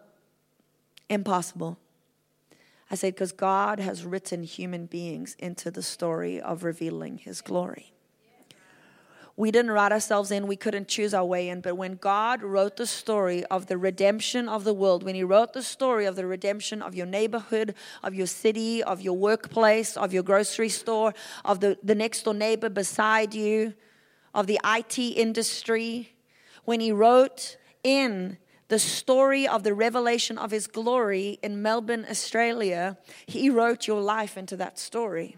impossible. 1.10 1.78
I 2.90 2.96
said, 2.96 3.14
because 3.14 3.32
God 3.32 3.80
has 3.80 4.06
written 4.06 4.44
human 4.44 4.88
beings 4.88 5.38
into 5.40 5.72
the 5.72 5.82
story 5.82 6.42
of 6.42 6.66
revealing 6.66 7.18
his 7.18 7.40
glory 7.40 7.91
we 9.42 9.50
didn't 9.50 9.72
write 9.72 9.92
ourselves 9.92 10.30
in, 10.30 10.46
we 10.46 10.56
couldn't 10.56 10.88
choose 10.88 11.16
our 11.16 11.26
way 11.26 11.50
in. 11.50 11.62
But 11.62 11.76
when 11.76 11.96
God 11.96 12.44
wrote 12.44 12.78
the 12.78 12.86
story 12.86 13.44
of 13.46 13.66
the 13.66 13.76
redemption 13.76 14.48
of 14.48 14.64
the 14.64 14.74
world, 14.74 15.02
when 15.02 15.16
He 15.16 15.24
wrote 15.24 15.54
the 15.54 15.64
story 15.64 16.06
of 16.06 16.16
the 16.16 16.28
redemption 16.28 16.84
of 16.84 16.94
your 16.94 17.08
neighborhood, 17.08 17.74
of 18.04 18.14
your 18.14 18.28
city, 18.28 18.84
of 18.84 19.02
your 19.02 19.18
workplace, 19.18 19.98
of 19.98 20.14
your 20.14 20.22
grocery 20.22 20.70
store, 20.70 21.16
of 21.44 21.60
the, 21.60 21.76
the 21.82 21.96
next 21.96 22.22
door 22.22 22.36
neighbor 22.36 22.70
beside 22.70 23.34
you, 23.34 23.74
of 24.36 24.46
the 24.46 24.60
IT 24.64 25.00
industry, 25.00 26.14
when 26.66 26.80
He 26.80 26.92
wrote 26.92 27.58
in 27.84 28.38
the 28.68 28.78
story 28.78 29.48
of 29.48 29.64
the 29.64 29.74
revelation 29.74 30.38
of 30.38 30.52
His 30.52 30.68
glory 30.68 31.40
in 31.42 31.64
Melbourne, 31.64 32.06
Australia, 32.08 32.96
He 33.26 33.50
wrote 33.50 33.88
your 33.88 34.02
life 34.02 34.38
into 34.38 34.56
that 34.58 34.78
story. 34.78 35.36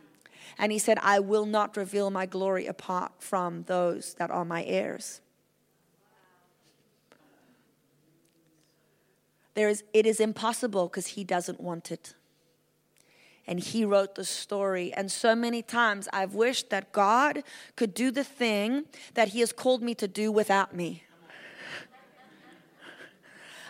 And 0.57 0.71
he 0.71 0.79
said, 0.79 0.99
I 1.01 1.19
will 1.19 1.45
not 1.45 1.75
reveal 1.77 2.09
my 2.09 2.25
glory 2.25 2.65
apart 2.67 3.13
from 3.19 3.63
those 3.63 4.13
that 4.15 4.31
are 4.31 4.45
my 4.45 4.63
heirs. 4.63 5.21
There 9.55 9.69
is, 9.69 9.83
it 9.93 10.05
is 10.05 10.19
impossible 10.19 10.87
because 10.87 11.07
he 11.07 11.23
doesn't 11.23 11.59
want 11.59 11.91
it. 11.91 12.15
And 13.45 13.59
he 13.59 13.83
wrote 13.83 14.15
the 14.15 14.25
story. 14.25 14.93
And 14.93 15.11
so 15.11 15.35
many 15.35 15.61
times 15.61 16.07
I've 16.13 16.33
wished 16.33 16.69
that 16.69 16.91
God 16.91 17.43
could 17.75 17.93
do 17.93 18.09
the 18.09 18.23
thing 18.23 18.85
that 19.15 19.29
he 19.29 19.41
has 19.41 19.51
called 19.51 19.83
me 19.83 19.93
to 19.95 20.07
do 20.07 20.31
without 20.31 20.75
me. 20.75 21.03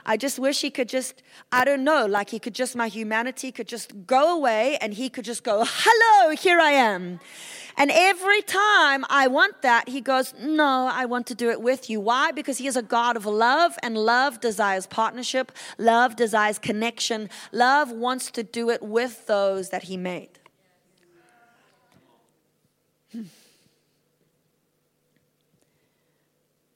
I 0.06 0.18
just 0.18 0.38
wish 0.40 0.62
he 0.62 0.70
could 0.70 0.90
just, 0.90 1.24
I 1.52 1.64
don't 1.66 1.84
know, 1.84 2.06
like 2.06 2.30
he 2.30 2.40
could 2.40 2.54
just, 2.54 2.76
my 2.76 2.88
humanity 2.88 3.52
could 3.52 3.68
just 3.68 4.06
go 4.06 4.36
away 4.36 4.78
and 4.82 4.94
he 4.94 5.10
could 5.10 5.26
just 5.26 5.44
go, 5.44 5.64
hello, 5.66 6.36
here 6.36 6.60
I 6.60 6.72
am. 6.72 7.20
And 7.76 7.90
every 7.92 8.42
time 8.42 9.04
I 9.10 9.28
want 9.28 9.62
that, 9.62 9.90
he 9.90 10.00
goes, 10.00 10.34
No, 10.40 10.90
I 10.92 11.06
want 11.06 11.26
to 11.28 11.36
do 11.36 11.50
it 11.50 11.62
with 11.62 11.90
you. 11.90 12.00
Why? 12.00 12.32
Because 12.32 12.60
he 12.60 12.68
is 12.68 12.76
a 12.76 12.84
God 12.84 13.18
of 13.18 13.26
love, 13.26 13.78
and 13.82 13.98
love 13.98 14.40
desires 14.40 14.86
partnership, 14.86 15.52
love 15.78 16.16
desires 16.16 16.60
connection, 16.60 17.30
love 17.52 17.92
wants 17.92 18.30
to 18.32 18.44
do 18.44 18.70
it 18.70 18.84
with 18.84 19.26
those 19.26 19.70
that 19.70 19.84
he 19.84 19.98
made. 19.98 20.40
Hmm. 23.12 23.24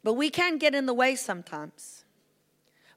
But 0.04 0.14
we 0.14 0.30
can 0.30 0.58
get 0.58 0.74
in 0.74 0.86
the 0.86 0.94
way 0.94 1.16
sometimes. 1.16 1.97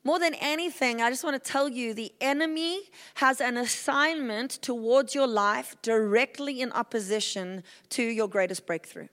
More 0.03 0.19
than 0.19 0.35
anything, 0.35 1.03
I 1.03 1.11
just 1.11 1.25
want 1.25 1.43
to 1.43 1.51
tell 1.51 1.69
you 1.69 1.93
the 1.93 2.13
enemy 2.23 2.85
has 3.17 3.41
an 3.41 3.59
assignment 3.59 4.53
towards 4.53 5.15
your 5.15 5.27
life 5.27 5.77
directly 5.83 6.63
in 6.63 6.73
opposition 6.73 7.63
to 7.91 8.03
your 8.03 8.27
greatest 8.27 8.65
breakthrough. 8.65 9.09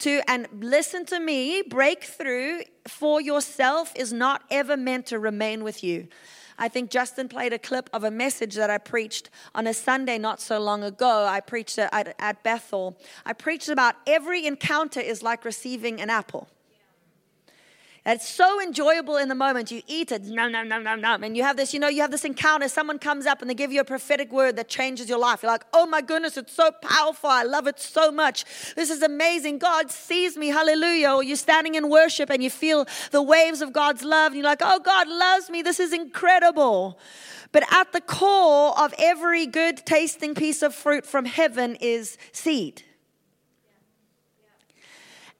To, 0.00 0.22
and 0.28 0.46
listen 0.60 1.04
to 1.06 1.18
me, 1.18 1.62
breakthrough 1.62 2.62
for 2.86 3.20
yourself 3.20 3.92
is 3.96 4.12
not 4.12 4.42
ever 4.50 4.76
meant 4.76 5.06
to 5.06 5.18
remain 5.18 5.64
with 5.64 5.82
you. 5.82 6.06
I 6.56 6.68
think 6.68 6.90
Justin 6.90 7.28
played 7.28 7.52
a 7.52 7.58
clip 7.58 7.90
of 7.92 8.04
a 8.04 8.10
message 8.10 8.54
that 8.54 8.70
I 8.70 8.78
preached 8.78 9.30
on 9.54 9.66
a 9.66 9.74
Sunday 9.74 10.18
not 10.18 10.40
so 10.40 10.60
long 10.60 10.84
ago. 10.84 11.26
I 11.26 11.40
preached 11.40 11.78
at, 11.78 12.14
at 12.18 12.42
Bethel. 12.44 12.96
I 13.26 13.32
preached 13.32 13.68
about 13.68 13.96
every 14.06 14.46
encounter 14.46 15.00
is 15.00 15.22
like 15.22 15.44
receiving 15.44 16.00
an 16.00 16.10
apple. 16.10 16.48
It's 18.04 18.28
so 18.28 18.60
enjoyable 18.60 19.16
in 19.16 19.28
the 19.28 19.34
moment. 19.36 19.70
You 19.70 19.80
eat 19.86 20.10
it, 20.10 20.24
nom, 20.24 20.50
nom, 20.50 20.66
nom, 20.66 20.82
nom, 20.82 21.00
nom. 21.00 21.22
And 21.22 21.36
you 21.36 21.44
have 21.44 21.56
this, 21.56 21.72
you 21.72 21.78
know, 21.78 21.86
you 21.86 22.00
have 22.00 22.10
this 22.10 22.24
encounter. 22.24 22.68
Someone 22.68 22.98
comes 22.98 23.26
up 23.26 23.40
and 23.40 23.48
they 23.48 23.54
give 23.54 23.70
you 23.70 23.80
a 23.80 23.84
prophetic 23.84 24.32
word 24.32 24.56
that 24.56 24.68
changes 24.68 25.08
your 25.08 25.20
life. 25.20 25.44
You're 25.44 25.52
like, 25.52 25.64
oh 25.72 25.86
my 25.86 26.00
goodness, 26.00 26.36
it's 26.36 26.52
so 26.52 26.72
powerful. 26.82 27.30
I 27.30 27.44
love 27.44 27.68
it 27.68 27.78
so 27.78 28.10
much. 28.10 28.44
This 28.74 28.90
is 28.90 29.02
amazing. 29.02 29.58
God 29.58 29.92
sees 29.92 30.36
me. 30.36 30.48
Hallelujah. 30.48 31.12
Or 31.12 31.22
you're 31.22 31.36
standing 31.36 31.76
in 31.76 31.88
worship 31.88 32.28
and 32.28 32.42
you 32.42 32.50
feel 32.50 32.86
the 33.12 33.22
waves 33.22 33.62
of 33.62 33.72
God's 33.72 34.02
love. 34.02 34.32
And 34.32 34.36
you're 34.36 34.50
like, 34.50 34.62
oh, 34.62 34.80
God 34.80 35.06
loves 35.06 35.48
me. 35.48 35.62
This 35.62 35.78
is 35.78 35.92
incredible. 35.92 36.98
But 37.52 37.62
at 37.70 37.92
the 37.92 38.00
core 38.00 38.76
of 38.80 38.92
every 38.98 39.46
good 39.46 39.86
tasting 39.86 40.34
piece 40.34 40.62
of 40.62 40.74
fruit 40.74 41.06
from 41.06 41.24
heaven 41.24 41.76
is 41.76 42.18
seed. 42.32 42.82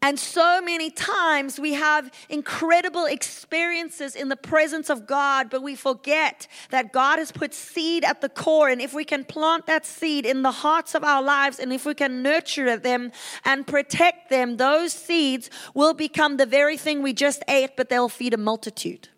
And 0.05 0.19
so 0.19 0.61
many 0.61 0.91
times 0.91 1.61
we 1.61 1.75
have 1.75 2.11
incredible 2.29 3.05
experiences 3.05 4.17
in 4.17 4.29
the 4.29 4.37
presence 4.37 4.91
of 4.91 5.07
God, 5.07 5.49
but 5.49 5.62
we 5.62 5.77
forget 5.77 6.49
that 6.71 6.93
God 6.93 7.21
has 7.21 7.31
put 7.31 7.55
seed 7.55 8.05
at 8.05 8.21
the 8.21 8.29
core. 8.29 8.69
And 8.69 8.81
if 8.81 8.93
we 8.93 9.05
can 9.05 9.25
plant 9.25 9.67
that 9.67 9.87
seed 9.87 10.27
in 10.27 10.43
the 10.43 10.51
hearts 10.51 10.97
of 10.97 11.05
our 11.05 11.23
lives, 11.23 11.61
and 11.61 11.73
if 11.73 11.87
we 11.87 11.95
can 11.95 12.21
nurture 12.21 12.77
them 12.77 13.12
and 13.45 13.65
protect 13.65 14.29
them, 14.29 14.57
those 14.57 14.93
seeds 14.93 15.51
will 15.73 15.95
become 15.95 16.37
the 16.37 16.47
very 16.47 16.77
thing 16.77 17.01
we 17.01 17.12
just 17.12 17.45
ate, 17.47 17.77
but 17.77 17.88
they'll 17.88 18.09
feed 18.09 18.35
a 18.35 18.38
multitude. 18.38 19.09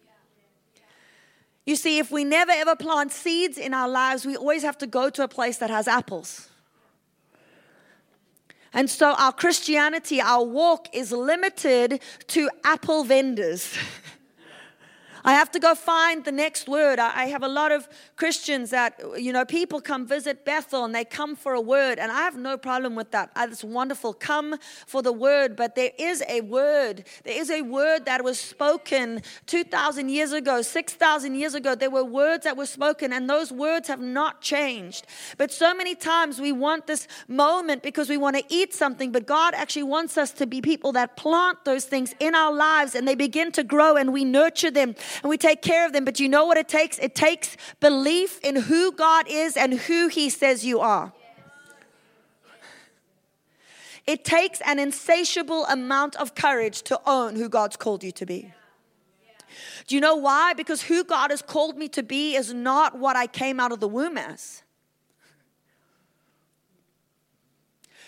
You 1.64 1.76
see, 1.76 1.98
if 1.98 2.10
we 2.10 2.24
never 2.24 2.52
ever 2.52 2.76
plant 2.76 3.10
seeds 3.10 3.56
in 3.56 3.72
our 3.72 3.88
lives, 3.88 4.26
we 4.26 4.36
always 4.36 4.62
have 4.62 4.76
to 4.78 4.86
go 4.86 5.08
to 5.08 5.22
a 5.22 5.28
place 5.28 5.56
that 5.58 5.70
has 5.70 5.88
apples. 5.88 6.50
And 8.74 8.90
so 8.90 9.14
our 9.14 9.32
Christianity, 9.32 10.20
our 10.20 10.44
walk 10.44 10.88
is 10.92 11.12
limited 11.12 12.00
to 12.28 12.50
apple 12.64 13.04
vendors. 13.04 13.78
I 15.24 15.32
have 15.32 15.50
to 15.52 15.58
go 15.58 15.74
find 15.74 16.24
the 16.24 16.32
next 16.32 16.68
word. 16.68 16.98
I 16.98 17.26
have 17.26 17.42
a 17.42 17.48
lot 17.48 17.72
of 17.72 17.88
Christians 18.16 18.70
that, 18.70 19.00
you 19.16 19.32
know, 19.32 19.46
people 19.46 19.80
come 19.80 20.06
visit 20.06 20.44
Bethel 20.44 20.84
and 20.84 20.94
they 20.94 21.04
come 21.04 21.34
for 21.34 21.54
a 21.54 21.60
word, 21.60 21.98
and 21.98 22.12
I 22.12 22.22
have 22.22 22.36
no 22.36 22.58
problem 22.58 22.94
with 22.94 23.10
that. 23.12 23.30
It's 23.36 23.64
wonderful. 23.64 24.12
Come 24.12 24.56
for 24.86 25.00
the 25.00 25.12
word, 25.12 25.56
but 25.56 25.76
there 25.76 25.92
is 25.98 26.22
a 26.28 26.42
word. 26.42 27.04
There 27.24 27.40
is 27.40 27.50
a 27.50 27.62
word 27.62 28.04
that 28.04 28.22
was 28.22 28.38
spoken 28.38 29.22
2,000 29.46 30.10
years 30.10 30.32
ago, 30.32 30.60
6,000 30.60 31.34
years 31.34 31.54
ago. 31.54 31.74
There 31.74 31.90
were 31.90 32.04
words 32.04 32.44
that 32.44 32.56
were 32.56 32.66
spoken, 32.66 33.12
and 33.12 33.28
those 33.28 33.50
words 33.50 33.88
have 33.88 34.00
not 34.00 34.42
changed. 34.42 35.06
But 35.38 35.50
so 35.50 35.72
many 35.74 35.94
times 35.94 36.38
we 36.38 36.52
want 36.52 36.86
this 36.86 37.08
moment 37.28 37.82
because 37.82 38.10
we 38.10 38.18
want 38.18 38.36
to 38.36 38.44
eat 38.48 38.74
something, 38.74 39.10
but 39.10 39.26
God 39.26 39.54
actually 39.54 39.84
wants 39.84 40.18
us 40.18 40.32
to 40.32 40.46
be 40.46 40.60
people 40.60 40.92
that 40.92 41.16
plant 41.16 41.64
those 41.64 41.86
things 41.86 42.14
in 42.20 42.34
our 42.34 42.52
lives 42.52 42.94
and 42.94 43.08
they 43.08 43.14
begin 43.14 43.52
to 43.52 43.64
grow 43.64 43.96
and 43.96 44.12
we 44.12 44.24
nurture 44.24 44.70
them 44.70 44.94
and 45.22 45.30
we 45.30 45.36
take 45.36 45.62
care 45.62 45.86
of 45.86 45.92
them. 45.92 46.04
But 46.04 46.20
you 46.20 46.28
know 46.28 46.44
what 46.44 46.56
it 46.56 46.68
takes? 46.68 46.98
It 46.98 47.14
takes 47.14 47.56
belief 47.80 48.40
in 48.42 48.56
who 48.56 48.92
God 48.92 49.26
is 49.28 49.56
and 49.56 49.74
who 49.74 50.08
He 50.08 50.30
says 50.30 50.64
you 50.64 50.80
are. 50.80 51.12
It 54.06 54.24
takes 54.24 54.60
an 54.66 54.78
insatiable 54.78 55.64
amount 55.66 56.16
of 56.16 56.34
courage 56.34 56.82
to 56.82 57.00
own 57.06 57.36
who 57.36 57.48
God's 57.48 57.76
called 57.76 58.04
you 58.04 58.12
to 58.12 58.26
be. 58.26 58.52
Do 59.86 59.94
you 59.94 60.00
know 60.00 60.16
why? 60.16 60.52
Because 60.52 60.82
who 60.82 61.04
God 61.04 61.30
has 61.30 61.40
called 61.40 61.78
me 61.78 61.88
to 61.88 62.02
be 62.02 62.34
is 62.34 62.52
not 62.52 62.98
what 62.98 63.16
I 63.16 63.26
came 63.26 63.60
out 63.60 63.72
of 63.72 63.80
the 63.80 63.88
womb 63.88 64.18
as. 64.18 64.63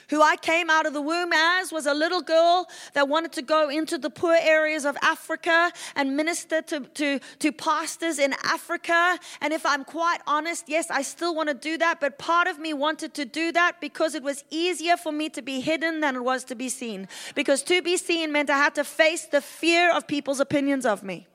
Who 0.09 0.23
I 0.23 0.37
came 0.37 0.71
out 0.71 0.87
of 0.87 0.93
the 0.93 1.01
womb 1.01 1.33
as 1.33 1.73
was 1.73 1.87
a 1.87 1.95
little 1.95 2.23
girl 2.23 2.69
that 2.95 3.09
wanted 3.09 3.33
to 3.33 3.43
go 3.43 3.69
into 3.69 3.99
the 3.99 4.11
poor 4.11 4.37
areas 4.41 4.85
of 4.85 4.97
Africa 5.03 5.73
and 5.95 6.17
minister 6.17 6.63
to, 6.63 6.81
to, 6.81 7.21
to 7.39 7.53
pastors 7.53 8.19
in 8.19 8.35
Africa. 8.45 9.19
And 9.41 9.53
if 9.53 9.65
I'm 9.67 9.85
quite 9.85 10.21
honest, 10.27 10.69
yes, 10.69 10.91
I 10.91 11.03
still 11.03 11.35
want 11.35 11.49
to 11.49 11.55
do 11.55 11.79
that, 11.79 12.01
but 12.01 12.19
part 12.19 12.47
of 12.49 12.59
me 12.59 12.75
wanted 12.75 13.15
to 13.15 13.25
do 13.25 13.53
that 13.53 13.81
because 13.81 14.15
it 14.15 14.23
was 14.23 14.45
easier 14.51 14.97
for 14.97 15.13
me 15.13 15.29
to 15.31 15.43
be 15.43 15.61
hidden 15.61 16.01
than 16.01 16.17
it 16.17 16.25
was 16.25 16.45
to 16.45 16.55
be 16.55 16.69
seen. 16.69 17.09
Because 17.35 17.63
to 17.65 17.83
be 17.83 17.97
seen 17.97 18.33
meant 18.33 18.51
I 18.51 18.59
had 18.59 18.75
to 18.77 18.85
face 18.85 19.27
the 19.27 19.41
fear 19.41 19.93
of 19.93 20.07
people's 20.07 20.41
opinions 20.41 20.87
of 20.87 21.03
me. 21.03 21.27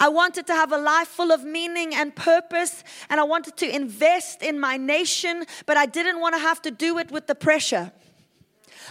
I 0.00 0.08
wanted 0.08 0.46
to 0.46 0.54
have 0.54 0.72
a 0.72 0.78
life 0.78 1.08
full 1.08 1.30
of 1.30 1.44
meaning 1.44 1.94
and 1.94 2.16
purpose, 2.16 2.82
and 3.10 3.20
I 3.20 3.24
wanted 3.24 3.58
to 3.58 3.72
invest 3.72 4.42
in 4.42 4.58
my 4.58 4.78
nation, 4.78 5.44
but 5.66 5.76
I 5.76 5.84
didn't 5.84 6.20
want 6.20 6.34
to 6.34 6.40
have 6.40 6.62
to 6.62 6.70
do 6.70 6.96
it 6.98 7.12
with 7.12 7.26
the 7.26 7.34
pressure. 7.34 7.92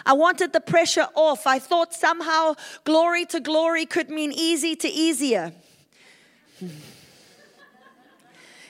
I 0.05 0.13
wanted 0.13 0.53
the 0.53 0.61
pressure 0.61 1.07
off. 1.15 1.47
I 1.47 1.57
thought 1.57 1.95
somehow 1.95 2.53
glory 2.83 3.25
to 3.25 3.39
glory 3.39 3.87
could 3.87 4.11
mean 4.11 4.31
easy 4.31 4.75
to 4.75 4.87
easier. 4.87 5.51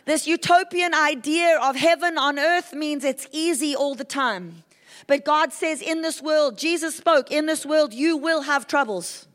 This 0.06 0.26
utopian 0.26 0.94
idea 0.94 1.60
of 1.62 1.76
heaven 1.76 2.18
on 2.18 2.40
earth 2.40 2.74
means 2.74 3.04
it's 3.04 3.28
easy 3.32 3.76
all 3.76 3.96
the 3.96 4.06
time. 4.06 4.64
But 5.08 5.26
God 5.26 5.52
says, 5.52 5.82
in 5.82 6.02
this 6.02 6.22
world, 6.22 6.58
Jesus 6.58 6.96
spoke, 6.96 7.32
in 7.32 7.48
this 7.48 7.66
world, 7.66 7.94
you 7.94 8.16
will 8.16 8.44
have 8.44 8.66
troubles. 8.66 9.28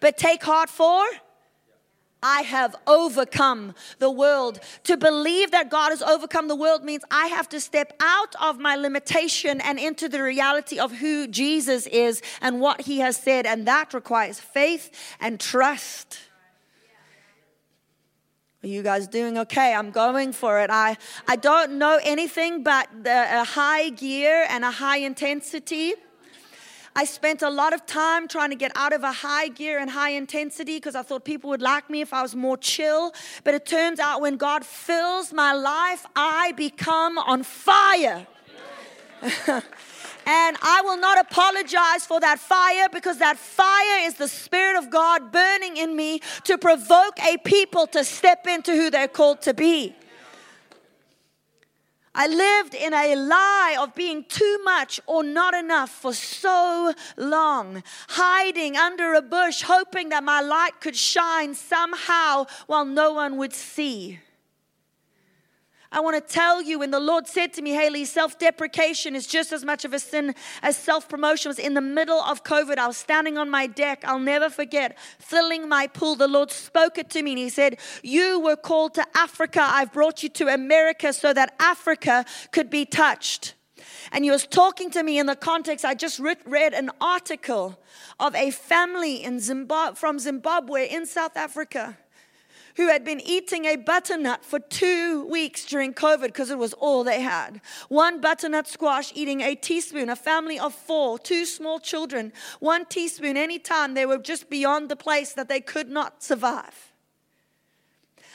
But 0.00 0.18
take 0.18 0.42
heart 0.42 0.68
for 0.68 1.06
I 2.22 2.42
have 2.42 2.74
overcome 2.86 3.74
the 3.98 4.10
world. 4.10 4.60
To 4.84 4.96
believe 4.96 5.50
that 5.52 5.70
God 5.70 5.90
has 5.90 6.02
overcome 6.02 6.48
the 6.48 6.56
world 6.56 6.84
means 6.84 7.04
I 7.10 7.28
have 7.28 7.48
to 7.50 7.60
step 7.60 7.92
out 8.00 8.34
of 8.40 8.58
my 8.58 8.76
limitation 8.76 9.60
and 9.60 9.78
into 9.78 10.08
the 10.08 10.22
reality 10.22 10.78
of 10.78 10.92
who 10.92 11.28
Jesus 11.28 11.86
is 11.86 12.20
and 12.40 12.60
what 12.60 12.82
he 12.82 12.98
has 12.98 13.16
said. 13.16 13.46
And 13.46 13.66
that 13.66 13.94
requires 13.94 14.40
faith 14.40 14.90
and 15.20 15.38
trust. 15.38 16.18
Are 18.64 18.66
you 18.66 18.82
guys 18.82 19.06
doing 19.06 19.38
okay? 19.38 19.72
I'm 19.72 19.92
going 19.92 20.32
for 20.32 20.58
it. 20.60 20.68
I, 20.68 20.96
I 21.28 21.36
don't 21.36 21.78
know 21.78 22.00
anything 22.02 22.64
but 22.64 22.88
the, 23.04 23.40
a 23.40 23.44
high 23.44 23.90
gear 23.90 24.46
and 24.48 24.64
a 24.64 24.72
high 24.72 24.98
intensity. 24.98 25.94
I 26.98 27.04
spent 27.04 27.42
a 27.42 27.48
lot 27.48 27.72
of 27.72 27.86
time 27.86 28.26
trying 28.26 28.50
to 28.50 28.56
get 28.56 28.72
out 28.74 28.92
of 28.92 29.04
a 29.04 29.12
high 29.12 29.46
gear 29.46 29.78
and 29.78 29.88
high 29.88 30.10
intensity 30.10 30.78
because 30.78 30.96
I 30.96 31.02
thought 31.02 31.24
people 31.24 31.48
would 31.50 31.62
like 31.62 31.88
me 31.88 32.00
if 32.00 32.12
I 32.12 32.22
was 32.22 32.34
more 32.34 32.56
chill. 32.56 33.14
But 33.44 33.54
it 33.54 33.64
turns 33.66 34.00
out 34.00 34.20
when 34.20 34.36
God 34.36 34.66
fills 34.66 35.32
my 35.32 35.52
life, 35.52 36.04
I 36.16 36.50
become 36.56 37.16
on 37.16 37.44
fire. 37.44 38.26
And 40.30 40.58
I 40.60 40.82
will 40.84 40.98
not 40.98 41.18
apologize 41.18 42.04
for 42.04 42.20
that 42.20 42.38
fire 42.38 42.88
because 42.92 43.16
that 43.16 43.38
fire 43.38 44.06
is 44.06 44.16
the 44.16 44.28
Spirit 44.28 44.76
of 44.76 44.90
God 44.90 45.32
burning 45.32 45.78
in 45.78 45.96
me 45.96 46.20
to 46.44 46.58
provoke 46.58 47.18
a 47.20 47.38
people 47.38 47.86
to 47.86 48.04
step 48.04 48.46
into 48.46 48.72
who 48.72 48.90
they're 48.90 49.08
called 49.08 49.40
to 49.42 49.54
be. 49.54 49.94
I 52.20 52.26
lived 52.26 52.74
in 52.74 52.92
a 52.92 53.14
lie 53.14 53.76
of 53.78 53.94
being 53.94 54.24
too 54.24 54.58
much 54.64 55.00
or 55.06 55.22
not 55.22 55.54
enough 55.54 55.88
for 55.90 56.12
so 56.12 56.92
long, 57.16 57.84
hiding 58.08 58.76
under 58.76 59.14
a 59.14 59.22
bush, 59.22 59.62
hoping 59.62 60.08
that 60.08 60.24
my 60.24 60.40
light 60.40 60.80
could 60.80 60.96
shine 60.96 61.54
somehow 61.54 62.46
while 62.66 62.84
no 62.84 63.12
one 63.12 63.36
would 63.36 63.52
see. 63.52 64.18
I 65.90 66.00
want 66.00 66.16
to 66.16 66.34
tell 66.34 66.60
you, 66.60 66.80
when 66.80 66.90
the 66.90 67.00
Lord 67.00 67.26
said 67.26 67.54
to 67.54 67.62
me, 67.62 67.70
Hayley, 67.70 68.04
self 68.04 68.38
deprecation 68.38 69.16
is 69.16 69.26
just 69.26 69.52
as 69.52 69.64
much 69.64 69.86
of 69.86 69.94
a 69.94 69.98
sin 69.98 70.34
as 70.62 70.76
self 70.76 71.08
promotion. 71.08 71.48
Was 71.48 71.58
in 71.58 71.72
the 71.72 71.80
middle 71.80 72.20
of 72.20 72.44
COVID. 72.44 72.76
I 72.76 72.86
was 72.86 72.98
standing 72.98 73.38
on 73.38 73.48
my 73.48 73.66
deck. 73.66 74.04
I'll 74.04 74.18
never 74.18 74.50
forget 74.50 74.98
filling 75.18 75.66
my 75.66 75.86
pool. 75.86 76.14
The 76.14 76.28
Lord 76.28 76.50
spoke 76.50 76.98
it 76.98 77.08
to 77.10 77.22
me 77.22 77.32
and 77.32 77.38
He 77.38 77.48
said, 77.48 77.78
You 78.02 78.38
were 78.38 78.56
called 78.56 78.94
to 78.94 79.06
Africa. 79.14 79.62
I've 79.62 79.92
brought 79.92 80.22
you 80.22 80.28
to 80.30 80.48
America 80.48 81.14
so 81.14 81.32
that 81.32 81.54
Africa 81.58 82.26
could 82.52 82.68
be 82.68 82.84
touched. 82.84 83.54
And 84.12 84.24
He 84.24 84.30
was 84.30 84.46
talking 84.46 84.90
to 84.90 85.02
me 85.02 85.18
in 85.18 85.24
the 85.24 85.36
context. 85.36 85.86
I 85.86 85.94
just 85.94 86.20
read 86.20 86.74
an 86.74 86.90
article 87.00 87.80
of 88.20 88.34
a 88.34 88.50
family 88.50 89.24
in 89.24 89.40
Zimbabwe, 89.40 89.94
from 89.94 90.18
Zimbabwe 90.18 90.86
in 90.90 91.06
South 91.06 91.36
Africa 91.36 91.96
who 92.78 92.86
had 92.86 93.04
been 93.04 93.20
eating 93.20 93.64
a 93.64 93.74
butternut 93.74 94.44
for 94.44 94.60
two 94.60 95.26
weeks 95.26 95.66
during 95.66 95.92
COVID 95.92 96.28
because 96.28 96.48
it 96.48 96.58
was 96.58 96.72
all 96.74 97.02
they 97.02 97.20
had. 97.20 97.60
One 97.88 98.20
butternut 98.20 98.68
squash 98.68 99.10
eating 99.16 99.40
a 99.40 99.56
teaspoon, 99.56 100.08
a 100.08 100.14
family 100.14 100.60
of 100.60 100.72
four, 100.72 101.18
two 101.18 101.44
small 101.44 101.80
children, 101.80 102.32
one 102.60 102.86
teaspoon 102.86 103.36
anytime 103.36 103.94
they 103.94 104.06
were 104.06 104.18
just 104.18 104.48
beyond 104.48 104.88
the 104.88 104.94
place 104.94 105.32
that 105.32 105.48
they 105.48 105.60
could 105.60 105.90
not 105.90 106.22
survive. 106.22 106.87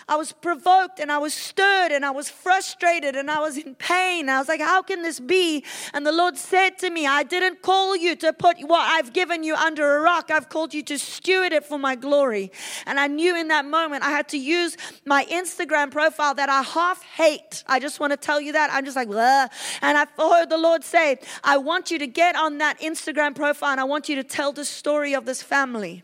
I 0.07 0.15
was 0.15 0.31
provoked 0.31 0.99
and 0.99 1.11
I 1.11 1.17
was 1.17 1.33
stirred 1.33 1.91
and 1.91 2.05
I 2.05 2.11
was 2.11 2.29
frustrated 2.29 3.15
and 3.15 3.29
I 3.29 3.39
was 3.39 3.57
in 3.57 3.75
pain. 3.75 4.29
I 4.29 4.39
was 4.39 4.47
like, 4.47 4.61
How 4.61 4.81
can 4.81 5.01
this 5.01 5.19
be? 5.19 5.63
And 5.93 6.05
the 6.05 6.11
Lord 6.11 6.37
said 6.37 6.77
to 6.79 6.89
me, 6.89 7.05
I 7.07 7.23
didn't 7.23 7.61
call 7.61 7.95
you 7.95 8.15
to 8.17 8.33
put 8.33 8.57
what 8.61 8.81
I've 8.81 9.13
given 9.13 9.43
you 9.43 9.55
under 9.55 9.97
a 9.97 10.01
rock. 10.01 10.29
I've 10.31 10.49
called 10.49 10.73
you 10.73 10.83
to 10.83 10.97
steward 10.97 11.53
it 11.53 11.65
for 11.65 11.77
my 11.77 11.95
glory. 11.95 12.51
And 12.85 12.99
I 12.99 13.07
knew 13.07 13.35
in 13.35 13.47
that 13.49 13.65
moment 13.65 14.03
I 14.03 14.09
had 14.09 14.27
to 14.29 14.37
use 14.37 14.77
my 15.05 15.25
Instagram 15.25 15.91
profile 15.91 16.33
that 16.35 16.49
I 16.49 16.61
half 16.61 17.03
hate. 17.03 17.63
I 17.67 17.79
just 17.79 17.99
want 17.99 18.11
to 18.11 18.17
tell 18.17 18.41
you 18.41 18.53
that. 18.53 18.71
I'm 18.71 18.85
just 18.85 18.95
like, 18.95 19.07
Bleh. 19.07 19.49
and 19.81 19.97
I 19.97 20.05
heard 20.17 20.49
the 20.49 20.57
Lord 20.57 20.83
say, 20.83 21.19
I 21.43 21.57
want 21.57 21.91
you 21.91 21.99
to 21.99 22.07
get 22.07 22.35
on 22.35 22.57
that 22.59 22.79
Instagram 22.79 23.35
profile 23.35 23.71
and 23.71 23.79
I 23.79 23.85
want 23.85 24.09
you 24.09 24.15
to 24.15 24.23
tell 24.23 24.51
the 24.51 24.65
story 24.65 25.13
of 25.13 25.25
this 25.25 25.41
family 25.41 26.03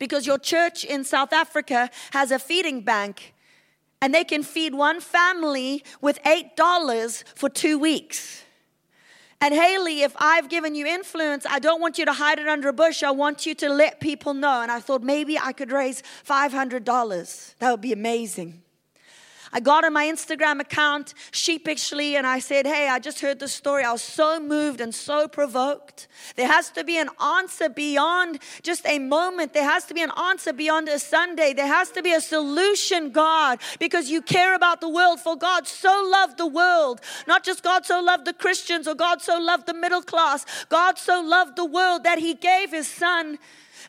because 0.00 0.26
your 0.26 0.38
church 0.38 0.82
in 0.84 1.04
South 1.04 1.32
Africa 1.32 1.88
has 2.10 2.32
a 2.32 2.40
feeding 2.40 2.80
bank 2.80 3.34
and 4.02 4.12
they 4.12 4.24
can 4.24 4.42
feed 4.42 4.74
one 4.74 5.00
family 5.00 5.84
with 6.00 6.20
$8 6.24 7.22
for 7.36 7.48
two 7.48 7.78
weeks. 7.78 8.42
And 9.42 9.54
Hayley, 9.54 10.02
if 10.02 10.14
I've 10.18 10.48
given 10.48 10.74
you 10.74 10.86
influence, 10.86 11.46
I 11.46 11.60
don't 11.60 11.80
want 11.80 11.98
you 11.98 12.04
to 12.06 12.12
hide 12.12 12.38
it 12.38 12.48
under 12.48 12.68
a 12.68 12.72
bush. 12.72 13.02
I 13.02 13.10
want 13.10 13.46
you 13.46 13.54
to 13.56 13.68
let 13.68 14.00
people 14.00 14.34
know. 14.34 14.60
And 14.62 14.70
I 14.70 14.80
thought 14.80 15.02
maybe 15.02 15.38
I 15.38 15.52
could 15.52 15.70
raise 15.70 16.02
$500. 16.26 17.54
That 17.58 17.70
would 17.70 17.80
be 17.80 17.92
amazing. 17.92 18.62
I 19.52 19.60
got 19.60 19.84
on 19.84 19.92
my 19.92 20.06
Instagram 20.06 20.60
account 20.60 21.14
sheepishly 21.32 22.16
and 22.16 22.26
I 22.26 22.38
said, 22.38 22.66
Hey, 22.66 22.88
I 22.88 22.98
just 23.00 23.20
heard 23.20 23.40
the 23.40 23.48
story. 23.48 23.82
I 23.82 23.92
was 23.92 24.02
so 24.02 24.38
moved 24.38 24.80
and 24.80 24.94
so 24.94 25.26
provoked. 25.26 26.06
There 26.36 26.46
has 26.46 26.70
to 26.70 26.84
be 26.84 26.98
an 26.98 27.08
answer 27.20 27.68
beyond 27.68 28.38
just 28.62 28.86
a 28.86 28.98
moment. 28.98 29.52
There 29.52 29.68
has 29.68 29.84
to 29.86 29.94
be 29.94 30.02
an 30.02 30.12
answer 30.16 30.52
beyond 30.52 30.88
a 30.88 30.98
Sunday. 30.98 31.52
There 31.52 31.66
has 31.66 31.90
to 31.92 32.02
be 32.02 32.12
a 32.12 32.20
solution, 32.20 33.10
God, 33.10 33.58
because 33.80 34.08
you 34.08 34.22
care 34.22 34.54
about 34.54 34.80
the 34.80 34.88
world. 34.88 35.18
For 35.20 35.36
God 35.36 35.66
so 35.66 36.08
loved 36.12 36.38
the 36.38 36.46
world. 36.46 37.00
Not 37.26 37.44
just 37.44 37.64
God 37.64 37.84
so 37.84 38.00
loved 38.00 38.26
the 38.26 38.32
Christians 38.32 38.86
or 38.86 38.94
God 38.94 39.20
so 39.20 39.38
loved 39.40 39.66
the 39.66 39.74
middle 39.74 40.02
class. 40.02 40.46
God 40.68 40.96
so 40.98 41.20
loved 41.20 41.56
the 41.56 41.64
world 41.64 42.04
that 42.04 42.18
He 42.18 42.34
gave 42.34 42.70
His 42.70 42.86
Son 42.86 43.38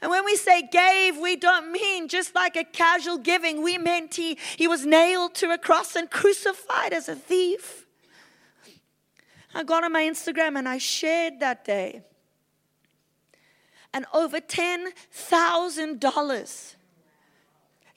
and 0.01 0.09
when 0.09 0.25
we 0.25 0.35
say 0.35 0.63
gave, 0.63 1.17
we 1.17 1.35
don't 1.35 1.71
mean 1.71 2.07
just 2.07 2.33
like 2.33 2.55
a 2.55 2.63
casual 2.63 3.19
giving. 3.19 3.61
We 3.61 3.77
meant 3.77 4.15
he, 4.15 4.39
he 4.57 4.67
was 4.67 4.83
nailed 4.85 5.35
to 5.35 5.51
a 5.51 5.59
cross 5.59 5.95
and 5.95 6.09
crucified 6.09 6.91
as 6.91 7.07
a 7.07 7.15
thief. 7.15 7.85
I 9.53 9.63
got 9.63 9.83
on 9.83 9.91
my 9.91 10.03
Instagram 10.03 10.57
and 10.57 10.67
I 10.67 10.79
shared 10.79 11.39
that 11.41 11.63
day. 11.65 12.01
And 13.93 14.05
over 14.13 14.39
$10,000 14.39 16.75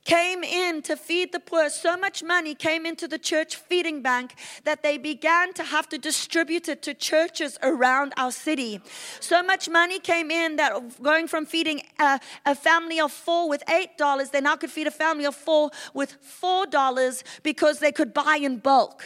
came 0.05 0.45
in 0.45 0.83
to 0.83 0.97
feed 0.97 1.33
the 1.33 1.41
poor. 1.41 1.69
So 1.71 1.97
much 1.97 2.23
money 2.23 2.55
came 2.55 2.87
into 2.87 3.09
the 3.09 3.19
church 3.19 3.57
feeding 3.57 4.03
bank 4.03 4.35
that 4.65 4.83
they 4.83 4.99
began 4.99 5.53
to 5.55 5.65
have 5.65 5.89
to 5.89 5.99
distribute 5.99 6.69
it 6.69 6.83
to 6.83 6.95
churches 6.95 7.59
around 7.63 8.13
our 8.17 8.33
city. 8.33 8.81
So 9.21 9.43
much 9.43 9.69
money 9.69 9.99
came 9.99 10.31
in 10.31 10.57
that 10.57 11.03
going 11.03 11.27
from 11.27 11.47
feeding 11.47 11.83
a, 11.99 12.21
a 12.45 12.55
family 12.55 13.01
of 13.01 13.13
four 13.13 13.49
with 13.49 13.65
$8, 13.67 14.31
they 14.31 14.41
now 14.41 14.57
could 14.57 14.71
feed 14.71 14.87
a 14.87 14.91
family 14.91 15.25
of 15.25 15.35
four 15.35 15.71
with 15.95 16.17
$4 16.43 17.23
because 17.43 17.79
they 17.79 17.93
could 17.93 18.13
buy 18.13 18.39
in 18.41 18.59
bulk. 18.59 19.05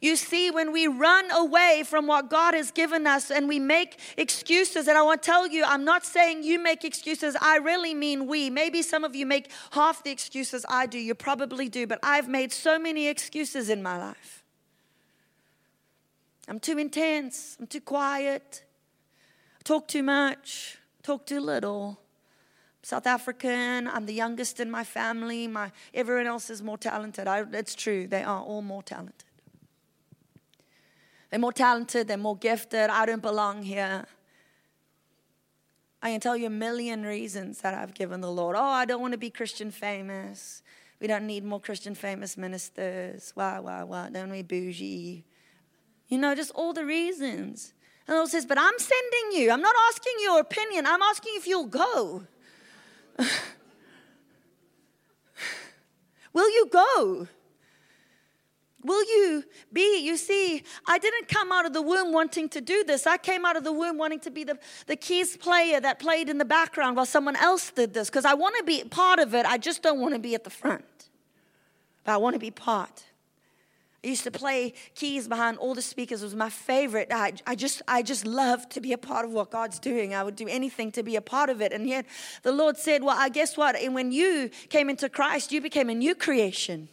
You 0.00 0.16
see, 0.16 0.50
when 0.50 0.72
we 0.72 0.86
run 0.86 1.30
away 1.30 1.82
from 1.86 2.06
what 2.06 2.30
God 2.30 2.54
has 2.54 2.70
given 2.70 3.06
us 3.06 3.30
and 3.30 3.46
we 3.46 3.58
make 3.58 3.98
excuses, 4.16 4.88
and 4.88 4.96
I 4.96 5.02
want 5.02 5.22
to 5.22 5.26
tell 5.26 5.46
you, 5.46 5.62
I'm 5.64 5.84
not 5.84 6.06
saying 6.06 6.42
you 6.42 6.58
make 6.58 6.84
excuses, 6.84 7.36
I 7.40 7.58
really 7.58 7.92
mean 7.92 8.26
we. 8.26 8.48
Maybe 8.48 8.80
some 8.80 9.04
of 9.04 9.14
you 9.14 9.26
make 9.26 9.50
half 9.72 10.02
the 10.02 10.10
excuses 10.10 10.64
I 10.70 10.86
do, 10.86 10.98
you 10.98 11.14
probably 11.14 11.68
do, 11.68 11.86
but 11.86 11.98
I've 12.02 12.28
made 12.28 12.50
so 12.50 12.78
many 12.78 13.08
excuses 13.08 13.68
in 13.68 13.82
my 13.82 13.98
life. 13.98 14.42
I'm 16.48 16.60
too 16.60 16.78
intense, 16.78 17.58
I'm 17.60 17.66
too 17.66 17.82
quiet, 17.82 18.64
I 19.58 19.62
talk 19.64 19.86
too 19.86 20.02
much, 20.02 20.78
talk 21.02 21.26
too 21.26 21.40
little. 21.40 22.00
South 22.82 23.06
African. 23.06 23.86
I'm 23.86 24.06
the 24.06 24.14
youngest 24.14 24.58
in 24.58 24.70
my 24.70 24.84
family. 24.84 25.46
My 25.46 25.70
everyone 25.92 26.26
else 26.26 26.48
is 26.48 26.62
more 26.62 26.78
talented. 26.78 27.28
I, 27.28 27.44
it's 27.52 27.74
true. 27.74 28.06
They 28.06 28.22
are 28.22 28.40
all 28.40 28.62
more 28.62 28.82
talented. 28.82 29.29
They're 31.30 31.40
more 31.40 31.52
talented, 31.52 32.08
they're 32.08 32.16
more 32.16 32.36
gifted. 32.36 32.90
I 32.90 33.06
don't 33.06 33.22
belong 33.22 33.62
here. 33.62 34.04
I 36.02 36.10
can 36.10 36.20
tell 36.20 36.36
you 36.36 36.46
a 36.46 36.50
million 36.50 37.04
reasons 37.04 37.60
that 37.60 37.74
I've 37.74 37.94
given 37.94 38.20
the 38.20 38.30
Lord. 38.30 38.56
Oh, 38.56 38.62
I 38.62 38.84
don't 38.84 39.00
want 39.00 39.12
to 39.12 39.18
be 39.18 39.30
Christian 39.30 39.70
famous. 39.70 40.62
We 41.00 41.06
don't 41.06 41.26
need 41.26 41.44
more 41.44 41.60
Christian 41.60 41.94
famous 41.94 42.36
ministers. 42.36 43.32
Why, 43.34 43.58
why, 43.60 43.84
why? 43.84 44.10
Don't 44.10 44.30
we 44.30 44.42
bougie? 44.42 45.24
You 46.08 46.18
know, 46.18 46.34
just 46.34 46.50
all 46.52 46.72
the 46.72 46.84
reasons. 46.84 47.74
And 48.06 48.14
the 48.14 48.18
Lord 48.18 48.30
says, 48.30 48.44
But 48.44 48.58
I'm 48.58 48.78
sending 48.78 49.40
you. 49.40 49.50
I'm 49.50 49.62
not 49.62 49.76
asking 49.88 50.14
your 50.20 50.40
opinion. 50.40 50.86
I'm 50.86 51.02
asking 51.02 51.34
if 51.36 51.46
you'll 51.46 51.66
go. 51.66 52.24
Will 56.32 56.50
you 56.50 56.66
go? 56.70 57.28
Will 58.82 59.02
you 59.04 59.44
be? 59.72 60.00
You 60.00 60.16
see, 60.16 60.62
I 60.86 60.98
didn't 60.98 61.28
come 61.28 61.52
out 61.52 61.66
of 61.66 61.72
the 61.72 61.82
womb 61.82 62.12
wanting 62.12 62.48
to 62.50 62.60
do 62.60 62.82
this. 62.84 63.06
I 63.06 63.18
came 63.18 63.44
out 63.44 63.56
of 63.56 63.64
the 63.64 63.72
womb 63.72 63.98
wanting 63.98 64.20
to 64.20 64.30
be 64.30 64.44
the, 64.44 64.58
the 64.86 64.96
keys 64.96 65.36
player 65.36 65.80
that 65.80 65.98
played 65.98 66.28
in 66.28 66.38
the 66.38 66.44
background 66.44 66.96
while 66.96 67.06
someone 67.06 67.36
else 67.36 67.70
did 67.70 67.92
this 67.92 68.08
because 68.08 68.24
I 68.24 68.34
want 68.34 68.56
to 68.58 68.64
be 68.64 68.82
part 68.84 69.18
of 69.18 69.34
it. 69.34 69.44
I 69.44 69.58
just 69.58 69.82
don't 69.82 70.00
want 70.00 70.14
to 70.14 70.20
be 70.20 70.34
at 70.34 70.44
the 70.44 70.50
front. 70.50 70.84
But 72.04 72.12
I 72.12 72.16
want 72.16 72.34
to 72.34 72.40
be 72.40 72.50
part. 72.50 73.04
I 74.02 74.08
used 74.08 74.24
to 74.24 74.30
play 74.30 74.72
keys 74.94 75.28
behind 75.28 75.58
all 75.58 75.74
the 75.74 75.82
speakers. 75.82 76.22
It 76.22 76.24
was 76.24 76.34
my 76.34 76.48
favorite. 76.48 77.08
I, 77.12 77.34
I 77.46 77.54
just 77.54 77.82
I 77.86 78.02
just 78.02 78.24
love 78.24 78.66
to 78.70 78.80
be 78.80 78.94
a 78.94 78.98
part 78.98 79.26
of 79.26 79.32
what 79.32 79.50
God's 79.50 79.78
doing. 79.78 80.14
I 80.14 80.22
would 80.22 80.36
do 80.36 80.48
anything 80.48 80.90
to 80.92 81.02
be 81.02 81.16
a 81.16 81.20
part 81.20 81.50
of 81.50 81.60
it. 81.60 81.72
And 81.74 81.86
yet 81.86 82.06
the 82.42 82.52
Lord 82.52 82.78
said, 82.78 83.04
Well, 83.04 83.16
I 83.18 83.28
guess 83.28 83.58
what? 83.58 83.76
And 83.76 83.94
when 83.94 84.10
you 84.10 84.50
came 84.70 84.88
into 84.88 85.10
Christ, 85.10 85.52
you 85.52 85.60
became 85.60 85.90
a 85.90 85.94
new 85.94 86.14
creation. 86.14 86.88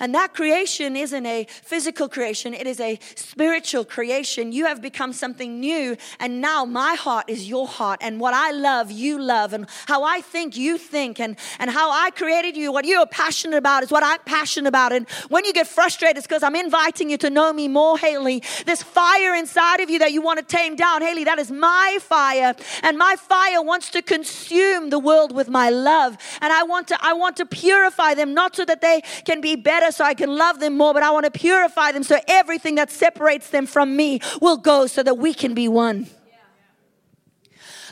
And 0.00 0.14
that 0.14 0.34
creation 0.34 0.96
isn't 0.96 1.26
a 1.26 1.46
physical 1.62 2.08
creation, 2.08 2.54
it 2.54 2.66
is 2.66 2.80
a 2.80 2.98
spiritual 3.14 3.84
creation. 3.84 4.52
You 4.52 4.66
have 4.66 4.80
become 4.80 5.12
something 5.12 5.60
new, 5.60 5.96
and 6.20 6.40
now 6.40 6.64
my 6.64 6.94
heart 6.94 7.26
is 7.28 7.48
your 7.48 7.66
heart, 7.66 8.00
and 8.02 8.20
what 8.20 8.34
I 8.34 8.50
love, 8.50 8.90
you 8.90 9.20
love, 9.20 9.52
and 9.52 9.66
how 9.86 10.02
I 10.02 10.20
think, 10.20 10.56
you 10.56 10.78
think, 10.78 11.20
and, 11.20 11.36
and 11.58 11.70
how 11.70 11.90
I 11.90 12.10
created 12.10 12.56
you, 12.56 12.72
what 12.72 12.84
you're 12.84 13.06
passionate 13.06 13.56
about 13.56 13.82
is 13.82 13.90
what 13.90 14.02
I'm 14.02 14.20
passionate 14.24 14.68
about. 14.68 14.92
And 14.92 15.08
when 15.28 15.44
you 15.44 15.52
get 15.52 15.66
frustrated, 15.66 16.18
it's 16.18 16.26
because 16.26 16.42
I'm 16.42 16.56
inviting 16.56 17.10
you 17.10 17.18
to 17.18 17.30
know 17.30 17.52
me 17.52 17.68
more, 17.68 17.98
Hayley. 17.98 18.42
This 18.66 18.82
fire 18.82 19.34
inside 19.34 19.80
of 19.80 19.90
you 19.90 19.98
that 19.98 20.12
you 20.12 20.22
want 20.22 20.38
to 20.38 20.44
tame 20.44 20.76
down, 20.76 21.02
Hayley, 21.02 21.24
that 21.24 21.38
is 21.38 21.50
my 21.50 21.98
fire, 22.00 22.54
and 22.82 22.98
my 22.98 23.16
fire 23.16 23.62
wants 23.62 23.90
to 23.90 24.02
consume 24.02 24.90
the 24.90 24.98
world 24.98 25.34
with 25.34 25.48
my 25.48 25.70
love. 25.70 26.16
And 26.40 26.52
I 26.52 26.62
want 26.62 26.88
to, 26.88 26.98
I 27.00 27.12
want 27.14 27.36
to 27.38 27.46
purify 27.46 28.14
them, 28.14 28.34
not 28.34 28.54
so 28.56 28.64
that 28.64 28.80
they 28.80 29.02
can 29.24 29.40
be 29.40 29.56
better 29.56 29.81
better 29.82 29.92
so 29.92 30.04
I 30.04 30.14
can 30.14 30.30
love 30.36 30.60
them 30.60 30.76
more, 30.76 30.94
but 30.94 31.02
I 31.02 31.10
want 31.10 31.24
to 31.24 31.30
purify 31.30 31.92
them 31.92 32.04
so 32.04 32.18
everything 32.28 32.76
that 32.76 32.90
separates 32.90 33.50
them 33.50 33.66
from 33.66 33.96
me 33.96 34.20
will 34.40 34.56
go 34.56 34.86
so 34.86 35.02
that 35.02 35.18
we 35.18 35.34
can 35.34 35.54
be 35.54 35.66
one. 35.68 36.06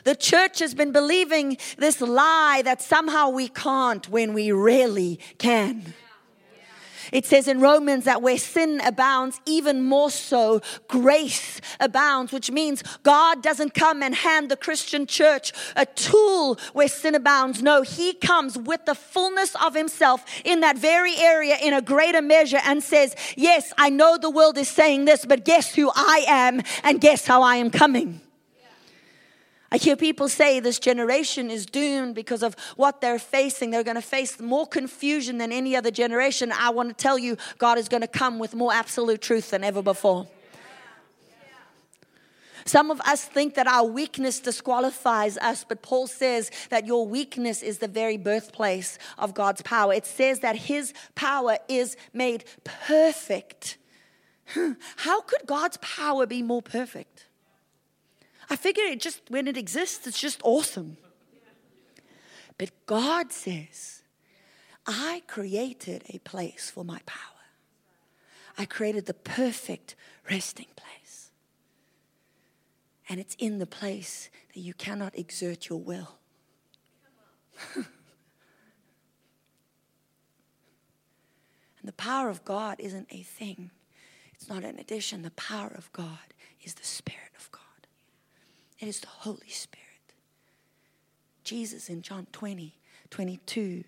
The 0.05 0.14
church 0.14 0.61
has 0.61 0.72
been 0.72 0.92
believing 0.92 1.59
this 1.76 2.00
lie 2.00 2.62
that 2.64 2.81
somehow 2.81 3.31
we 3.31 3.48
can't 3.48 4.09
when 4.09 4.33
we 4.33 4.53
really 4.53 5.20
can. 5.38 5.94
It 7.12 7.27
says 7.27 7.49
in 7.49 7.61
Romans 7.61 8.05
that 8.05 8.23
where 8.23 8.38
sin 8.38 8.81
abounds, 8.85 9.40
even 9.46 9.83
more 9.83 10.11
so, 10.11 10.61
grace 10.88 11.61
abounds, 11.79 12.33
which 12.33 12.51
means 12.51 12.83
God 13.03 13.42
doesn't 13.42 13.75
come 13.75 14.03
and 14.03 14.14
hand 14.14 14.51
the 14.51 14.57
Christian 14.57 15.07
church 15.07 15.53
a 15.77 15.87
tool 15.87 16.59
where 16.73 16.88
sin 16.88 17.14
abounds. 17.14 17.62
No, 17.62 17.83
He 17.83 18.14
comes 18.14 18.57
with 18.57 18.85
the 18.87 18.94
fullness 18.94 19.55
of 19.57 19.75
Himself 19.75 20.25
in 20.44 20.61
that 20.61 20.79
very 20.79 21.16
area 21.16 21.57
in 21.61 21.75
a 21.75 21.83
greater 21.83 22.23
measure 22.23 22.61
and 22.64 22.83
says, 22.83 23.14
Yes, 23.37 23.73
I 23.79 23.90
know 23.90 24.18
the 24.18 24.31
world 24.31 24.59
is 24.59 24.68
saying 24.68 25.05
this, 25.05 25.25
but 25.25 25.44
guess 25.44 25.75
who 25.75 25.90
I 25.94 26.25
am 26.29 26.62
and 26.85 27.01
guess 27.01 27.27
how 27.27 27.42
I 27.42 27.57
am 27.57 27.70
coming. 27.70 28.20
I 29.72 29.76
hear 29.76 29.94
people 29.94 30.28
say 30.28 30.59
this 30.59 30.80
generation 30.80 31.48
is 31.48 31.64
doomed 31.64 32.16
because 32.16 32.42
of 32.42 32.56
what 32.74 33.00
they're 33.00 33.20
facing. 33.20 33.70
They're 33.70 33.85
going 33.85 33.94
to 33.94 34.02
face 34.02 34.40
more 34.40 34.66
confusion 34.66 35.38
than 35.38 35.52
any 35.52 35.76
other 35.76 35.92
generation. 35.92 36.50
I 36.52 36.70
want 36.70 36.88
to 36.88 36.94
tell 36.94 37.16
you, 37.18 37.37
God 37.59 37.78
is 37.78 37.88
going 37.88 38.00
to 38.00 38.09
come 38.09 38.40
with 38.40 38.54
more 38.54 38.72
absolute 38.72 39.20
truth 39.20 39.50
than 39.50 39.62
ever 39.62 39.80
before. 39.80 40.26
Some 42.64 42.90
of 42.90 43.00
us 43.02 43.24
think 43.24 43.54
that 43.54 43.66
our 43.66 43.85
weakness 43.85 44.40
disqualifies 44.40 45.38
us, 45.38 45.64
but 45.66 45.83
Paul 45.83 46.06
says 46.06 46.50
that 46.68 46.87
your 46.87 47.06
weakness 47.06 47.62
is 47.62 47.78
the 47.78 47.88
very 47.88 48.16
birthplace 48.16 48.98
of 49.18 49.35
God's 49.35 49.62
power. 49.62 49.94
It 49.94 50.04
says 50.04 50.40
that 50.40 50.56
his 50.56 50.92
power 51.14 51.59
is 51.68 51.96
made 52.12 52.44
perfect. 52.64 53.78
How 54.96 55.20
could 55.22 55.46
God's 55.46 55.78
power 55.78 56.26
be 56.26 56.42
more 56.42 56.62
perfect? 56.62 57.26
I 58.50 58.56
figure 58.56 58.84
it 58.84 59.00
just, 59.00 59.22
when 59.28 59.46
it 59.46 59.56
exists, 59.56 60.06
it's 60.06 60.20
just 60.20 60.40
awesome. 60.42 60.96
But 62.58 62.70
God 62.84 63.32
says 63.32 64.02
I 64.86 65.22
created 65.26 66.04
a 66.08 66.18
place 66.18 66.70
for 66.70 66.84
my 66.84 67.00
power. 67.06 67.18
I 68.58 68.64
created 68.66 69.06
the 69.06 69.14
perfect 69.14 69.94
resting 70.28 70.66
place. 70.76 71.30
And 73.08 73.18
it's 73.18 73.34
in 73.38 73.58
the 73.58 73.66
place 73.66 74.30
that 74.54 74.60
you 74.60 74.74
cannot 74.74 75.18
exert 75.18 75.68
your 75.68 75.80
will. 75.80 76.18
and 77.74 77.86
the 81.84 81.92
power 81.92 82.28
of 82.28 82.44
God 82.44 82.76
isn't 82.78 83.08
a 83.10 83.22
thing, 83.22 83.70
it's 84.34 84.48
not 84.48 84.64
an 84.64 84.78
addition. 84.78 85.22
The 85.22 85.30
power 85.32 85.72
of 85.76 85.92
God 85.92 86.34
is 86.62 86.74
the 86.74 86.84
Spirit 86.84 87.32
of 87.38 87.50
God, 87.50 87.60
it 88.81 88.88
is 88.88 89.01
the 89.01 89.07
Holy 89.09 89.49
Spirit. 89.49 89.87
Jesus 91.45 91.88
in 91.88 92.03
John 92.03 92.27
20, 92.33 92.75
22 93.11 93.85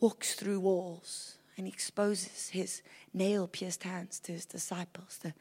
walks 0.00 0.34
through 0.34 0.60
walls 0.60 1.36
and 1.56 1.66
exposes 1.66 2.48
his 2.48 2.82
nail 3.12 3.46
pierced 3.46 3.82
hands 3.82 4.18
to 4.20 4.32
his 4.32 4.46
disciples, 4.46 5.18
the 5.22 5.34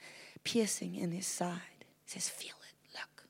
piercing 0.43 0.95
in 0.95 1.11
his 1.11 1.27
side. 1.27 1.85
He 2.05 2.11
says, 2.11 2.29
Feel 2.29 2.55
it, 2.67 2.97
look. 2.97 3.25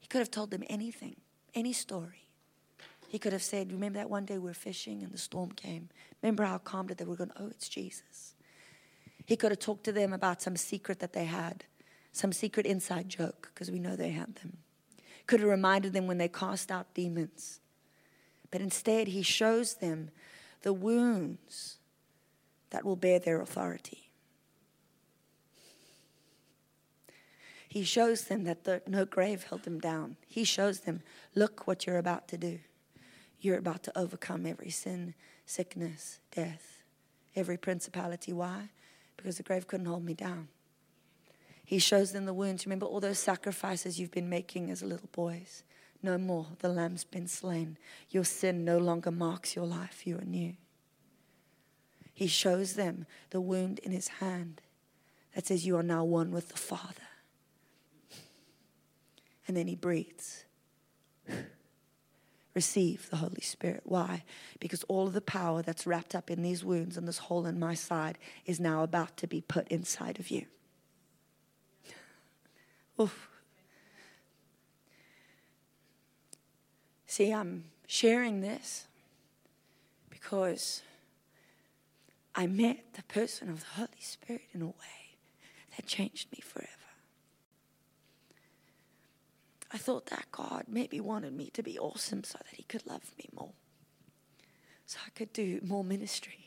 He 0.00 0.06
could 0.06 0.20
have 0.20 0.30
told 0.30 0.50
them 0.50 0.62
anything, 0.68 1.16
any 1.54 1.72
story. 1.72 2.28
He 3.08 3.18
could 3.18 3.32
have 3.32 3.42
said, 3.42 3.72
Remember 3.72 3.98
that 3.98 4.10
one 4.10 4.24
day 4.24 4.38
we 4.38 4.48
were 4.48 4.54
fishing 4.54 5.02
and 5.02 5.12
the 5.12 5.18
storm 5.18 5.52
came? 5.52 5.88
Remember 6.22 6.44
how 6.44 6.58
calm 6.58 6.88
did 6.88 6.98
they 6.98 7.04
were 7.04 7.16
going, 7.16 7.32
Oh, 7.38 7.48
it's 7.48 7.68
Jesus. 7.68 8.34
He 9.26 9.36
could 9.36 9.52
have 9.52 9.60
talked 9.60 9.84
to 9.84 9.92
them 9.92 10.12
about 10.12 10.42
some 10.42 10.56
secret 10.56 11.00
that 11.00 11.12
they 11.12 11.24
had, 11.24 11.64
some 12.14 12.32
secret 12.32 12.64
inside 12.64 13.08
joke, 13.08 13.50
because 13.52 13.72
we 13.72 13.80
know 13.80 13.96
they 13.96 14.10
had 14.10 14.36
them. 14.36 14.58
Could 15.26 15.40
have 15.40 15.48
reminded 15.48 15.92
them 15.92 16.06
when 16.06 16.18
they 16.18 16.28
cast 16.28 16.70
out 16.70 16.94
demons. 16.94 17.58
But 18.52 18.60
instead, 18.60 19.08
he 19.08 19.22
shows 19.22 19.74
them 19.74 20.10
the 20.62 20.72
wounds 20.72 21.78
that 22.70 22.84
will 22.84 22.94
bear 22.94 23.18
their 23.18 23.40
authority. 23.40 24.10
He 27.68 27.82
shows 27.82 28.26
them 28.26 28.44
that 28.44 28.62
the, 28.62 28.80
no 28.86 29.04
grave 29.04 29.46
held 29.48 29.64
them 29.64 29.80
down. 29.80 30.16
He 30.28 30.44
shows 30.44 30.80
them, 30.80 31.02
look 31.34 31.66
what 31.66 31.84
you're 31.84 31.98
about 31.98 32.28
to 32.28 32.38
do. 32.38 32.60
You're 33.40 33.58
about 33.58 33.82
to 33.82 33.98
overcome 33.98 34.46
every 34.46 34.70
sin, 34.70 35.14
sickness, 35.46 36.20
death, 36.30 36.84
every 37.34 37.56
principality. 37.56 38.32
Why? 38.32 38.68
Because 39.16 39.38
the 39.38 39.42
grave 39.42 39.66
couldn't 39.66 39.86
hold 39.86 40.04
me 40.04 40.14
down. 40.14 40.46
He 41.64 41.78
shows 41.78 42.12
them 42.12 42.26
the 42.26 42.34
wounds. 42.34 42.66
Remember 42.66 42.86
all 42.86 43.00
those 43.00 43.18
sacrifices 43.18 43.98
you've 43.98 44.10
been 44.10 44.28
making 44.28 44.70
as 44.70 44.82
little 44.82 45.08
boys? 45.12 45.62
No 46.02 46.18
more. 46.18 46.48
The 46.58 46.68
lamb's 46.68 47.04
been 47.04 47.26
slain. 47.26 47.78
Your 48.10 48.24
sin 48.24 48.64
no 48.64 48.76
longer 48.76 49.10
marks 49.10 49.56
your 49.56 49.64
life. 49.64 50.06
You 50.06 50.18
are 50.18 50.24
new. 50.24 50.54
He 52.12 52.26
shows 52.26 52.74
them 52.74 53.06
the 53.30 53.40
wound 53.40 53.78
in 53.80 53.90
his 53.90 54.08
hand 54.08 54.60
that 55.34 55.46
says, 55.46 55.66
You 55.66 55.76
are 55.78 55.82
now 55.82 56.04
one 56.04 56.30
with 56.30 56.50
the 56.50 56.58
Father. 56.58 57.08
And 59.48 59.56
then 59.56 59.66
he 59.66 59.74
breathes. 59.74 60.44
Receive 62.54 63.10
the 63.10 63.16
Holy 63.16 63.40
Spirit. 63.40 63.80
Why? 63.84 64.22
Because 64.60 64.84
all 64.84 65.08
of 65.08 65.12
the 65.12 65.20
power 65.20 65.62
that's 65.62 65.86
wrapped 65.86 66.14
up 66.14 66.30
in 66.30 66.42
these 66.42 66.64
wounds 66.64 66.96
and 66.96 67.08
this 67.08 67.18
hole 67.18 67.46
in 67.46 67.58
my 67.58 67.74
side 67.74 68.16
is 68.46 68.60
now 68.60 68.82
about 68.82 69.16
to 69.16 69.26
be 69.26 69.40
put 69.40 69.66
inside 69.68 70.20
of 70.20 70.30
you. 70.30 70.46
Oof. 73.00 73.28
See, 77.06 77.32
I'm 77.32 77.64
sharing 77.86 78.40
this 78.40 78.86
because 80.10 80.82
I 82.34 82.46
met 82.46 82.94
the 82.94 83.02
person 83.04 83.48
of 83.48 83.60
the 83.60 83.66
Holy 83.74 84.00
Spirit 84.00 84.42
in 84.52 84.62
a 84.62 84.66
way 84.66 85.16
that 85.76 85.86
changed 85.86 86.32
me 86.32 86.40
forever. 86.40 86.70
I 89.72 89.78
thought 89.78 90.06
that 90.06 90.26
God 90.30 90.64
maybe 90.68 91.00
wanted 91.00 91.32
me 91.32 91.50
to 91.50 91.62
be 91.62 91.78
awesome 91.78 92.24
so 92.24 92.38
that 92.38 92.56
He 92.56 92.62
could 92.64 92.86
love 92.86 93.12
me 93.18 93.28
more, 93.34 93.52
so 94.86 94.98
I 95.04 95.10
could 95.10 95.32
do 95.32 95.60
more 95.64 95.84
ministry. 95.84 96.46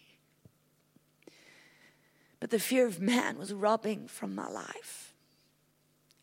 But 2.39 2.51
the 2.51 2.59
fear 2.59 2.85
of 2.85 3.01
man 3.01 3.37
was 3.37 3.53
robbing 3.53 4.07
from 4.07 4.35
my 4.35 4.47
life. 4.47 5.06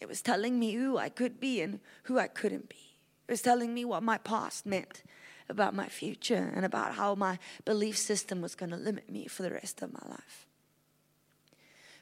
It 0.05 0.09
was 0.09 0.21
telling 0.21 0.59
me 0.59 0.73
who 0.73 0.99
I 0.99 1.09
could 1.09 1.40
be 1.40 1.62
and 1.62 1.81
who 2.03 2.19
I 2.19 2.27
couldn't 2.27 2.69
be. 2.69 2.99
It 3.27 3.33
was 3.33 3.40
telling 3.40 3.73
me 3.73 3.87
what 3.87 4.03
my 4.03 4.19
past 4.19 4.67
meant 4.67 5.03
about 5.49 5.75
my 5.75 5.88
future 5.88 6.53
and 6.55 6.62
about 6.62 6.97
how 6.97 7.14
my 7.14 7.38
belief 7.64 7.97
system 7.97 8.43
was 8.43 8.55
going 8.55 8.69
to 8.69 8.77
limit 8.77 9.09
me 9.09 9.27
for 9.27 9.43
the 9.43 9.51
rest 9.51 9.81
of 9.81 9.95
my 9.95 10.07
life. 10.07 10.47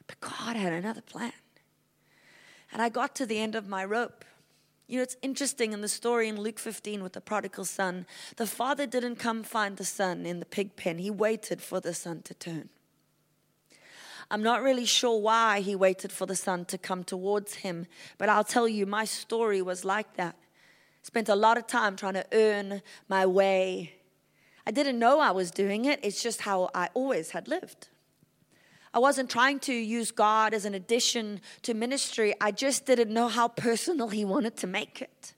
But 0.05 0.19
God 0.19 0.57
had 0.57 0.73
another 0.73 0.99
plan. 0.99 1.31
And 2.73 2.81
I 2.81 2.89
got 2.89 3.15
to 3.15 3.25
the 3.25 3.39
end 3.39 3.55
of 3.55 3.69
my 3.69 3.85
rope. 3.85 4.25
You 4.85 4.97
know, 4.97 5.03
it's 5.03 5.15
interesting 5.21 5.71
in 5.71 5.79
the 5.79 5.87
story 5.87 6.27
in 6.27 6.41
Luke 6.41 6.59
15 6.59 7.03
with 7.03 7.13
the 7.13 7.21
prodigal 7.21 7.63
son, 7.63 8.05
the 8.35 8.45
father 8.45 8.85
didn't 8.85 9.15
come 9.15 9.43
find 9.43 9.77
the 9.77 9.85
son 9.85 10.25
in 10.25 10.41
the 10.41 10.45
pig 10.45 10.75
pen, 10.75 10.97
he 10.97 11.09
waited 11.09 11.61
for 11.61 11.79
the 11.79 11.93
son 11.93 12.21
to 12.23 12.33
turn. 12.33 12.67
I'm 14.33 14.41
not 14.41 14.63
really 14.63 14.85
sure 14.85 15.19
why 15.21 15.59
he 15.59 15.75
waited 15.75 16.11
for 16.11 16.25
the 16.25 16.35
sun 16.35 16.65
to 16.65 16.77
come 16.79 17.03
towards 17.03 17.53
him, 17.53 17.85
but 18.17 18.29
I'll 18.29 18.43
tell 18.43 18.67
you, 18.67 18.87
my 18.87 19.05
story 19.05 19.61
was 19.61 19.85
like 19.85 20.15
that. 20.15 20.35
Spent 21.03 21.29
a 21.29 21.35
lot 21.35 21.55
of 21.55 21.67
time 21.67 21.95
trying 21.95 22.15
to 22.15 22.25
earn 22.31 22.81
my 23.07 23.27
way. 23.27 23.93
I 24.65 24.71
didn't 24.71 24.97
know 24.97 25.19
I 25.19 25.29
was 25.29 25.51
doing 25.51 25.85
it, 25.85 25.99
it's 26.01 26.23
just 26.23 26.41
how 26.41 26.71
I 26.73 26.89
always 26.95 27.29
had 27.29 27.47
lived. 27.47 27.89
I 28.91 28.97
wasn't 28.97 29.29
trying 29.29 29.59
to 29.59 29.73
use 29.73 30.09
God 30.09 30.55
as 30.55 30.65
an 30.65 30.73
addition 30.73 31.39
to 31.61 31.75
ministry, 31.75 32.33
I 32.41 32.49
just 32.49 32.87
didn't 32.87 33.13
know 33.13 33.27
how 33.27 33.49
personal 33.49 34.07
He 34.07 34.25
wanted 34.25 34.57
to 34.57 34.65
make 34.65 34.99
it. 34.99 35.35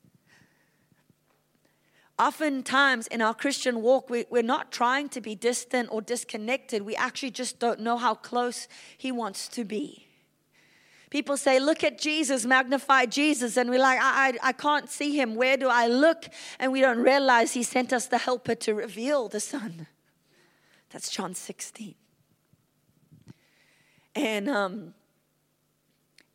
Oftentimes 2.17 3.07
in 3.07 3.21
our 3.21 3.33
Christian 3.33 3.81
walk, 3.81 4.09
we, 4.09 4.25
we're 4.29 4.41
not 4.41 4.71
trying 4.71 5.09
to 5.09 5.21
be 5.21 5.35
distant 5.35 5.89
or 5.91 6.01
disconnected. 6.01 6.81
We 6.81 6.95
actually 6.95 7.31
just 7.31 7.59
don't 7.59 7.81
know 7.81 7.97
how 7.97 8.15
close 8.15 8.69
He 8.97 9.11
wants 9.11 9.49
to 9.49 9.65
be. 9.65 10.07
People 11.09 11.35
say, 11.35 11.59
Look 11.59 11.83
at 11.83 11.99
Jesus, 11.99 12.45
magnify 12.45 13.07
Jesus. 13.07 13.57
And 13.57 13.69
we're 13.69 13.79
like, 13.79 13.99
I, 14.01 14.29
I, 14.41 14.49
I 14.49 14.51
can't 14.53 14.89
see 14.89 15.19
Him. 15.19 15.35
Where 15.35 15.57
do 15.57 15.67
I 15.67 15.87
look? 15.87 16.25
And 16.57 16.71
we 16.71 16.79
don't 16.79 16.99
realize 16.99 17.51
He 17.51 17.63
sent 17.63 17.91
us 17.91 18.07
the 18.07 18.17
helper 18.17 18.55
to 18.55 18.73
reveal 18.73 19.27
the 19.27 19.41
Son. 19.41 19.87
That's 20.91 21.09
John 21.09 21.33
16. 21.33 21.95
And 24.15 24.49
um, 24.49 24.93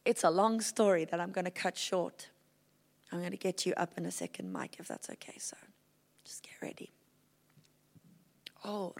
it's 0.05 0.25
a 0.25 0.31
long 0.31 0.61
story 0.61 1.07
that 1.07 1.19
I'm 1.19 1.33
going 1.33 1.47
to 1.47 1.51
cut 1.51 1.79
short. 1.79 2.29
I'm 3.11 3.21
going 3.21 3.31
to 3.31 3.39
get 3.39 3.65
you 3.65 3.73
up 3.79 3.95
in 3.97 4.05
a 4.05 4.11
second, 4.11 4.53
Mike, 4.53 4.77
if 4.79 4.87
that's 4.87 5.09
okay, 5.09 5.39
sir. 5.39 5.57
Just 6.31 6.45
get 6.45 6.63
ready. 6.63 6.93
Oh, 8.65 8.95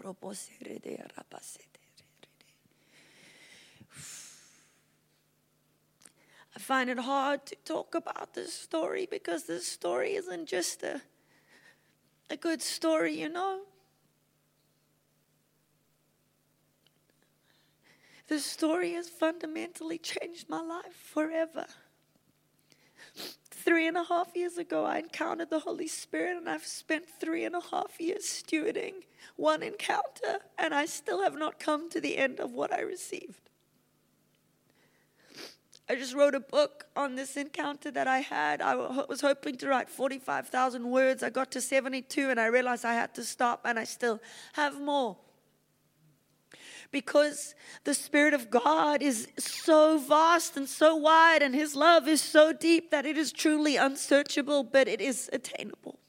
I 6.53 6.59
find 6.59 6.89
it 6.89 6.99
hard 6.99 7.45
to 7.45 7.55
talk 7.63 7.95
about 7.95 8.33
this 8.33 8.53
story 8.53 9.07
because 9.09 9.45
this 9.45 9.65
story 9.65 10.15
isn't 10.15 10.49
just 10.49 10.83
a, 10.83 10.99
a 12.29 12.35
good 12.35 12.61
story, 12.61 13.21
you 13.21 13.29
know. 13.29 13.61
This 18.27 18.43
story 18.43 18.91
has 18.95 19.07
fundamentally 19.07 19.99
changed 19.99 20.49
my 20.49 20.59
life 20.59 20.97
forever 21.13 21.65
three 23.63 23.87
and 23.87 23.97
a 23.97 24.03
half 24.03 24.35
years 24.35 24.57
ago, 24.57 24.85
I 24.85 24.99
encountered 24.99 25.49
the 25.49 25.59
Holy 25.59 25.87
Spirit, 25.87 26.37
and 26.37 26.49
I've 26.49 26.65
spent 26.65 27.05
three 27.19 27.45
and 27.45 27.55
a 27.55 27.61
half 27.61 27.99
years 27.99 28.23
stewarding 28.23 28.93
one 29.35 29.63
encounter, 29.63 30.39
and 30.57 30.73
I 30.73 30.85
still 30.85 31.21
have 31.21 31.37
not 31.37 31.59
come 31.59 31.89
to 31.89 32.01
the 32.01 32.17
end 32.17 32.39
of 32.39 32.51
what 32.51 32.73
I 32.73 32.81
received. 32.81 33.49
I 35.89 35.95
just 35.95 36.13
wrote 36.13 36.35
a 36.35 36.39
book 36.39 36.85
on 36.95 37.15
this 37.15 37.35
encounter 37.35 37.91
that 37.91 38.07
I 38.07 38.19
had. 38.19 38.61
I 38.61 38.75
was 38.75 39.19
hoping 39.19 39.57
to 39.57 39.67
write 39.67 39.89
45,000 39.89 40.89
words. 40.89 41.21
I 41.21 41.29
got 41.29 41.51
to 41.51 41.59
72 41.59 42.29
and 42.29 42.39
I 42.39 42.45
realized 42.45 42.85
I 42.85 42.93
had 42.93 43.13
to 43.15 43.23
stop, 43.23 43.61
and 43.65 43.77
I 43.77 43.83
still 43.83 44.21
have 44.53 44.79
more 44.79 45.17
because 46.91 47.55
the 47.83 47.93
Spirit 47.93 48.33
of 48.33 48.49
God 48.49 49.01
is 49.01 49.27
so 49.37 49.97
vast 49.97 50.57
and 50.57 50.67
so 50.67 50.95
wide, 50.95 51.41
and 51.41 51.55
His 51.55 51.75
love 51.75 52.07
is 52.07 52.21
so 52.21 52.51
deep 52.53 52.91
that 52.91 53.05
it 53.05 53.17
is 53.17 53.31
truly 53.31 53.77
unsearchable, 53.77 54.63
but 54.63 54.87
it 54.87 55.01
is 55.01 55.29
attainable. 55.31 55.99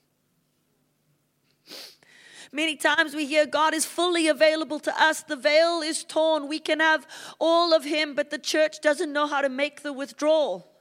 Many 2.55 2.76
times 2.76 3.14
we 3.14 3.26
hear 3.26 3.47
God 3.47 3.72
is 3.72 3.87
fully 3.87 4.28
available 4.28 4.78
to 4.80 5.03
us. 5.03 5.22
The 5.22 5.37
veil 5.37 5.80
is 5.80 6.05
torn. 6.05 6.49
We 6.49 6.59
can 6.59 6.80
have 6.80 7.07
all 7.39 7.72
of 7.72 7.85
Him, 7.85 8.14
but 8.14 8.30
the 8.30 8.39
church 8.39 8.80
doesn't 8.83 9.12
know 9.12 9.26
how 9.26 9.41
to 9.41 9.49
make 9.49 9.83
the 9.83 9.93
withdrawal. 9.93 10.71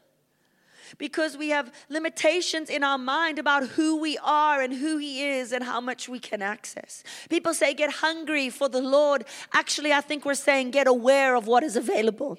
Because 0.97 1.37
we 1.37 1.49
have 1.49 1.71
limitations 1.89 2.69
in 2.69 2.83
our 2.83 2.97
mind 2.97 3.39
about 3.39 3.67
who 3.67 3.99
we 3.99 4.17
are 4.19 4.61
and 4.61 4.73
who 4.73 4.97
He 4.97 5.25
is 5.25 5.51
and 5.51 5.63
how 5.63 5.81
much 5.81 6.07
we 6.07 6.19
can 6.19 6.41
access. 6.41 7.03
People 7.29 7.53
say, 7.53 7.73
get 7.73 7.91
hungry 7.91 8.49
for 8.49 8.69
the 8.69 8.81
Lord. 8.81 9.25
Actually, 9.53 9.93
I 9.93 10.01
think 10.01 10.25
we're 10.25 10.33
saying, 10.33 10.71
get 10.71 10.87
aware 10.87 11.35
of 11.35 11.47
what 11.47 11.63
is 11.63 11.75
available. 11.75 12.37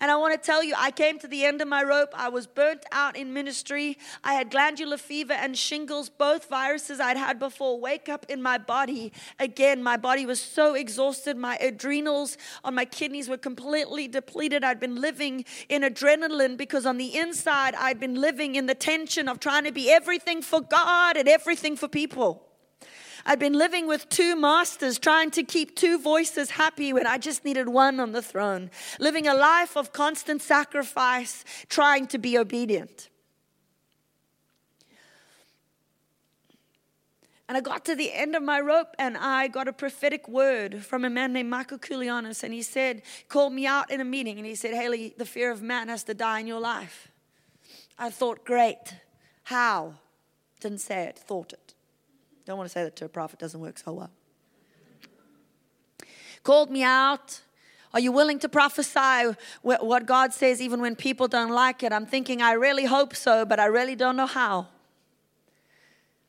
And 0.00 0.10
I 0.10 0.16
want 0.16 0.32
to 0.32 0.44
tell 0.44 0.64
you, 0.64 0.74
I 0.78 0.90
came 0.90 1.18
to 1.18 1.28
the 1.28 1.44
end 1.44 1.60
of 1.60 1.68
my 1.68 1.82
rope. 1.82 2.08
I 2.14 2.30
was 2.30 2.46
burnt 2.46 2.84
out 2.90 3.16
in 3.16 3.34
ministry. 3.34 3.98
I 4.24 4.32
had 4.32 4.50
glandular 4.50 4.96
fever 4.96 5.34
and 5.34 5.56
shingles, 5.56 6.08
both 6.08 6.48
viruses 6.48 7.00
I'd 7.00 7.18
had 7.18 7.38
before, 7.38 7.78
wake 7.78 8.08
up 8.08 8.24
in 8.28 8.40
my 8.40 8.56
body. 8.56 9.12
Again, 9.38 9.82
my 9.82 9.98
body 9.98 10.24
was 10.24 10.40
so 10.40 10.74
exhausted. 10.74 11.36
My 11.36 11.56
adrenals 11.56 12.38
on 12.64 12.74
my 12.74 12.86
kidneys 12.86 13.28
were 13.28 13.36
completely 13.36 14.08
depleted. 14.08 14.64
I'd 14.64 14.80
been 14.80 15.00
living 15.00 15.44
in 15.68 15.82
adrenaline 15.82 16.56
because 16.56 16.86
on 16.86 16.96
the 16.96 17.16
inside, 17.16 17.74
I'd 17.74 18.00
been 18.00 18.14
living 18.14 18.54
in 18.54 18.66
the 18.66 18.74
tension 18.74 19.28
of 19.28 19.38
trying 19.38 19.64
to 19.64 19.72
be 19.72 19.90
everything 19.90 20.40
for 20.40 20.62
God 20.62 21.18
and 21.18 21.28
everything 21.28 21.76
for 21.76 21.88
people. 21.88 22.49
I'd 23.26 23.38
been 23.38 23.54
living 23.54 23.86
with 23.86 24.08
two 24.08 24.36
masters, 24.36 24.98
trying 24.98 25.30
to 25.32 25.42
keep 25.42 25.76
two 25.76 25.98
voices 25.98 26.50
happy 26.50 26.92
when 26.92 27.06
I 27.06 27.18
just 27.18 27.44
needed 27.44 27.68
one 27.68 28.00
on 28.00 28.12
the 28.12 28.22
throne, 28.22 28.70
living 28.98 29.26
a 29.26 29.34
life 29.34 29.76
of 29.76 29.92
constant 29.92 30.42
sacrifice, 30.42 31.44
trying 31.68 32.06
to 32.08 32.18
be 32.18 32.38
obedient. 32.38 33.08
And 37.50 37.56
I 37.56 37.62
got 37.62 37.84
to 37.86 37.96
the 37.96 38.12
end 38.12 38.36
of 38.36 38.44
my 38.44 38.60
rope 38.60 38.94
and 38.96 39.16
I 39.16 39.48
got 39.48 39.66
a 39.66 39.72
prophetic 39.72 40.28
word 40.28 40.84
from 40.84 41.04
a 41.04 41.10
man 41.10 41.32
named 41.32 41.50
Michael 41.50 41.78
Koulianos. 41.78 42.44
And 42.44 42.54
he 42.54 42.62
said, 42.62 43.02
called 43.28 43.52
me 43.52 43.66
out 43.66 43.90
in 43.90 44.00
a 44.00 44.04
meeting 44.04 44.38
and 44.38 44.46
he 44.46 44.54
said, 44.54 44.72
Hayley, 44.72 45.14
the 45.18 45.26
fear 45.26 45.50
of 45.50 45.60
man 45.60 45.88
has 45.88 46.04
to 46.04 46.14
die 46.14 46.38
in 46.38 46.46
your 46.46 46.60
life. 46.60 47.08
I 47.98 48.10
thought, 48.10 48.44
great. 48.44 48.94
How? 49.42 49.94
Didn't 50.60 50.78
say 50.78 51.06
it, 51.06 51.18
thought 51.18 51.52
it. 51.52 51.74
I 52.50 52.52
don't 52.52 52.58
want 52.58 52.68
to 52.68 52.72
say 52.72 52.82
that 52.82 52.96
to 52.96 53.04
a 53.04 53.08
prophet, 53.08 53.38
doesn't 53.38 53.60
work 53.60 53.78
so 53.78 53.92
well. 53.92 54.10
Called 56.42 56.68
me 56.68 56.82
out. 56.82 57.42
Are 57.94 58.00
you 58.00 58.10
willing 58.10 58.40
to 58.40 58.48
prophesy 58.48 59.36
what 59.62 60.04
God 60.04 60.32
says 60.32 60.60
even 60.60 60.80
when 60.80 60.96
people 60.96 61.28
don't 61.28 61.52
like 61.52 61.84
it? 61.84 61.92
I'm 61.92 62.06
thinking, 62.06 62.42
I 62.42 62.54
really 62.54 62.86
hope 62.86 63.14
so, 63.14 63.44
but 63.44 63.60
I 63.60 63.66
really 63.66 63.94
don't 63.94 64.16
know 64.16 64.26
how. 64.26 64.66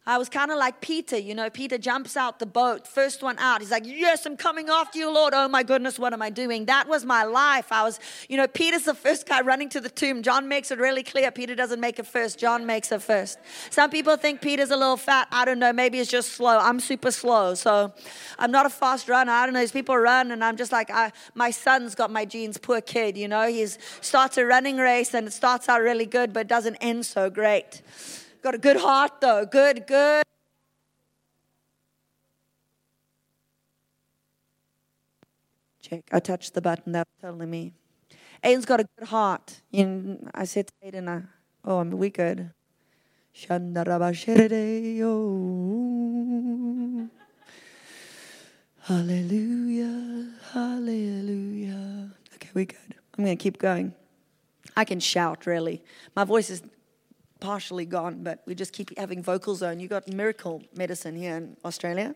I 0.04 0.18
was 0.18 0.30
kind 0.30 0.50
of 0.50 0.58
like 0.58 0.82
Peter, 0.82 1.16
you 1.16 1.36
know. 1.36 1.52
Peter 1.52 1.78
jumps 1.78 2.18
out 2.18 2.40
the 2.40 2.48
boat, 2.48 2.88
first 2.88 3.22
one 3.22 3.38
out. 3.38 3.62
He's 3.62 3.70
like, 3.70 3.84
Yes, 3.86 4.26
I'm 4.26 4.36
coming 4.36 4.68
after 4.68 4.98
you, 4.98 5.14
Lord. 5.14 5.36
Oh 5.36 5.48
my 5.48 5.62
goodness, 5.62 6.00
what 6.00 6.12
am 6.12 6.24
I 6.24 6.32
doing? 6.32 6.66
That 6.66 6.88
was 6.88 7.06
my 7.06 7.24
life. 7.24 7.72
I 7.72 7.84
was, 7.84 8.00
you 8.28 8.36
know, 8.36 8.48
Peter's 8.48 8.86
the 8.86 8.96
first 9.06 9.28
guy 9.28 9.42
running 9.42 9.70
to 9.70 9.80
the 9.80 9.90
tomb. 9.90 10.24
John 10.24 10.48
makes 10.48 10.72
it 10.72 10.80
really 10.80 11.04
clear. 11.04 11.30
Peter 11.30 11.54
doesn't 11.54 11.80
make 11.80 12.00
it 12.00 12.08
first, 12.08 12.40
John 12.40 12.66
makes 12.66 12.92
it 12.92 13.04
first. 13.04 13.38
Some 13.70 13.92
people 13.92 14.18
think 14.18 14.42
Peter's 14.42 14.72
a 14.72 14.76
little 14.76 14.98
fat. 14.98 15.28
I 15.32 15.46
don't 15.46 15.60
know. 15.60 15.72
Maybe 15.72 16.00
it's 16.00 16.10
just 16.10 16.34
slow. 16.34 16.58
I'm 16.58 16.80
super 16.80 17.12
slow. 17.12 17.54
So 17.54 17.94
I'm 18.40 18.50
not 18.50 18.66
a 18.66 18.72
fast 18.72 19.08
runner. 19.08 19.32
I 19.32 19.46
don't 19.46 19.54
know. 19.54 19.60
These 19.60 19.72
people 19.72 19.96
run, 19.96 20.32
and 20.32 20.44
I'm 20.44 20.58
just 20.58 20.72
like, 20.72 20.90
I, 20.90 21.12
my 21.36 21.52
son's 21.52 21.94
got 21.94 22.10
my 22.10 22.26
genes, 22.26 22.58
poor 22.58 22.82
kid, 22.82 23.18
you 23.18 23.28
know. 23.28 23.48
He 23.48 23.68
starts 24.02 24.40
a 24.40 24.46
running 24.48 24.78
race 24.78 25.14
and 25.14 25.28
it 25.28 25.32
starts 25.32 25.70
out 25.70 25.82
really 25.82 26.08
good, 26.08 26.34
but 26.34 26.48
doesn't 26.48 26.78
end 26.78 27.06
so 27.06 27.30
great. 27.30 27.84
Got 28.42 28.56
a 28.56 28.58
good 28.58 28.78
heart, 28.78 29.22
though. 29.22 29.46
Good, 29.46 29.86
good. 29.86 30.24
Check. 35.82 36.04
I 36.12 36.20
touched 36.20 36.54
the 36.54 36.62
button. 36.62 36.94
That 36.94 37.08
was 37.08 37.22
telling 37.22 37.50
me. 37.50 37.74
Aiden's 38.44 38.66
got 38.66 38.80
a 38.80 38.88
good 38.98 39.08
heart. 39.10 39.62
And 39.72 40.32
I 40.34 40.46
said 40.46 40.68
to 40.68 40.74
Aiden, 40.84 41.08
uh, 41.08 41.28
oh, 41.66 41.80
I 41.80 41.84
mean, 41.84 41.98
we 42.00 42.10
good. 42.10 42.52
Hallelujah, 48.82 50.30
hallelujah. 50.52 52.12
Okay, 52.36 52.50
we 52.54 52.66
good. 52.66 52.96
I'm 53.18 53.24
going 53.24 53.38
to 53.38 53.42
keep 53.42 53.60
going. 53.60 53.94
I 54.76 54.86
can 54.86 55.00
shout, 55.00 55.46
really. 55.46 55.84
My 56.16 56.24
voice 56.24 56.50
is 56.50 56.64
partially 57.42 57.86
gone, 57.86 58.24
but 58.24 58.42
we 58.46 58.56
just 58.56 58.72
keep 58.72 58.98
having 58.98 59.22
Vocalzone. 59.22 59.82
You 59.82 59.90
got 59.90 60.08
miracle 60.08 60.64
medicine 60.74 61.18
here 61.18 61.36
in 61.36 61.58
Australia. 61.66 62.16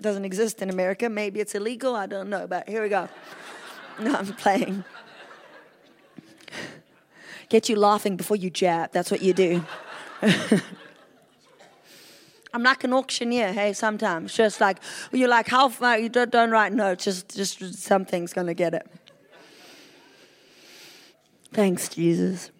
Doesn't 0.00 0.24
exist 0.24 0.60
in 0.60 0.70
America. 0.70 1.08
Maybe 1.08 1.38
it's 1.38 1.54
illegal. 1.54 1.94
I 1.94 2.06
don't 2.06 2.28
know. 2.28 2.48
But 2.48 2.68
here 2.68 2.82
we 2.82 2.88
go. 2.88 3.08
No, 4.00 4.14
I'm 4.14 4.26
playing. 4.26 4.84
Get 7.48 7.68
you 7.68 7.74
laughing 7.74 8.16
before 8.16 8.36
you 8.36 8.48
jab. 8.48 8.92
That's 8.92 9.10
what 9.10 9.22
you 9.22 9.32
do. 9.32 9.64
I'm 12.54 12.62
like 12.62 12.84
an 12.84 12.92
auctioneer, 12.92 13.52
hey, 13.52 13.72
sometimes. 13.72 14.34
Just 14.34 14.60
like, 14.60 14.78
you're 15.10 15.28
like, 15.28 15.48
how 15.48 15.68
far? 15.68 15.98
You 15.98 16.08
don't, 16.08 16.30
don't 16.30 16.52
write 16.52 16.72
notes, 16.72 17.06
just, 17.06 17.34
just 17.34 17.74
something's 17.74 18.32
to 18.32 18.54
get 18.54 18.72
it. 18.72 18.86
Thanks, 21.52 21.88
Jesus. 21.88 22.52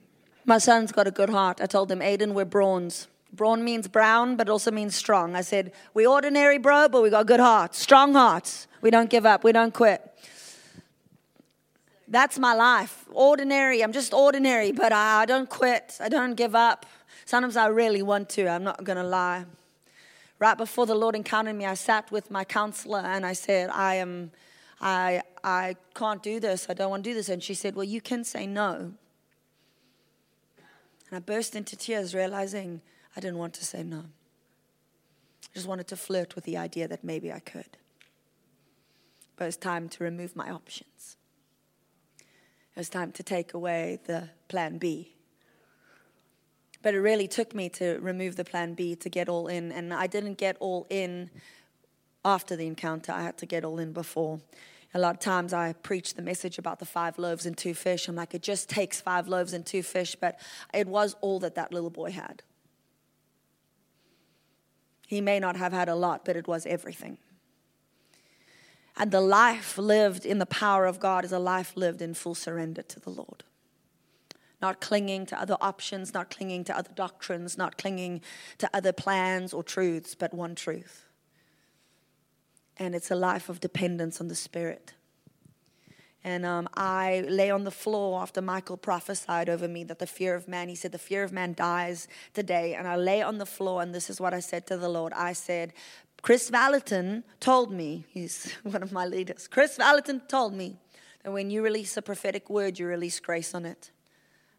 My 0.49 0.57
son's 0.57 0.92
got 0.92 1.07
a 1.07 1.11
good 1.11 1.28
heart. 1.28 1.61
I 1.61 1.66
told 1.66 1.92
him, 1.92 2.01
Aiden, 2.01 2.32
we're 2.32 2.46
bronze. 2.46 3.07
Braun 3.34 3.62
means 3.62 3.86
brown, 3.86 4.34
but 4.34 4.49
it 4.49 4.51
also 4.51 4.70
means 4.70 4.96
strong. 4.96 5.36
I 5.36 5.42
said, 5.42 5.72
we 5.92 6.07
ordinary, 6.07 6.57
bro, 6.57 6.88
but 6.88 7.03
we 7.03 7.11
got 7.11 7.26
good 7.26 7.38
hearts, 7.38 7.78
strong 7.78 8.14
hearts. 8.14 8.66
We 8.80 8.90
don't 8.90 9.11
give 9.11 9.26
up, 9.26 9.44
we 9.44 9.53
don't 9.53 9.74
quit. 9.74 10.01
That's 12.09 12.38
my 12.38 12.55
life. 12.55 13.05
Ordinary, 13.12 13.84
I'm 13.84 13.92
just 13.92 14.14
ordinary, 14.14 14.72
but 14.72 14.90
I, 14.90 15.20
I 15.20 15.26
don't 15.26 15.51
quit. 15.51 15.99
I 16.01 16.09
don't 16.09 16.34
give 16.34 16.55
up. 16.55 16.86
Sometimes 17.26 17.55
I 17.55 17.66
really 17.66 18.01
want 18.01 18.30
to, 18.30 18.49
I'm 18.49 18.64
not 18.64 18.82
going 18.84 18.96
to 18.96 19.05
lie. 19.05 19.44
Right 20.38 20.57
before 20.57 20.86
the 20.86 20.94
Lord 20.94 21.14
encountered 21.14 21.57
me, 21.57 21.66
I 21.66 21.74
sat 21.74 22.11
with 22.11 22.30
my 22.30 22.44
counselor 22.44 23.01
and 23.01 23.26
I 23.26 23.34
said, 23.34 23.68
I 23.68 23.96
am, 23.96 24.30
I, 24.80 25.20
I 25.44 25.76
can't 25.94 26.22
do 26.22 26.40
this. 26.40 26.68
I 26.70 26.72
don't 26.72 26.88
want 26.88 27.05
to 27.05 27.11
do 27.11 27.12
this. 27.12 27.28
And 27.28 27.42
she 27.42 27.53
said, 27.53 27.74
Well, 27.74 27.84
you 27.84 28.01
can 28.01 28.24
say 28.24 28.46
no. 28.46 28.94
And 31.11 31.16
I 31.16 31.20
burst 31.20 31.56
into 31.56 31.76
tears, 31.76 32.14
realizing 32.14 32.80
I 33.16 33.20
didn't 33.20 33.38
want 33.38 33.54
to 33.54 33.64
say 33.64 33.82
no. 33.82 34.04
I 35.44 35.54
just 35.54 35.66
wanted 35.66 35.88
to 35.88 35.96
flirt 35.96 36.34
with 36.34 36.44
the 36.44 36.56
idea 36.56 36.88
that 36.88 37.02
maybe 37.02 37.32
I 37.32 37.38
could. 37.38 37.78
But 39.36 39.44
it 39.44 39.48
was 39.48 39.56
time 39.56 39.88
to 39.90 40.04
remove 40.04 40.36
my 40.36 40.50
options. 40.50 41.16
It 42.74 42.80
was 42.80 42.88
time 42.88 43.12
to 43.12 43.22
take 43.22 43.54
away 43.54 44.00
the 44.06 44.30
plan 44.48 44.78
B. 44.78 45.14
But 46.82 46.94
it 46.94 47.00
really 47.00 47.26
took 47.26 47.54
me 47.54 47.68
to 47.70 47.98
remove 48.00 48.36
the 48.36 48.44
plan 48.44 48.74
B 48.74 48.94
to 48.96 49.09
get 49.09 49.28
all 49.28 49.48
in. 49.48 49.72
And 49.72 49.92
I 49.92 50.06
didn't 50.06 50.34
get 50.34 50.56
all 50.61 50.86
in 50.90 51.30
after 52.24 52.56
the 52.56 52.66
encounter, 52.66 53.12
I 53.12 53.22
had 53.22 53.38
to 53.38 53.46
get 53.46 53.64
all 53.64 53.78
in 53.78 53.92
before. 53.92 54.40
A 54.95 54.99
lot 54.99 55.14
of 55.14 55.20
times 55.20 55.53
I 55.53 55.74
preach 55.74 56.14
the 56.14 56.22
message 56.22 56.59
about 56.59 56.78
the 56.78 56.86
five 56.86 57.18
loaves 57.18 57.45
and 57.45 57.57
two 57.57 57.74
fish. 57.74 58.09
I'm 58.09 58.16
like, 58.16 58.34
it 58.34 58.43
just 58.43 58.70
takes 58.70 59.01
five 59.01 59.28
loaves 59.28 59.53
and 59.53 59.64
two 59.64 59.82
fish, 59.82 60.16
but 60.18 60.41
it 60.72 60.86
was 60.86 61.14
all 61.20 61.39
that 61.41 61.55
that 61.57 61.72
little 61.72 61.91
boy 61.91 62.11
had. 62.11 62.43
He 65.07 65.20
may 65.20 65.41
not 65.41 65.57
have 65.57 65.72
had 65.72 65.89
a 65.89 65.95
lot, 65.95 66.24
but 66.24 66.36
it 66.36 66.49
was 66.49 66.64
everything. 66.64 67.18
And 68.97 69.11
the 69.11 69.20
life 69.20 69.78
lived 69.78 70.26
in 70.26 70.39
the 70.39 70.47
power 70.47 70.86
of 70.86 70.99
God 70.99 71.24
is 71.24 71.32
a 71.32 71.39
life 71.39 71.76
lived 71.76 72.03
in 72.03 72.14
full 72.14 72.34
surrender 72.34 72.82
to 72.82 73.01
the 73.01 73.11
Lord. 73.11 73.45
Not 74.61 74.80
clinging 74.80 75.26
to 75.26 75.41
other 75.41 75.57
options, 75.61 76.12
not 76.12 76.30
clinging 76.30 76.64
to 76.64 76.76
other 76.76 76.91
doctrines, 76.95 77.57
not 77.57 77.78
clinging 77.78 78.22
to 78.57 78.68
other 78.74 78.93
plans 78.93 79.53
or 79.53 79.62
truths, 79.62 80.14
but 80.14 80.34
one 80.34 80.55
truth 80.55 81.07
and 82.79 82.95
it's 82.95 83.11
a 83.11 83.16
life 83.16 83.49
of 83.49 83.61
dependence 83.61 84.20
on 84.20 84.29
the 84.29 84.35
Spirit. 84.35 84.95
And 86.24 86.45
um, 86.45 86.68
I 86.74 87.24
lay 87.29 87.51
on 87.51 87.64
the 87.64 87.70
floor 87.70 88.20
after 88.20 88.43
Michael 88.43 88.76
prophesied 88.76 89.49
over 89.49 89.68
me 89.68 89.85
that 89.85 89.99
the 89.99 90.07
fear 90.07 90.35
of 90.35 90.49
man, 90.49 90.68
he 90.68 90.74
said, 90.74 90.93
the 90.93 90.99
fear 90.99 91.22
of 91.22 91.33
man 91.33 91.55
dies 91.55 92.09
today. 92.35 92.74
And 92.74 92.89
I 92.89 92.97
lay 92.97 93.22
on 93.22 93.39
the 93.39 93.47
floor, 93.47 93.83
and 93.83 93.95
this 93.95 94.11
is 94.11 94.20
what 94.20 94.35
I 94.35 94.41
said 94.41 94.66
to 94.66 94.76
the 94.76 94.89
Lord. 94.89 95.12
I 95.12 95.33
said, 95.33 95.72
Chris 96.20 96.51
Vallotton 96.51 97.22
told 97.41 97.72
me, 97.72 98.05
he's 98.11 98.53
one 98.62 98.83
of 98.83 98.93
my 98.93 99.07
leaders, 99.07 99.49
Chris 99.49 99.79
Vallotton 99.79 100.26
told 100.29 100.55
me 100.55 100.76
that 101.22 101.31
when 101.31 101.51
you 101.51 101.62
release 101.62 101.97
a 101.97 102.03
prophetic 102.03 102.51
word, 102.51 102.79
you 102.79 102.87
release 102.87 103.20
grace 103.20 103.55
on 103.55 103.64
it. 103.64 103.91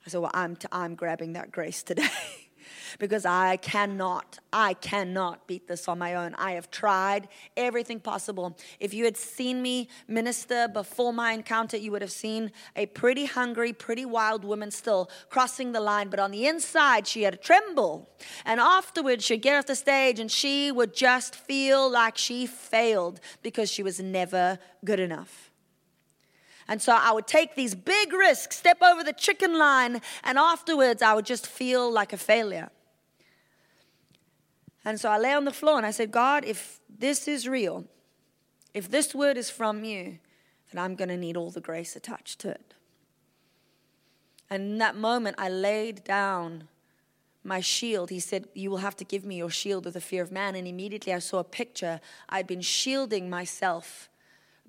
I 0.06 0.10
said, 0.10 0.22
Well, 0.22 0.32
I'm, 0.34 0.56
t- 0.56 0.68
I'm 0.72 0.96
grabbing 0.96 1.34
that 1.34 1.52
grace 1.52 1.84
today. 1.84 2.08
because 2.98 3.26
I 3.26 3.58
cannot, 3.58 4.40
I 4.52 4.74
cannot 4.74 5.48
beat 5.48 5.68
this 5.68 5.88
on 5.88 6.00
my 6.00 6.16
own. 6.16 6.36
I 6.36 6.52
have 6.52 6.72
tried 6.72 7.28
everything 7.58 8.00
possible. 8.00 8.58
If 8.80 8.94
you 8.94 9.06
had 9.06 9.18
seen 9.18 9.62
me 9.62 9.90
minister 10.08 10.68
before 10.68 11.14
my 11.14 11.34
encounter, 11.34 11.78
you 11.78 11.92
would 11.92 12.02
have 12.02 12.12
seen 12.12 12.52
a 12.76 12.86
pretty 12.88 13.26
hungry, 13.26 13.74
pretty 13.74 14.06
wild 14.06 14.44
woman 14.44 14.72
still 14.72 15.10
crossing 15.30 15.72
the 15.72 15.82
line, 15.82 16.10
but 16.10 16.20
on 16.20 16.32
the 16.32 16.48
inside, 16.48 17.08
she 17.08 17.24
had 17.24 17.34
a 17.34 17.38
tremble. 17.38 18.10
And 18.46 18.60
afterwards, 18.60 19.26
she'd 19.26 19.42
get 19.42 19.58
off 19.58 19.66
the 19.66 19.76
stage 19.76 20.20
and 20.20 20.32
she 20.32 20.72
would 20.72 20.94
just 20.94 21.36
feel 21.36 21.90
like 21.90 22.18
she 22.18 22.46
failed 22.46 23.20
because 23.42 23.70
she 23.72 23.84
was 23.84 24.00
never 24.00 24.60
good 24.84 25.00
enough. 25.00 25.49
And 26.70 26.80
so 26.80 26.94
I 26.94 27.12
would 27.12 27.26
take 27.26 27.56
these 27.56 27.74
big 27.74 28.14
risks, 28.14 28.56
step 28.58 28.78
over 28.84 29.04
the 29.04 29.12
chicken 29.12 29.58
line, 29.58 30.02
and 30.24 30.38
afterwards 30.38 31.02
I 31.02 31.16
would 31.16 31.26
just 31.26 31.48
feel 31.48 31.92
like 31.92 32.14
a 32.14 32.18
failure. 32.18 32.70
And 34.86 35.00
so 35.00 35.10
I 35.10 35.18
lay 35.18 35.34
on 35.34 35.46
the 35.46 35.52
floor 35.52 35.78
and 35.78 35.86
I 35.86 35.92
said, 35.92 36.12
God, 36.12 36.46
if 36.46 36.80
this 36.88 37.28
is 37.28 37.48
real, 37.48 37.86
if 38.76 38.90
this 38.90 39.16
word 39.16 39.36
is 39.36 39.50
from 39.50 39.84
you, 39.84 40.20
then 40.72 40.84
I'm 40.84 40.96
going 40.96 41.10
to 41.10 41.18
need 41.18 41.36
all 41.36 41.50
the 41.50 41.60
grace 41.60 41.96
attached 41.96 42.40
to 42.42 42.50
it. 42.50 42.76
And 44.48 44.64
in 44.64 44.78
that 44.78 44.96
moment, 44.96 45.38
I 45.40 45.50
laid 45.50 46.04
down 46.04 46.68
my 47.44 47.62
shield. 47.62 48.12
He 48.12 48.20
said, 48.20 48.48
You 48.54 48.70
will 48.70 48.78
have 48.78 48.96
to 48.98 49.04
give 49.04 49.26
me 49.26 49.38
your 49.38 49.50
shield 49.50 49.88
of 49.88 49.94
the 49.94 50.02
fear 50.02 50.22
of 50.22 50.32
man. 50.32 50.56
And 50.56 50.68
immediately 50.68 51.14
I 51.14 51.20
saw 51.20 51.40
a 51.40 51.44
picture. 51.44 52.00
I'd 52.30 52.48
been 52.48 52.62
shielding 52.62 53.30
myself 53.30 54.09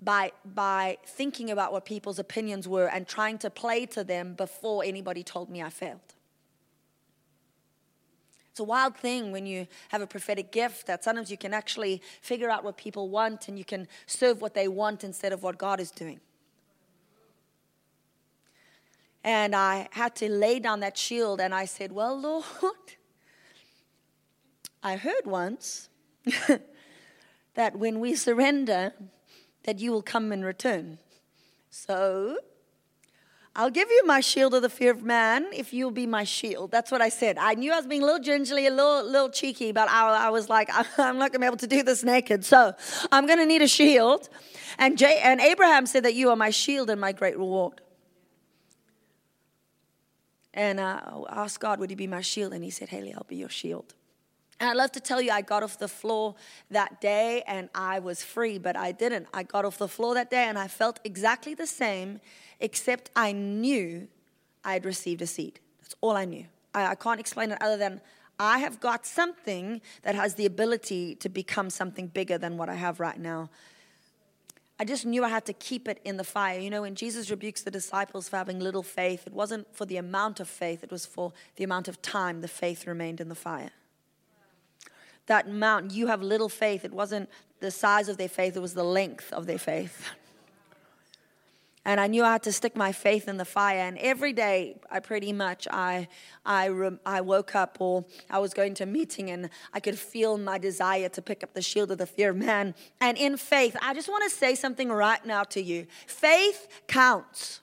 by, 0.03 0.33
by 0.45 0.97
thinking 1.05 1.51
about 1.51 1.73
what 1.73 1.85
people's 1.85 2.19
opinions 2.19 2.67
were 2.67 2.87
and 2.87 3.07
trying 3.07 3.39
to 3.39 3.51
play 3.51 3.87
to 3.87 4.03
them 4.03 4.35
before 4.35 4.83
anybody 4.85 5.23
told 5.23 5.51
me 5.51 5.63
I 5.63 5.71
failed. 5.71 6.01
It's 8.51 8.61
a 8.61 8.65
wild 8.65 8.97
thing 8.97 9.31
when 9.31 9.47
you 9.47 9.67
have 9.89 10.03
a 10.03 10.07
prophetic 10.07 10.51
gift 10.51 10.87
that 10.87 11.05
sometimes 11.05 11.31
you 11.31 11.37
can 11.37 11.55
actually 11.55 12.03
figure 12.21 12.51
out 12.51 12.65
what 12.65 12.77
people 12.77 13.09
want 13.09 13.49
and 13.49 13.59
you 13.59 13.65
can 13.65 13.87
serve 14.07 14.41
what 14.41 14.55
they 14.55 14.69
want 14.69 15.05
instead 15.05 15.33
of 15.33 15.43
what 15.43 15.57
God 15.57 15.81
is 15.81 15.91
doing. 15.91 16.21
And 19.23 19.55
I 19.55 19.89
had 19.93 20.17
to 20.17 20.31
lay 20.31 20.59
down 20.59 20.81
that 20.81 20.97
shield 20.97 21.41
and 21.41 21.55
I 21.55 21.67
said, 21.67 21.93
Well, 21.93 22.19
Lord, 22.19 22.45
I 24.83 24.97
heard 24.97 25.27
once 25.27 25.91
that 27.55 27.77
when 27.77 28.01
we 28.01 28.15
surrender, 28.15 28.95
that 29.65 29.79
you 29.79 29.93
will 29.93 30.03
come 30.03 30.33
in 30.33 30.45
return. 30.45 30.99
So 31.71 32.39
I'll 33.55 33.71
give 33.71 33.91
you 33.91 34.07
my 34.07 34.21
shield 34.21 34.55
of 34.55 34.63
the 34.63 34.69
fear 34.69 34.93
of 34.93 35.03
man 35.03 35.47
if 35.53 35.73
you'll 35.73 35.91
be 35.91 36.07
my 36.07 36.25
shield. 36.25 36.71
That's 36.71 36.91
what 36.91 37.03
I 37.03 37.09
said. 37.09 37.37
I 37.37 37.55
knew 37.55 37.73
I 37.73 37.77
was 37.77 37.87
being 37.87 38.03
a 38.03 38.07
little 38.07 38.23
gingerly, 38.23 38.67
a 38.67 38.71
little, 38.71 39.05
little 39.05 39.29
cheeky, 39.29 39.73
but 39.73 39.89
I, 39.89 40.27
I 40.27 40.31
was 40.31 40.49
like, 40.49 40.71
I'm 40.99 41.19
not 41.19 41.33
going 41.33 41.33
to 41.33 41.39
be 41.41 41.47
able 41.47 41.57
to 41.59 41.67
do 41.67 41.83
this 41.83 42.05
naked. 42.05 42.45
So 42.45 42.75
I'm 43.11 43.27
going 43.27 43.39
to 43.39 43.47
need 43.47 43.63
a 43.63 43.69
shield. 43.69 44.29
And, 44.79 44.97
Jay, 44.97 45.21
and 45.23 45.41
Abraham 45.41 45.87
said 45.87 46.05
that 46.05 46.15
you 46.15 46.31
are 46.31 46.37
my 46.37 46.51
shield 46.51 46.91
and 46.91 47.01
my 47.01 47.13
great 47.13 47.37
reward. 47.37 47.81
And 50.55 50.81
uh, 50.81 51.01
I 51.29 51.43
asked 51.43 51.61
God, 51.61 51.81
would 51.81 51.91
he 51.91 51.97
be 51.97 52.07
my 52.07 52.21
shield? 52.21 52.53
And 52.53 52.63
he 52.63 52.71
said, 52.71 52.89
Hayley, 52.89 53.15
I'll 53.15 53.27
be 53.29 53.37
your 53.37 53.49
shield. 53.49 53.95
And 54.61 54.69
I'd 54.69 54.77
love 54.77 54.93
to 54.93 55.01
tell 55.01 55.23
you, 55.23 55.31
I 55.31 55.41
got 55.41 55.63
off 55.63 55.79
the 55.79 55.89
floor 55.89 56.35
that 56.71 57.01
day 57.01 57.43
and 57.47 57.71
I 57.75 57.99
was 57.99 58.23
free, 58.23 58.59
but 58.59 58.77
I 58.77 58.93
didn't. 58.93 59.27
I 59.33 59.43
got 59.43 59.65
off 59.65 59.79
the 59.79 59.89
floor 59.89 60.15
that 60.15 60.31
day 60.31 60.45
and 60.45 60.59
I 60.59 60.69
felt 60.69 61.01
exactly 61.03 61.55
the 61.55 61.67
same, 61.67 62.21
except 62.61 63.11
I 63.17 63.33
knew 63.33 64.07
I 64.63 64.75
had 64.75 64.85
received 64.85 65.23
a 65.23 65.27
seed. 65.27 65.61
That's 65.81 65.97
all 66.03 66.15
I 66.15 66.27
knew. 66.27 66.45
I, 66.75 66.89
I 66.89 66.95
can't 66.95 67.19
explain 67.19 67.53
it 67.53 67.59
other 67.63 67.79
than 67.79 68.03
I 68.39 68.59
have 68.59 68.81
got 68.81 69.07
something 69.07 69.81
that 70.03 70.15
has 70.15 70.35
the 70.35 70.45
ability 70.45 71.15
to 71.17 71.31
become 71.31 71.71
something 71.71 72.09
bigger 72.09 72.37
than 72.37 72.59
what 72.59 72.69
I 72.69 72.75
have 72.75 73.01
right 73.01 73.19
now. 73.19 73.49
I 74.79 74.85
just 74.85 75.07
knew 75.07 75.25
I 75.25 75.29
had 75.31 75.47
to 75.47 75.53
keep 75.55 75.89
it 75.89 76.01
in 76.05 76.19
the 76.19 76.25
fire. 76.25 76.59
You 76.59 76.71
know, 76.71 76.83
when 76.83 76.95
Jesus 76.95 77.31
rebukes 77.31 77.63
the 77.63 77.71
disciples 77.71 78.29
for 78.29 78.37
having 78.37 78.61
little 78.61 78.83
faith, 78.83 79.27
it 79.27 79.33
wasn't 79.33 79.75
for 79.75 79.87
the 79.87 79.97
amount 79.97 80.39
of 80.39 80.49
faith, 80.49 80.85
it 80.85 80.91
was 80.91 81.07
for 81.07 81.33
the 81.57 81.65
amount 81.65 81.89
of 81.89 82.01
time 82.03 82.43
the 82.43 82.49
faith 82.49 82.87
remained 82.87 83.21
in 83.21 83.29
the 83.31 83.35
fire. 83.35 83.71
That 85.31 85.47
amount, 85.47 85.93
you 85.93 86.09
have 86.09 86.22
little 86.22 86.49
faith, 86.49 86.85
it 86.85 86.93
wasn't 86.93 87.31
the 87.61 87.70
size 87.70 88.09
of 88.09 88.16
their 88.16 88.28
faith, 88.28 88.57
it 88.57 88.61
was 88.61 88.74
the 88.74 88.83
length 88.83 89.33
of 89.33 89.47
their 89.47 89.59
faith. 89.59 90.11
and 91.85 92.01
I 92.01 92.09
knew 92.09 92.24
I 92.24 92.33
had 92.33 92.43
to 92.43 92.53
stick 92.53 92.74
my 92.74 92.91
faith 92.91 93.28
in 93.28 93.37
the 93.37 93.45
fire. 93.45 93.78
And 93.78 93.97
every 93.99 94.33
day, 94.33 94.81
I 94.91 94.99
pretty 94.99 95.33
much 95.33 95.68
I 95.70 96.09
I 96.45 96.68
I 97.07 97.20
woke 97.20 97.55
up 97.55 97.76
or 97.78 98.05
I 98.28 98.41
was 98.41 98.53
going 98.53 98.74
to 98.74 98.83
a 98.83 98.87
meeting 98.87 99.31
and 99.31 99.51
I 99.72 99.78
could 99.78 99.97
feel 99.97 100.37
my 100.37 100.59
desire 100.59 101.09
to 101.11 101.22
pick 101.22 101.45
up 101.45 101.55
the 101.55 101.62
shield 101.62 101.93
of 101.93 101.99
the 101.99 102.07
fear 102.07 102.31
of 102.31 102.37
man. 102.37 102.74
And 103.01 103.16
in 103.16 103.37
faith, 103.37 103.76
I 103.81 103.95
just 103.95 104.09
want 104.09 104.24
to 104.24 104.37
say 104.37 104.57
something 104.57 104.89
right 104.91 105.24
now 105.24 105.45
to 105.45 105.62
you. 105.62 105.87
Faith 106.09 106.66
counts. 106.89 107.61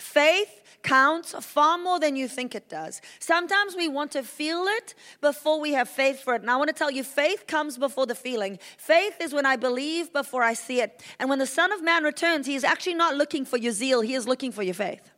Faith 0.00 0.62
counts 0.82 1.34
far 1.44 1.76
more 1.76 2.00
than 2.00 2.16
you 2.16 2.26
think 2.26 2.54
it 2.54 2.68
does. 2.68 3.02
Sometimes 3.18 3.76
we 3.76 3.86
want 3.86 4.12
to 4.12 4.22
feel 4.22 4.64
it 4.64 4.94
before 5.20 5.60
we 5.60 5.72
have 5.74 5.88
faith 5.88 6.20
for 6.20 6.34
it. 6.34 6.40
And 6.40 6.50
I 6.50 6.56
want 6.56 6.68
to 6.68 6.74
tell 6.74 6.90
you, 6.90 7.04
faith 7.04 7.46
comes 7.46 7.76
before 7.76 8.06
the 8.06 8.14
feeling. 8.14 8.58
Faith 8.78 9.16
is 9.20 9.34
when 9.34 9.44
I 9.44 9.56
believe 9.56 10.12
before 10.12 10.42
I 10.42 10.54
see 10.54 10.80
it. 10.80 11.02
And 11.18 11.28
when 11.28 11.38
the 11.38 11.46
Son 11.46 11.70
of 11.70 11.82
Man 11.82 12.02
returns, 12.02 12.46
he 12.46 12.54
is 12.54 12.64
actually 12.64 12.94
not 12.94 13.14
looking 13.14 13.44
for 13.44 13.58
your 13.58 13.72
zeal, 13.72 14.00
he 14.00 14.14
is 14.14 14.26
looking 14.26 14.52
for 14.52 14.62
your 14.62 14.74
faith. 14.74 15.10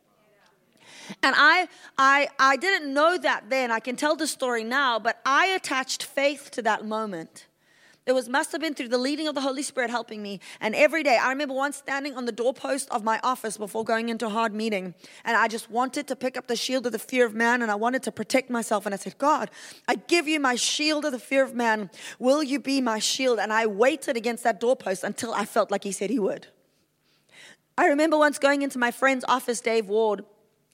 And 1.21 1.35
I, 1.37 1.67
I, 1.97 2.27
I 2.39 2.57
didn't 2.57 2.93
know 2.93 3.17
that 3.17 3.49
then. 3.49 3.71
I 3.71 3.79
can 3.79 3.95
tell 3.95 4.15
the 4.15 4.27
story 4.27 4.63
now, 4.63 4.99
but 4.99 5.19
I 5.25 5.47
attached 5.47 6.03
faith 6.03 6.51
to 6.51 6.61
that 6.63 6.85
moment. 6.85 7.47
It 8.05 8.11
was 8.11 8.27
must 8.27 8.51
have 8.51 8.59
been 8.59 8.73
through 8.73 8.89
the 8.89 8.97
leading 8.97 9.27
of 9.27 9.35
the 9.35 9.41
Holy 9.41 9.63
Spirit 9.63 9.89
helping 9.89 10.21
me. 10.21 10.41
And 10.59 10.75
every 10.75 11.03
day, 11.03 11.17
I 11.17 11.29
remember 11.29 11.53
once 11.53 11.77
standing 11.77 12.17
on 12.17 12.25
the 12.25 12.33
doorpost 12.33 12.89
of 12.89 13.03
my 13.03 13.19
office 13.23 13.57
before 13.57 13.85
going 13.85 14.09
into 14.09 14.25
a 14.25 14.29
hard 14.29 14.53
meeting, 14.53 14.93
and 15.23 15.37
I 15.37 15.47
just 15.47 15.71
wanted 15.71 16.07
to 16.07 16.15
pick 16.15 16.35
up 16.35 16.47
the 16.47 16.55
shield 16.57 16.85
of 16.85 16.91
the 16.91 16.99
fear 16.99 17.25
of 17.25 17.33
man, 17.33 17.61
and 17.61 17.71
I 17.71 17.75
wanted 17.75 18.03
to 18.03 18.11
protect 18.11 18.49
myself. 18.49 18.85
And 18.85 18.93
I 18.93 18.97
said, 18.97 19.17
God, 19.17 19.49
I 19.87 19.95
give 19.95 20.27
you 20.27 20.39
my 20.39 20.55
shield 20.55 21.05
of 21.05 21.13
the 21.13 21.19
fear 21.19 21.43
of 21.43 21.55
man. 21.55 21.89
Will 22.19 22.43
you 22.43 22.59
be 22.59 22.81
my 22.81 22.99
shield? 22.99 23.39
And 23.39 23.53
I 23.53 23.67
waited 23.67 24.17
against 24.17 24.43
that 24.43 24.59
doorpost 24.59 25.03
until 25.03 25.33
I 25.33 25.45
felt 25.45 25.71
like 25.71 25.85
He 25.85 25.93
said 25.93 26.09
He 26.09 26.19
would. 26.19 26.47
I 27.77 27.87
remember 27.87 28.17
once 28.17 28.37
going 28.37 28.61
into 28.61 28.77
my 28.77 28.91
friend's 28.91 29.25
office, 29.27 29.61
Dave 29.61 29.87
Ward, 29.87 30.25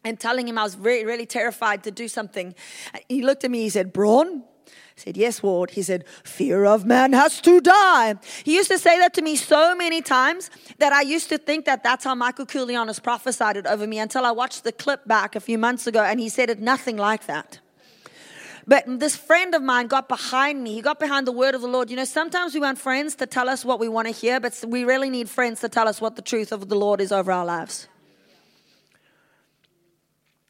and 0.03 0.19
telling 0.19 0.47
him 0.47 0.57
I 0.57 0.63
was 0.63 0.77
really, 0.77 1.05
really 1.05 1.25
terrified 1.25 1.83
to 1.83 1.91
do 1.91 2.07
something. 2.07 2.55
He 3.07 3.21
looked 3.21 3.43
at 3.43 3.51
me, 3.51 3.61
he 3.61 3.69
said, 3.69 3.93
Braun, 3.93 4.43
said, 4.99 5.17
Yes, 5.17 5.41
Ward. 5.41 5.71
He 5.71 5.81
said, 5.81 6.05
Fear 6.23 6.65
of 6.65 6.85
man 6.85 7.13
has 7.13 7.41
to 7.41 7.61
die. 7.61 8.15
He 8.43 8.55
used 8.55 8.69
to 8.71 8.77
say 8.77 8.97
that 8.99 9.13
to 9.15 9.21
me 9.21 9.35
so 9.35 9.75
many 9.75 10.01
times 10.01 10.49
that 10.77 10.93
I 10.93 11.01
used 11.01 11.29
to 11.29 11.37
think 11.37 11.65
that 11.65 11.83
that's 11.83 12.03
how 12.03 12.15
Michael 12.15 12.45
Koulianos 12.45 13.01
prophesied 13.01 13.57
it 13.57 13.65
over 13.65 13.87
me 13.87 13.99
until 13.99 14.25
I 14.25 14.31
watched 14.31 14.63
the 14.63 14.71
clip 14.71 15.07
back 15.07 15.35
a 15.35 15.39
few 15.39 15.57
months 15.57 15.87
ago 15.87 16.03
and 16.03 16.19
he 16.19 16.29
said 16.29 16.49
it 16.49 16.59
nothing 16.59 16.97
like 16.97 17.25
that. 17.27 17.59
But 18.67 18.83
this 18.99 19.15
friend 19.15 19.55
of 19.55 19.63
mine 19.63 19.87
got 19.87 20.07
behind 20.07 20.63
me. 20.63 20.75
He 20.75 20.81
got 20.81 20.99
behind 20.99 21.25
the 21.25 21.31
word 21.31 21.55
of 21.55 21.61
the 21.61 21.67
Lord. 21.67 21.89
You 21.89 21.95
know, 21.95 22.05
sometimes 22.05 22.53
we 22.53 22.59
want 22.59 22.77
friends 22.77 23.15
to 23.15 23.25
tell 23.25 23.49
us 23.49 23.65
what 23.65 23.79
we 23.79 23.89
want 23.89 24.07
to 24.07 24.13
hear, 24.13 24.39
but 24.39 24.63
we 24.67 24.83
really 24.83 25.09
need 25.09 25.27
friends 25.27 25.59
to 25.61 25.69
tell 25.69 25.87
us 25.87 25.99
what 25.99 26.15
the 26.15 26.21
truth 26.21 26.51
of 26.51 26.69
the 26.69 26.75
Lord 26.75 27.01
is 27.01 27.11
over 27.11 27.31
our 27.31 27.45
lives. 27.45 27.87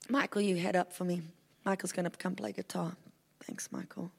Michael, 0.09 0.41
you 0.41 0.57
head 0.57 0.75
up 0.75 0.91
for 0.91 1.05
me. 1.05 1.21
Michael's 1.63 1.93
going 1.93 2.09
to 2.09 2.17
come 2.17 2.35
play 2.35 2.51
guitar. 2.51 2.91
Thanks, 3.41 3.71
Michael. 3.71 4.11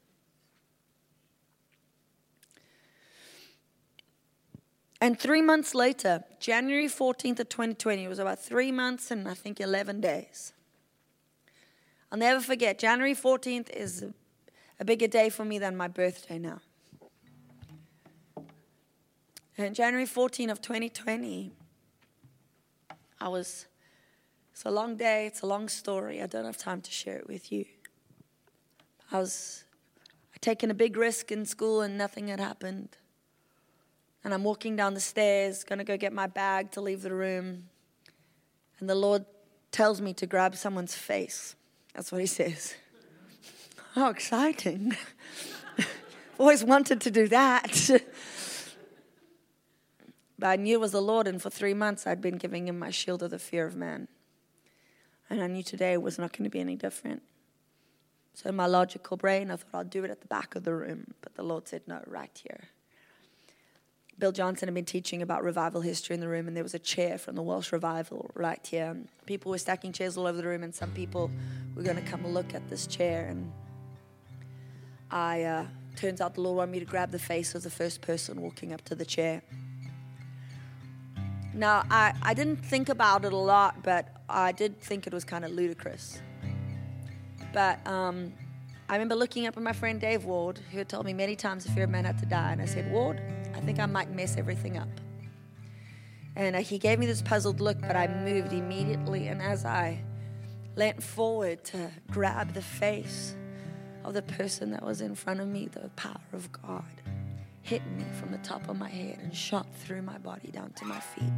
And 5.01 5.18
three 5.18 5.40
months 5.40 5.74
later, 5.74 6.24
January 6.40 6.86
14th 6.86 7.40
of 7.40 7.48
2020, 7.48 8.05
it 8.05 8.09
was 8.09 8.18
about 8.18 8.38
three 8.38 8.70
months 8.70 9.11
and 9.11 9.26
I 9.26 9.34
think 9.34 9.61
11 9.61 10.01
days. 10.01 10.53
I'll 12.12 12.18
never 12.18 12.40
forget, 12.40 12.78
January 12.78 13.14
14th 13.14 13.70
is 13.70 14.05
a 14.78 14.84
bigger 14.84 15.07
day 15.07 15.30
for 15.30 15.44
me 15.44 15.59
than 15.59 15.76
my 15.76 15.88
birthday 15.88 16.38
now. 16.38 16.61
And 19.57 19.74
January 19.74 20.07
14th 20.07 20.51
of 20.51 20.61
2020, 20.61 21.53
I 23.20 23.28
was, 23.28 23.66
it's 24.53 24.64
a 24.64 24.70
long 24.70 24.96
day, 24.96 25.26
it's 25.26 25.42
a 25.42 25.46
long 25.46 25.68
story. 25.68 26.22
I 26.22 26.26
don't 26.26 26.44
have 26.44 26.57
time 26.57 26.80
to 26.80 26.90
share 26.90 27.16
it 27.16 27.28
with 27.28 27.53
you. 27.53 27.64
I 29.12 29.18
was 29.18 29.64
taking 30.40 30.70
a 30.70 30.74
big 30.74 30.96
risk 30.96 31.30
in 31.30 31.44
school 31.44 31.82
and 31.82 31.96
nothing 31.96 32.28
had 32.28 32.40
happened. 32.40 32.96
And 34.22 34.34
I'm 34.34 34.44
walking 34.44 34.76
down 34.76 34.94
the 34.94 35.00
stairs, 35.00 35.64
going 35.64 35.78
to 35.78 35.84
go 35.84 35.96
get 35.96 36.12
my 36.12 36.26
bag 36.26 36.72
to 36.72 36.80
leave 36.80 37.02
the 37.02 37.14
room. 37.14 37.68
And 38.78 38.88
the 38.88 38.94
Lord 38.94 39.24
tells 39.72 40.00
me 40.00 40.12
to 40.14 40.26
grab 40.26 40.56
someone's 40.56 40.94
face. 40.94 41.54
That's 41.94 42.12
what 42.12 42.20
He 42.20 42.26
says. 42.26 42.74
How 43.94 44.10
exciting. 44.10 44.96
Always 46.38 46.64
wanted 46.64 47.00
to 47.02 47.10
do 47.10 47.28
that. 47.28 47.90
but 50.38 50.46
I 50.46 50.56
knew 50.56 50.74
it 50.74 50.80
was 50.80 50.92
the 50.92 51.02
Lord, 51.02 51.26
and 51.26 51.40
for 51.40 51.50
three 51.50 51.74
months 51.74 52.06
I'd 52.06 52.20
been 52.20 52.36
giving 52.36 52.68
Him 52.68 52.78
my 52.78 52.90
shield 52.90 53.22
of 53.22 53.30
the 53.30 53.38
fear 53.38 53.66
of 53.66 53.76
man. 53.76 54.08
And 55.28 55.42
I 55.42 55.46
knew 55.46 55.62
today 55.62 55.96
was 55.96 56.18
not 56.18 56.32
going 56.32 56.44
to 56.44 56.50
be 56.50 56.60
any 56.60 56.76
different. 56.76 57.22
So, 58.34 58.48
in 58.48 58.56
my 58.56 58.66
logical 58.66 59.16
brain, 59.16 59.50
I 59.50 59.56
thought 59.56 59.68
I'll 59.74 59.84
do 59.84 60.04
it 60.04 60.10
at 60.10 60.20
the 60.20 60.26
back 60.26 60.54
of 60.54 60.64
the 60.64 60.74
room. 60.74 61.14
But 61.20 61.34
the 61.34 61.42
Lord 61.42 61.68
said, 61.68 61.82
no, 61.86 62.02
right 62.06 62.40
here. 62.42 62.68
Bill 64.20 64.32
Johnson 64.32 64.68
had 64.68 64.74
been 64.74 64.84
teaching 64.84 65.22
about 65.22 65.42
revival 65.42 65.80
history 65.80 66.12
in 66.14 66.20
the 66.20 66.28
room, 66.28 66.46
and 66.46 66.54
there 66.54 66.62
was 66.62 66.74
a 66.74 66.78
chair 66.78 67.16
from 67.16 67.36
the 67.36 67.42
Welsh 67.42 67.72
revival 67.72 68.30
right 68.34 68.64
here. 68.64 68.96
People 69.24 69.50
were 69.50 69.58
stacking 69.58 69.92
chairs 69.92 70.18
all 70.18 70.26
over 70.26 70.36
the 70.36 70.46
room, 70.46 70.62
and 70.62 70.74
some 70.74 70.90
people 70.90 71.30
were 71.74 71.82
going 71.82 71.96
to 71.96 72.02
come 72.02 72.26
look 72.26 72.54
at 72.54 72.68
this 72.68 72.86
chair. 72.86 73.26
And 73.28 73.50
I 75.10 75.44
uh, 75.44 75.66
turns 75.96 76.20
out 76.20 76.34
the 76.34 76.42
Lord 76.42 76.58
wanted 76.58 76.72
me 76.72 76.80
to 76.80 76.84
grab 76.84 77.10
the 77.10 77.18
face 77.18 77.54
of 77.54 77.62
the 77.62 77.70
first 77.70 78.02
person 78.02 78.42
walking 78.42 78.74
up 78.74 78.82
to 78.82 78.94
the 78.94 79.06
chair. 79.06 79.40
Now, 81.54 81.84
I, 81.90 82.12
I 82.22 82.34
didn't 82.34 82.64
think 82.64 82.90
about 82.90 83.24
it 83.24 83.32
a 83.32 83.36
lot, 83.36 83.82
but 83.82 84.22
I 84.28 84.52
did 84.52 84.80
think 84.80 85.06
it 85.06 85.14
was 85.14 85.24
kind 85.24 85.46
of 85.46 85.50
ludicrous. 85.50 86.20
But 87.54 87.84
um, 87.86 88.34
I 88.88 88.92
remember 88.92 89.14
looking 89.14 89.46
up 89.46 89.56
at 89.56 89.62
my 89.62 89.72
friend 89.72 89.98
Dave 89.98 90.26
Ward, 90.26 90.60
who 90.70 90.78
had 90.78 90.90
told 90.90 91.06
me 91.06 91.14
many 91.14 91.36
times 91.36 91.64
the 91.64 91.72
fear 91.72 91.84
of 91.84 91.90
man 91.90 92.04
had 92.04 92.18
to 92.18 92.26
die. 92.26 92.52
And 92.52 92.60
I 92.60 92.66
said, 92.66 92.90
Ward, 92.92 93.20
I 93.55 93.61
think 93.61 93.78
I 93.78 93.86
might 93.86 94.11
mess 94.11 94.36
everything 94.36 94.76
up. 94.76 94.88
And 96.36 96.57
uh, 96.57 96.61
he 96.61 96.78
gave 96.78 96.98
me 96.98 97.07
this 97.07 97.22
puzzled 97.22 97.61
look, 97.61 97.80
but 97.80 97.96
I 97.96 98.07
moved 98.07 98.53
immediately. 98.53 99.28
And 99.28 99.42
as 99.42 99.64
I 99.64 100.03
leant 100.76 101.03
forward 101.03 101.64
to 101.64 101.90
grab 102.11 102.55
the 102.55 102.62
face 102.62 103.34
of 104.05 104.14
the 104.14 104.22
person 104.22 104.70
that 104.70 104.82
was 104.82 105.01
in 105.01 105.14
front 105.14 105.40
of 105.40 105.48
me, 105.48 105.68
the 105.68 105.90
power 105.96 106.20
of 106.32 106.51
God 106.53 106.84
hit 107.62 107.86
me 107.96 108.05
from 108.18 108.32
the 108.32 108.38
top 108.38 108.68
of 108.68 108.78
my 108.78 108.88
head 108.88 109.18
and 109.22 109.34
shot 109.34 109.66
through 109.74 110.03
my 110.03 110.18
body 110.18 110.51
down 110.51 110.72
to 110.72 110.84
my 110.84 110.98
feet 110.98 111.32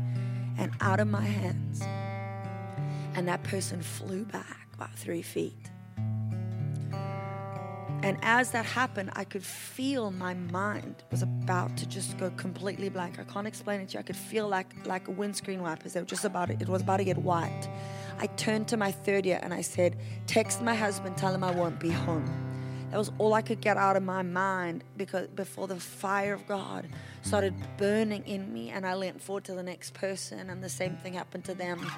and 0.58 0.70
out 0.80 1.00
of 1.00 1.08
my 1.08 1.22
hands. 1.22 1.82
And 3.14 3.26
that 3.28 3.42
person 3.42 3.82
flew 3.82 4.24
back 4.24 4.68
about 4.74 4.94
three 4.94 5.22
feet. 5.22 5.70
And 8.02 8.18
as 8.22 8.50
that 8.50 8.64
happened, 8.64 9.10
I 9.14 9.22
could 9.22 9.44
feel 9.44 10.10
my 10.10 10.34
mind 10.34 11.04
was 11.12 11.22
about 11.22 11.76
to 11.76 11.86
just 11.86 12.18
go 12.18 12.30
completely 12.30 12.88
blank. 12.88 13.20
I 13.20 13.24
can't 13.24 13.46
explain 13.46 13.80
it 13.80 13.90
to 13.90 13.94
you. 13.94 14.00
I 14.00 14.02
could 14.02 14.16
feel 14.16 14.48
like 14.48 14.66
like 14.86 15.06
a 15.06 15.12
windscreen 15.12 15.62
wipers. 15.62 15.92
They 15.92 16.00
were 16.00 16.06
just 16.06 16.24
about 16.24 16.50
it. 16.50 16.60
It 16.60 16.68
was 16.68 16.82
about 16.82 16.96
to 16.96 17.04
get 17.04 17.18
wiped. 17.18 17.68
I 18.18 18.26
turned 18.26 18.66
to 18.68 18.76
my 18.76 18.90
third 18.90 19.24
year 19.24 19.38
and 19.40 19.54
I 19.54 19.62
said, 19.62 19.96
"Text 20.26 20.62
my 20.62 20.74
husband, 20.74 21.16
tell 21.16 21.32
him 21.32 21.44
I 21.44 21.52
won't 21.52 21.78
be 21.78 21.90
home." 21.90 22.26
That 22.90 22.98
was 22.98 23.12
all 23.18 23.32
I 23.34 23.40
could 23.40 23.60
get 23.60 23.76
out 23.76 23.96
of 23.96 24.02
my 24.02 24.22
mind 24.22 24.84
because 24.96 25.28
before 25.28 25.66
the 25.66 25.80
fire 25.80 26.34
of 26.34 26.46
God 26.46 26.88
started 27.22 27.54
burning 27.78 28.22
in 28.26 28.52
me, 28.52 28.68
and 28.68 28.84
I 28.84 28.94
leant 28.94 29.22
forward 29.22 29.44
to 29.44 29.54
the 29.54 29.62
next 29.62 29.94
person, 29.94 30.50
and 30.50 30.62
the 30.62 30.68
same 30.68 30.96
thing 30.96 31.14
happened 31.14 31.44
to 31.44 31.54
them 31.54 31.90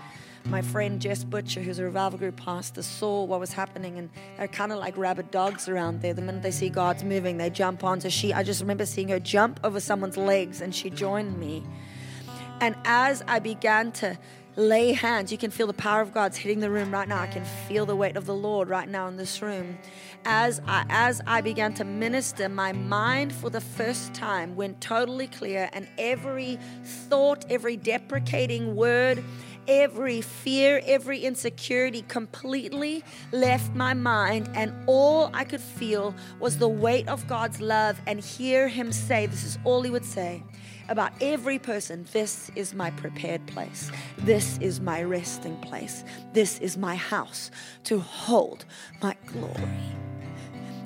my 0.47 0.61
friend 0.61 1.01
Jess 1.01 1.25
Butcher, 1.25 1.63
who's 1.63 1.79
a 1.79 1.85
revival 1.85 2.19
group 2.19 2.37
pastor, 2.37 2.83
saw 2.83 3.25
what 3.25 3.41
was 3.41 3.53
happening, 3.53 3.99
and 3.99 4.11
they're 4.37 4.49
kind 4.49 4.73
of 4.73 4.79
like 4.79 4.97
rabid 4.97 5.31
dogs 5.31 5.69
around 5.69 6.03
there. 6.03 6.13
The 6.13 6.23
minute 6.23 6.43
they 6.43 6.51
see 6.51 6.69
God's 6.69 7.03
moving, 7.03 7.39
they 7.39 7.51
jump 7.51 7.83
on. 7.83 8.01
So 8.01 8.09
she, 8.09 8.33
I 8.33 8.43
just 8.43 8.61
remember 8.61 8.85
seeing 8.85 9.09
her 9.09 9.21
jump 9.21 9.59
over 9.65 9.81
someone's 9.81 10.17
legs, 10.17 10.61
and 10.61 10.75
she 10.75 10.91
joined 10.91 11.39
me. 11.39 11.65
And 12.61 12.77
as 12.85 13.23
I 13.27 13.39
began 13.39 13.93
to 13.93 14.19
lay 14.57 14.93
hands, 14.93 15.33
you 15.33 15.39
can 15.39 15.51
feel 15.51 15.67
the 15.67 15.73
power 15.73 16.01
of 16.01 16.13
God's 16.13 16.37
hitting 16.37 16.61
the 16.61 16.71
room 16.71 16.93
right 16.93 17.09
now. 17.09 17.21
I 17.21 17.27
can 17.27 17.45
feel 17.67 17.87
the 17.87 17.97
weight 17.97 18.17
of 18.17 18.27
the 18.27 18.35
Lord 18.35 18.69
right 18.69 18.89
now 18.89 19.09
in 19.09 19.17
this 19.17 19.43
room. 19.43 19.79
As 20.25 20.61
I, 20.67 20.85
as 20.89 21.21
I 21.27 21.41
began 21.41 21.75
to 21.75 21.85
minister, 21.85 22.49
my 22.49 22.73
mind 22.73 23.33
for 23.33 23.51
the 23.51 23.61
first 23.61 24.15
time 24.15 24.55
went 24.55 24.81
totally 24.81 25.27
clear, 25.27 25.69
and 25.73 25.89
every 25.99 26.59
thought, 26.85 27.45
every 27.51 27.77
deprecating 27.77 28.77
word, 28.77 29.25
every 29.69 30.21
fear, 30.21 30.81
every 30.85 31.21
insecurity 31.21 32.03
completely 32.09 33.05
left 33.33 33.75
my 33.75 33.95
mind, 33.95 34.49
and 34.55 34.73
all 34.87 35.31
I 35.35 35.45
could 35.45 35.61
feel 35.61 36.15
was 36.41 36.59
the 36.59 36.69
weight 36.69 37.09
of 37.09 37.27
God's 37.27 37.61
love 37.61 38.01
and 38.07 38.21
hear 38.21 38.69
Him 38.69 38.93
say, 38.93 39.27
This 39.27 39.45
is 39.45 39.59
all 39.65 39.83
He 39.83 39.91
would 39.91 40.05
say 40.05 40.43
about 40.89 41.13
every 41.21 41.59
person 41.59 42.07
this 42.13 42.51
is 42.57 42.75
my 42.75 42.91
prepared 42.91 43.47
place, 43.47 43.91
this 44.19 44.59
is 44.59 44.81
my 44.81 45.03
resting 45.03 45.57
place, 45.59 46.05
this 46.33 46.59
is 46.59 46.77
my 46.77 46.95
house 46.95 47.51
to 47.85 47.99
hold 47.99 48.65
my 49.01 49.17
glory 49.27 50.04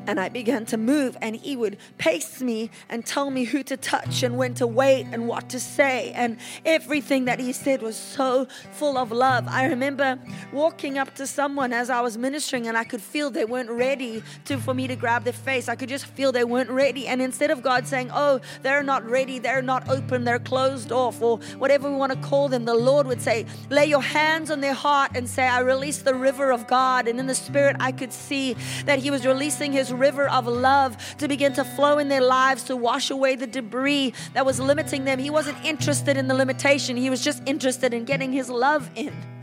and 0.09 0.19
I 0.19 0.31
began 0.31 0.65
to 0.67 0.79
move, 0.79 1.19
and 1.21 1.37
he 1.37 1.55
would 1.55 1.77
pace 1.99 2.41
me 2.41 2.71
and 2.89 3.05
tell 3.05 3.31
me 3.31 3.45
who 3.45 3.63
to 3.65 3.77
touch 3.77 4.23
and 4.23 4.39
when 4.39 4.55
to 4.55 4.67
wait 4.67 5.07
and 5.13 5.29
what 5.29 5.51
to 5.51 5.61
say. 5.61 6.13
And 6.13 6.39
everything 6.65 7.27
that 7.27 7.39
he 7.39 7.53
said 7.53 7.83
was 7.83 7.95
so 7.95 8.47
full 8.73 8.97
of 8.97 9.13
love. 9.13 9.47
I 9.47 9.67
remember 9.67 10.19
walking 10.51 10.97
up 10.97 11.15
to 11.17 11.27
someone 11.27 11.75
as 11.75 11.91
I 11.91 12.01
was 12.01 12.17
ministering, 12.17 12.67
and 12.69 12.79
I 12.79 12.85
could 12.85 13.03
feel 13.03 13.31
they 13.31 13.45
weren't 13.45 13.69
ready 13.69 14.23
to, 14.47 14.57
for 14.57 14.73
me 14.73 14.87
to 14.87 14.97
grab 14.97 15.25
their 15.25 15.35
face. 15.35 15.69
I 15.69 15.77
could 15.77 15.91
just 15.91 16.07
feel 16.07 16.33
they 16.33 16.43
weren't 16.43 16.71
ready. 16.71 17.07
And 17.07 17.21
instead 17.21 17.51
of 17.51 17.63
God 17.63 17.87
saying, 17.87 18.11
Oh, 18.15 18.41
they're 18.63 18.83
not 18.83 19.05
ready, 19.07 19.39
they're 19.39 19.61
not 19.61 19.91
open, 19.91 20.25
they're 20.25 20.39
closed 20.39 20.91
off, 20.91 21.21
or 21.21 21.37
whatever 21.59 21.91
we 21.91 21.97
want 21.97 22.13
to 22.13 22.29
call 22.29 22.49
them, 22.49 22.65
the 22.65 22.75
Lord 22.75 23.07
would 23.07 23.21
say, 23.21 23.45
Lay 23.69 23.85
your 23.85 24.01
hands 24.01 24.51
on 24.51 24.63
their 24.63 24.73
heart 24.73 25.11
and 25.15 25.29
say, 25.29 25.47
I 25.47 25.61
release 25.61 25.99
the 25.99 26.15
river 26.15 26.51
of 26.51 26.67
God. 26.67 27.09
And 27.09 27.21
in 27.21 27.27
the 27.27 27.35
spirit, 27.35 27.77
I 27.79 27.93
could 27.93 28.15
see 28.15 28.57
that 28.87 29.01
he 29.01 29.11
was 29.11 29.27
releasing 29.27 29.71
his 29.71 29.93
river 29.99 30.29
of 30.29 30.47
love 30.47 30.97
to 31.17 31.29
begin 31.29 31.53
to 31.55 31.65
flow 31.65 31.99
in 31.99 32.09
their 32.09 32.21
lives 32.21 32.65
to 32.65 32.77
wash 32.77 33.11
away 33.11 33.37
the 33.37 33.47
debris 33.47 34.15
that 34.35 34.47
was 34.47 34.61
limiting 34.61 35.05
them. 35.05 35.19
He 35.19 35.31
wasn't 35.31 35.63
interested 35.65 36.17
in 36.17 36.29
the 36.29 36.35
limitation, 36.35 36.97
he 36.97 37.11
was 37.11 37.23
just 37.23 37.43
interested 37.47 37.93
in 37.93 38.05
getting 38.05 38.33
his 38.33 38.49
love 38.49 38.91
in. 38.95 39.38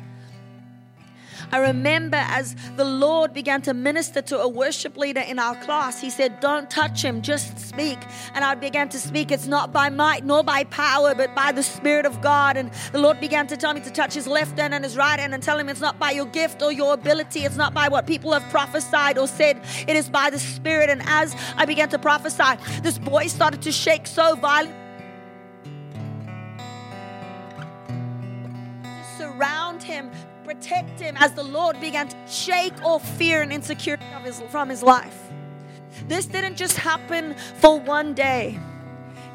I 1.51 1.59
remember 1.59 2.17
as 2.17 2.55
the 2.75 2.85
Lord 2.85 3.33
began 3.33 3.61
to 3.63 3.73
minister 3.73 4.21
to 4.23 4.39
a 4.39 4.47
worship 4.47 4.97
leader 4.97 5.21
in 5.21 5.39
our 5.39 5.55
class, 5.55 6.01
he 6.01 6.09
said, 6.09 6.39
Don't 6.39 6.69
touch 6.69 7.03
him, 7.03 7.21
just 7.21 7.59
speak. 7.59 7.99
And 8.33 8.43
I 8.43 8.55
began 8.55 8.89
to 8.89 8.99
speak. 8.99 9.31
It's 9.31 9.47
not 9.47 9.71
by 9.71 9.89
might 9.89 10.25
nor 10.25 10.43
by 10.43 10.63
power, 10.65 11.13
but 11.15 11.35
by 11.35 11.51
the 11.51 11.63
Spirit 11.63 12.05
of 12.05 12.21
God. 12.21 12.57
And 12.57 12.71
the 12.91 12.99
Lord 12.99 13.19
began 13.19 13.47
to 13.47 13.57
tell 13.57 13.73
me 13.73 13.81
to 13.81 13.91
touch 13.91 14.13
his 14.13 14.27
left 14.27 14.57
hand 14.59 14.73
and 14.73 14.83
his 14.83 14.97
right 14.97 15.19
hand 15.19 15.33
and 15.33 15.41
tell 15.41 15.57
him 15.57 15.69
it's 15.69 15.81
not 15.81 15.99
by 15.99 16.11
your 16.11 16.25
gift 16.25 16.61
or 16.61 16.71
your 16.71 16.93
ability, 16.93 17.41
it's 17.41 17.57
not 17.57 17.73
by 17.73 17.87
what 17.87 18.07
people 18.07 18.33
have 18.33 18.47
prophesied 18.49 19.17
or 19.17 19.27
said, 19.27 19.61
it 19.87 19.95
is 19.95 20.09
by 20.09 20.29
the 20.29 20.39
Spirit. 20.39 20.89
And 20.89 21.01
as 21.05 21.35
I 21.57 21.65
began 21.65 21.89
to 21.89 21.99
prophesy, 21.99 22.57
this 22.81 22.97
boy 22.97 23.27
started 23.27 23.61
to 23.63 23.71
shake 23.71 24.07
so 24.07 24.35
violently. 24.35 24.81
Surround 29.17 29.83
him 29.83 30.11
protect 30.45 30.99
him 30.99 31.15
as 31.17 31.33
the 31.33 31.43
Lord 31.43 31.79
began 31.81 32.07
to 32.07 32.17
shake 32.27 32.81
off 32.83 33.07
fear 33.17 33.41
and 33.41 33.51
insecurity 33.51 34.05
his, 34.23 34.41
from 34.49 34.69
his 34.69 34.83
life. 34.83 35.29
This 36.07 36.25
didn't 36.25 36.55
just 36.55 36.77
happen 36.77 37.35
for 37.59 37.79
one 37.79 38.13
day. 38.13 38.59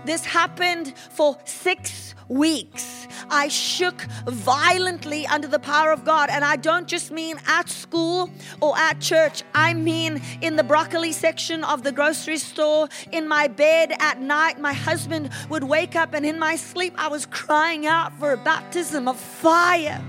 This 0.04 0.24
happened 0.24 0.94
for 1.10 1.36
six 1.44 2.14
weeks. 2.28 3.08
I 3.28 3.48
shook 3.48 4.02
violently 4.26 5.26
under 5.26 5.48
the 5.48 5.58
power 5.58 5.92
of 5.92 6.04
God. 6.04 6.30
And 6.30 6.44
I 6.44 6.56
don't 6.56 6.86
just 6.86 7.10
mean 7.10 7.38
at 7.46 7.68
school 7.68 8.30
or 8.60 8.76
at 8.78 9.00
church, 9.00 9.42
I 9.54 9.74
mean 9.74 10.22
in 10.40 10.56
the 10.56 10.64
broccoli 10.64 11.12
section 11.12 11.64
of 11.64 11.82
the 11.82 11.92
grocery 11.92 12.38
store, 12.38 12.88
in 13.12 13.28
my 13.28 13.48
bed 13.48 13.94
at 13.98 14.20
night. 14.20 14.60
My 14.60 14.72
husband 14.72 15.30
would 15.50 15.64
wake 15.64 15.96
up, 15.96 16.14
and 16.14 16.24
in 16.24 16.38
my 16.38 16.56
sleep, 16.56 16.94
I 16.96 17.08
was 17.08 17.26
crying 17.26 17.86
out 17.86 18.16
for 18.18 18.32
a 18.32 18.36
baptism 18.36 19.08
of 19.08 19.18
fire. 19.18 20.02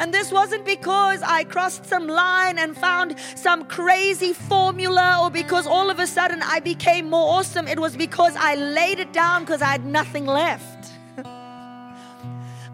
And 0.00 0.14
this 0.14 0.32
wasn't 0.32 0.64
because 0.64 1.20
I 1.22 1.44
crossed 1.44 1.84
some 1.84 2.08
line 2.08 2.58
and 2.58 2.74
found 2.74 3.16
some 3.34 3.66
crazy 3.66 4.32
formula 4.32 5.18
or 5.22 5.30
because 5.30 5.66
all 5.66 5.90
of 5.90 5.98
a 5.98 6.06
sudden 6.06 6.40
I 6.42 6.58
became 6.60 7.10
more 7.10 7.34
awesome. 7.38 7.68
It 7.68 7.78
was 7.78 7.98
because 7.98 8.34
I 8.34 8.54
laid 8.54 8.98
it 8.98 9.12
down 9.12 9.42
because 9.42 9.60
I 9.60 9.66
had 9.66 9.84
nothing 9.84 10.24
left. 10.24 10.90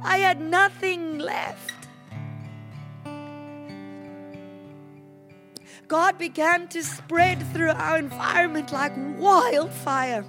I 0.05 0.18
had 0.18 0.41
nothing 0.41 1.18
left. 1.18 1.89
God 5.89 6.18
began 6.18 6.68
to 6.68 6.85
spread 6.85 7.45
through 7.53 7.70
our 7.70 7.99
environment 7.99 8.72
like 8.72 8.93
wildfire 9.18 10.24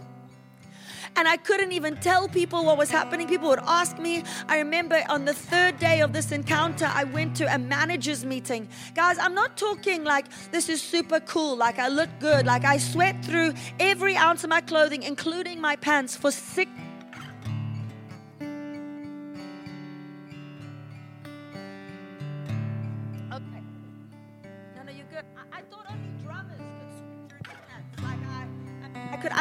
and 1.18 1.28
I 1.28 1.36
couldn't 1.36 1.72
even 1.72 1.97
tell 1.97 2.28
people 2.30 2.63
what 2.63 2.78
was 2.78 2.89
happening. 2.89 3.28
People 3.28 3.49
would 3.49 3.59
ask 3.65 3.97
me. 3.97 4.24
I 4.47 4.59
remember 4.59 5.03
on 5.09 5.26
the 5.26 5.34
third 5.34 5.80
day 5.80 6.01
of 6.01 6.13
this 6.13 6.32
encounter, 6.32 6.89
I 6.93 7.03
went 7.03 7.36
to 7.38 7.53
a 7.53 7.57
manager's 7.57 8.24
meeting. 8.24 8.70
Guys, 8.93 9.18
I'm 9.18 9.34
not 9.34 9.57
talking 9.57 10.03
like 10.03 10.28
this 10.51 10.70
is 10.70 10.82
super 10.82 11.20
cool, 11.22 11.57
like 11.57 11.80
I 11.80 11.88
look 11.88 12.09
good, 12.20 12.45
like 12.45 12.63
I 12.63 12.78
sweat 12.78 13.26
through 13.26 13.53
every 13.80 14.15
ounce 14.15 14.43
of 14.43 14.51
my 14.51 14.61
clothing, 14.61 15.03
including 15.03 15.59
my 15.59 15.76
pants, 15.76 16.15
for 16.15 16.32
six 16.32 16.70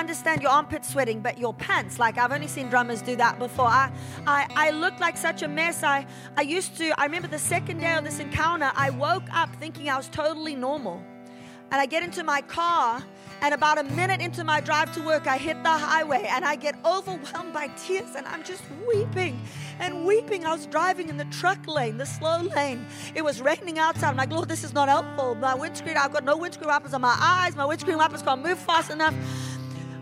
understand 0.07 0.41
your 0.41 0.53
armpit 0.53 0.85
sweating, 0.85 1.21
but 1.21 1.37
your 1.37 1.53
pants, 1.53 1.99
like 1.99 2.17
I've 2.17 2.31
only 2.31 2.47
seen 2.47 2.69
drummers 2.69 3.03
do 3.03 3.17
that 3.17 3.41
before. 3.41 3.67
I, 3.67 3.91
I, 4.25 4.47
I 4.55 4.71
looked 4.71 5.01
like 5.01 5.17
such 5.17 5.43
a 5.43 5.49
mess. 5.49 5.83
I, 5.83 6.07
I 6.37 6.43
used 6.43 6.77
to, 6.77 6.93
I 6.97 7.07
remember 7.07 7.27
the 7.27 7.41
second 7.41 7.79
day 7.79 7.93
of 7.97 8.05
this 8.05 8.21
encounter, 8.21 8.71
I 8.77 8.91
woke 8.91 9.25
up 9.33 9.53
thinking 9.57 9.89
I 9.89 9.97
was 9.97 10.09
totally 10.09 10.55
normal. 10.55 11.03
And 11.73 11.81
I 11.81 11.87
get 11.87 12.05
into 12.05 12.23
my 12.23 12.41
car, 12.43 13.03
and 13.43 13.53
about 13.53 13.79
a 13.79 13.83
minute 13.83 14.21
into 14.21 14.45
my 14.45 14.61
drive 14.61 14.95
to 14.95 15.03
work, 15.03 15.27
I 15.27 15.39
hit 15.39 15.63
the 15.63 15.71
highway 15.71 16.27
and 16.31 16.45
I 16.45 16.57
get 16.57 16.75
overwhelmed 16.85 17.53
by 17.53 17.69
tears 17.77 18.15
and 18.17 18.27
I'm 18.27 18.43
just 18.45 18.63
weeping 18.89 19.41
and 19.79 20.07
weeping. 20.07 20.47
I 20.47 20.53
was 20.53 20.67
driving 20.67 21.09
in 21.09 21.17
the 21.17 21.27
truck 21.27 21.67
lane, 21.67 21.99
the 21.99 22.07
slow 22.07 22.43
lane. 22.43 22.87
It 23.15 23.23
was 23.23 23.43
raining 23.43 23.79
outside. 23.79 24.09
I'm 24.09 24.17
like, 24.17 24.31
Lord, 24.31 24.49
this 24.49 24.65
is 24.65 24.73
not 24.73 24.89
helpful. 24.89 25.35
My 25.35 25.55
windscreen, 25.55 25.97
I've 25.97 26.13
got 26.13 26.25
no 26.25 26.37
windscreen 26.37 26.69
wipers 26.69 26.95
on 26.95 27.03
my 27.03 27.17
eyes. 27.19 27.57
My 27.57 27.67
windscreen 27.67 27.99
wipers 27.99 28.23
can't 28.23 28.43
move 28.43 28.59
fast 28.59 28.91
enough. 28.91 29.15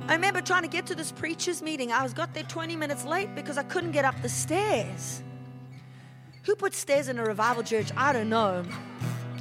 I 0.07 0.15
remember 0.15 0.43
trying 0.43 0.63
to 0.63 0.69
get 0.69 0.87
to 0.87 0.95
this 0.95 1.11
preacher's 1.11 1.63
meeting. 1.63 1.91
I 1.91 2.03
was 2.03 2.13
got 2.13 2.35
there 2.35 2.43
20 2.43 2.77
minutes 2.77 3.07
late 3.07 3.35
because 3.35 3.57
I 3.57 3.63
couldn't 3.63 3.93
get 3.93 4.05
up 4.05 4.21
the 4.21 4.29
stairs. 4.29 5.23
Who 6.43 6.55
put 6.55 6.75
stairs 6.75 7.09
in 7.09 7.19
a 7.19 7.25
revival 7.25 7.63
church? 7.63 7.89
I 7.97 8.13
don't 8.13 8.29
know. 8.29 8.65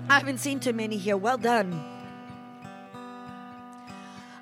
I 0.09 0.19
haven't 0.19 0.37
seen 0.37 0.61
too 0.61 0.71
many 0.71 0.95
here. 0.95 1.17
Well 1.17 1.37
done. 1.37 1.83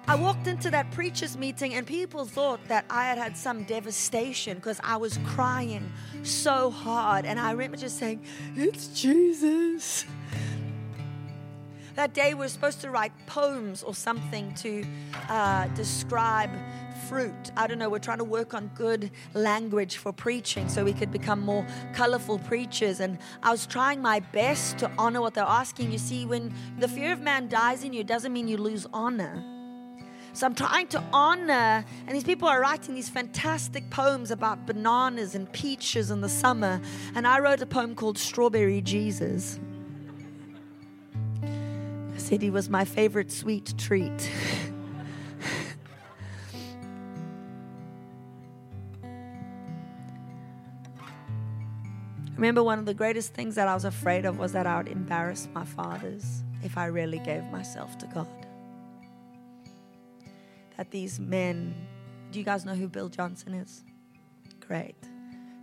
I 0.08 0.16
walked 0.16 0.46
into 0.46 0.70
that 0.70 0.92
preacher's 0.92 1.38
meeting 1.38 1.74
and 1.74 1.88
people 1.88 2.26
thought 2.26 2.60
that 2.68 2.86
I 2.90 3.06
had 3.06 3.18
had 3.18 3.36
some 3.36 3.64
devastation 3.64 4.58
because 4.58 4.80
I 4.84 4.98
was 4.98 5.18
crying 5.26 5.92
so 6.22 6.70
hard. 6.70 7.26
And 7.26 7.40
I 7.40 7.52
remember 7.52 7.78
just 7.78 7.98
saying, 7.98 8.22
It's 8.56 8.88
Jesus. 8.90 10.06
That 11.96 12.14
day 12.14 12.34
we 12.34 12.46
are 12.46 12.50
supposed 12.50 12.82
to 12.82 12.90
write 12.90 13.12
poems 13.28 13.84
or 13.84 13.94
something 13.94 14.54
to 14.56 14.86
uh, 15.28 15.68
describe 15.76 16.50
fruit. 17.10 17.52
I 17.58 17.68
don't 17.68 17.80
know, 17.80 17.90
we're 17.90 18.00
trying 18.00 18.20
to 18.20 18.24
work 18.24 18.54
on 18.54 18.72
good 18.76 19.12
language 19.34 19.98
for 19.98 20.14
preaching 20.14 20.70
so 20.70 20.86
we 20.86 20.94
could 20.94 21.12
become 21.12 21.42
more 21.42 21.66
colorful 21.94 22.40
preachers. 22.40 23.02
And 23.02 23.18
I 23.44 23.52
was 23.52 23.66
trying 23.66 24.02
my 24.02 24.22
best 24.22 24.78
to 24.80 24.92
honor 24.98 25.20
what 25.20 25.34
they're 25.34 25.44
asking. 25.44 25.92
You 25.92 25.98
see, 25.98 26.26
when 26.26 26.54
the 26.80 26.88
fear 26.88 27.12
of 27.12 27.20
man 27.20 27.50
dies 27.50 27.84
in 27.84 27.92
you, 27.92 28.00
it 28.00 28.08
doesn't 28.08 28.32
mean 28.32 28.48
you 28.48 28.58
lose 28.58 28.88
honor. 28.94 29.44
So 30.34 30.46
I'm 30.46 30.56
trying 30.56 30.88
to 30.88 31.04
honor, 31.12 31.84
and 32.08 32.16
these 32.16 32.24
people 32.24 32.48
are 32.48 32.62
writing 32.62 32.96
these 32.96 33.10
fantastic 33.10 33.90
poems 33.90 34.32
about 34.32 34.66
bananas 34.66 35.36
and 35.36 35.52
peaches 35.52 36.10
in 36.10 36.22
the 36.22 36.30
summer. 36.30 36.80
And 37.16 37.28
I 37.28 37.40
wrote 37.40 37.62
a 37.62 37.66
poem 37.66 37.96
called 37.96 38.18
Strawberry 38.18 38.80
Jesus. 38.80 39.60
Said 42.22 42.42
he 42.42 42.50
was 42.50 42.70
my 42.70 42.86
favorite 42.86 43.32
sweet 43.32 43.74
treat. 43.78 44.32
remember 52.42 52.64
one 52.64 52.80
of 52.80 52.86
the 52.86 52.94
greatest 52.94 53.34
things 53.34 53.54
that 53.56 53.68
I 53.68 53.74
was 53.76 53.86
afraid 53.86 54.26
of 54.26 54.40
was 54.40 54.52
that 54.54 54.66
I 54.66 54.78
would 54.78 54.88
embarrass 54.88 55.48
my 55.54 55.64
fathers 55.64 56.44
if 56.64 56.76
I 56.76 56.86
really 56.86 57.20
gave 57.20 57.44
myself 57.52 57.98
to 58.00 58.08
God. 58.08 58.28
That 60.76 60.90
these 60.90 61.20
men, 61.20 61.76
do 62.32 62.40
you 62.40 62.46
guys 62.46 62.66
know 62.66 62.74
who 62.74 62.88
Bill 62.88 63.10
Johnson 63.10 63.54
is? 63.54 63.84
Great. 64.60 64.96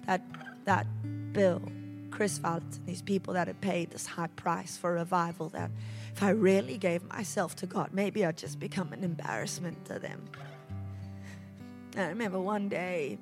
That 0.07 0.23
that 0.67 0.87
Bill, 1.33 1.63
Chris 2.11 2.39
Vallotton, 2.39 2.87
these 2.87 3.03
people 3.03 3.35
that 3.35 3.49
had 3.49 3.61
paid 3.61 3.91
this 3.91 4.07
high 4.07 4.29
price 4.29 4.77
for 4.77 4.93
revival, 4.93 5.49
that 5.51 5.71
if 6.19 6.25
I 6.25 6.31
really 6.31 6.79
gave 6.79 7.05
myself 7.05 7.55
to 7.57 7.67
God, 7.67 7.91
maybe 7.93 8.25
I'd 8.27 8.37
just 8.37 8.59
become 8.59 8.93
an 8.93 9.05
embarrassment 9.05 9.85
to 9.85 10.01
them. 10.01 10.21
I 11.97 12.07
remember 12.07 12.41
one 12.41 12.69
day 12.69 13.21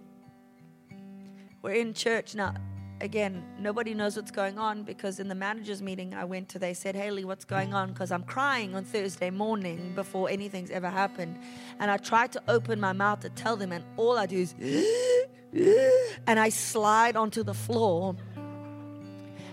we're 1.60 1.72
in 1.72 1.92
church 1.92 2.34
now 2.34 2.54
again, 3.02 3.44
nobody 3.58 3.92
knows 3.92 4.16
what's 4.16 4.30
going 4.30 4.58
on 4.58 4.82
because 4.82 5.20
in 5.20 5.28
the 5.28 5.34
managers' 5.34 5.82
meeting 5.82 6.14
I 6.14 6.24
went 6.24 6.48
to, 6.48 6.58
they 6.58 6.72
said, 6.72 6.96
Hayley, 6.96 7.26
what's 7.26 7.44
going 7.44 7.74
on? 7.74 7.92
Because 7.92 8.10
I'm 8.10 8.22
crying 8.22 8.74
on 8.74 8.82
Thursday 8.82 9.28
morning 9.28 9.92
before 9.94 10.30
anything's 10.30 10.70
ever 10.70 10.88
happened. 10.88 11.38
And 11.78 11.90
I 11.90 11.98
tried 11.98 12.32
to 12.32 12.42
open 12.48 12.80
my 12.80 12.94
mouth 12.94 13.20
to 13.20 13.28
tell 13.28 13.56
them, 13.56 13.72
and 13.72 13.84
all 13.98 14.16
I 14.16 14.24
do 14.24 14.38
is, 14.38 14.54
and 16.26 16.40
I 16.40 16.48
slide 16.48 17.14
onto 17.14 17.42
the 17.42 17.52
floor. 17.52 18.16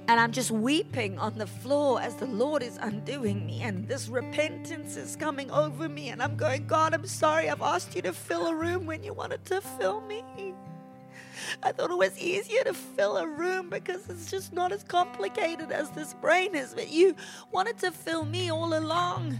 And 0.07 0.19
I'm 0.19 0.33
just 0.33 0.51
weeping 0.51 1.17
on 1.17 1.37
the 1.37 1.47
floor 1.47 2.01
as 2.01 2.15
the 2.15 2.25
Lord 2.25 2.61
is 2.61 2.77
undoing 2.81 3.45
me. 3.45 3.61
And 3.61 3.87
this 3.87 4.09
repentance 4.09 4.97
is 4.97 5.15
coming 5.15 5.49
over 5.49 5.87
me. 5.87 6.09
And 6.09 6.21
I'm 6.21 6.35
going, 6.35 6.67
God, 6.67 6.93
I'm 6.93 7.07
sorry 7.07 7.49
I've 7.49 7.61
asked 7.61 7.95
you 7.95 8.01
to 8.01 8.13
fill 8.13 8.47
a 8.47 8.55
room 8.55 8.85
when 8.85 9.03
you 9.03 9.13
wanted 9.13 9.45
to 9.45 9.61
fill 9.61 10.01
me. 10.01 10.23
I 11.61 11.71
thought 11.71 11.89
it 11.89 11.97
was 11.97 12.17
easier 12.17 12.63
to 12.65 12.73
fill 12.73 13.17
a 13.17 13.25
room 13.25 13.69
because 13.69 14.09
it's 14.09 14.29
just 14.29 14.53
not 14.53 14.71
as 14.71 14.83
complicated 14.83 15.71
as 15.71 15.89
this 15.91 16.13
brain 16.15 16.53
is. 16.53 16.73
But 16.73 16.89
you 16.89 17.15
wanted 17.51 17.77
to 17.79 17.91
fill 17.91 18.25
me 18.25 18.51
all 18.51 18.77
along. 18.77 19.39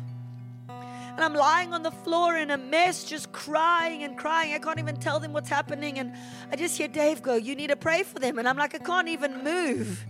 And 0.69 1.19
I'm 1.23 1.35
lying 1.35 1.73
on 1.73 1.83
the 1.83 1.91
floor 1.91 2.37
in 2.37 2.49
a 2.49 2.57
mess, 2.57 3.03
just 3.03 3.31
crying 3.33 4.03
and 4.03 4.17
crying. 4.17 4.53
I 4.53 4.59
can't 4.59 4.79
even 4.79 4.95
tell 4.95 5.19
them 5.19 5.33
what's 5.33 5.49
happening. 5.49 5.99
And 5.99 6.13
I 6.51 6.55
just 6.55 6.77
hear 6.77 6.87
Dave 6.87 7.21
go, 7.21 7.35
You 7.35 7.53
need 7.55 7.69
to 7.69 7.75
pray 7.75 8.03
for 8.03 8.17
them. 8.17 8.39
And 8.39 8.47
I'm 8.47 8.57
like, 8.57 8.73
I 8.73 8.79
can't 8.79 9.09
even 9.09 9.43
move. 9.43 10.05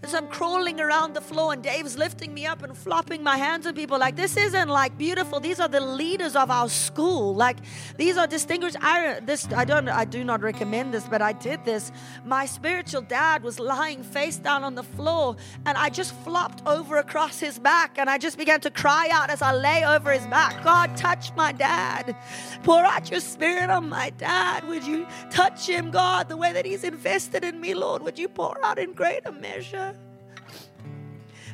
As 0.00 0.14
I'm 0.14 0.28
crawling 0.28 0.80
around 0.80 1.14
the 1.14 1.20
floor 1.20 1.52
and 1.52 1.60
Dave's 1.60 1.98
lifting 1.98 2.32
me 2.32 2.46
up 2.46 2.62
and 2.62 2.76
flopping 2.76 3.20
my 3.20 3.36
hands 3.36 3.66
on 3.66 3.74
people 3.74 3.98
like 3.98 4.14
this 4.14 4.36
isn't 4.36 4.68
like 4.68 4.96
beautiful. 4.96 5.40
These 5.40 5.58
are 5.58 5.66
the 5.66 5.80
leaders 5.80 6.36
of 6.36 6.52
our 6.52 6.68
school. 6.68 7.34
Like 7.34 7.56
these 7.96 8.16
are 8.16 8.28
distinguished. 8.28 8.76
I 8.80 9.18
this 9.20 9.48
I 9.52 9.64
don't 9.64 9.88
I 9.88 10.04
do 10.04 10.22
not 10.22 10.40
recommend 10.40 10.94
this, 10.94 11.08
but 11.08 11.20
I 11.20 11.32
did 11.32 11.64
this. 11.64 11.90
My 12.24 12.46
spiritual 12.46 13.02
dad 13.02 13.42
was 13.42 13.58
lying 13.58 14.04
face 14.04 14.36
down 14.36 14.62
on 14.62 14.76
the 14.76 14.84
floor 14.84 15.36
and 15.66 15.76
I 15.76 15.90
just 15.90 16.14
flopped 16.22 16.64
over 16.64 16.98
across 16.98 17.40
his 17.40 17.58
back 17.58 17.98
and 17.98 18.08
I 18.08 18.18
just 18.18 18.38
began 18.38 18.60
to 18.60 18.70
cry 18.70 19.08
out 19.10 19.30
as 19.30 19.42
I 19.42 19.52
lay 19.52 19.84
over 19.84 20.12
his 20.12 20.26
back. 20.28 20.62
God, 20.62 20.96
touch 20.96 21.34
my 21.34 21.50
dad. 21.50 22.14
Pour 22.62 22.84
out 22.84 23.10
your 23.10 23.20
spirit 23.20 23.68
on 23.68 23.88
my 23.88 24.10
dad. 24.10 24.66
Would 24.68 24.84
you 24.84 25.08
touch 25.30 25.68
him, 25.68 25.90
God, 25.90 26.28
the 26.28 26.36
way 26.36 26.52
that 26.52 26.64
he's 26.64 26.84
invested 26.84 27.42
in 27.42 27.60
me, 27.60 27.74
Lord? 27.74 28.02
Would 28.02 28.18
you 28.18 28.28
pour 28.28 28.64
out 28.64 28.78
in 28.78 28.92
greater 28.92 29.32
measure? 29.32 29.97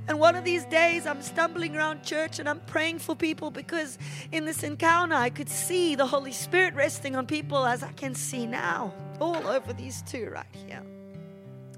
And 0.07 0.19
one 0.21 0.37
of 0.37 0.45
these 0.45 0.65
days, 0.67 1.07
I'm 1.07 1.23
stumbling 1.23 1.77
around 1.77 2.03
church 2.03 2.39
and 2.39 2.49
I'm 2.49 2.61
praying 2.61 2.99
for 2.99 3.17
people 3.17 3.51
because 3.51 3.99
in 4.33 4.45
this 4.45 4.63
encounter, 4.63 5.15
I 5.15 5.31
could 5.31 5.49
see 5.49 5.95
the 5.95 6.07
Holy 6.07 6.33
Spirit 6.33 6.75
resting 6.75 7.17
on 7.17 7.27
people 7.27 7.65
as 7.65 7.83
I 7.83 7.93
can 7.93 8.15
see 8.15 8.47
now, 8.47 8.93
all 9.19 9.47
over 9.47 9.73
these 9.73 10.03
two 10.03 10.29
right 10.31 10.47
here. 10.53 10.83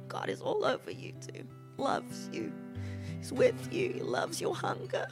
God 0.09 0.29
is 0.29 0.41
all 0.41 0.64
over 0.64 0.91
you 0.91 1.12
too, 1.20 1.47
loves 1.77 2.29
you, 2.33 2.53
He's 3.18 3.33
with 3.33 3.72
you, 3.72 3.93
He 3.93 4.01
loves 4.01 4.41
your 4.41 4.57
hunger, 4.57 5.07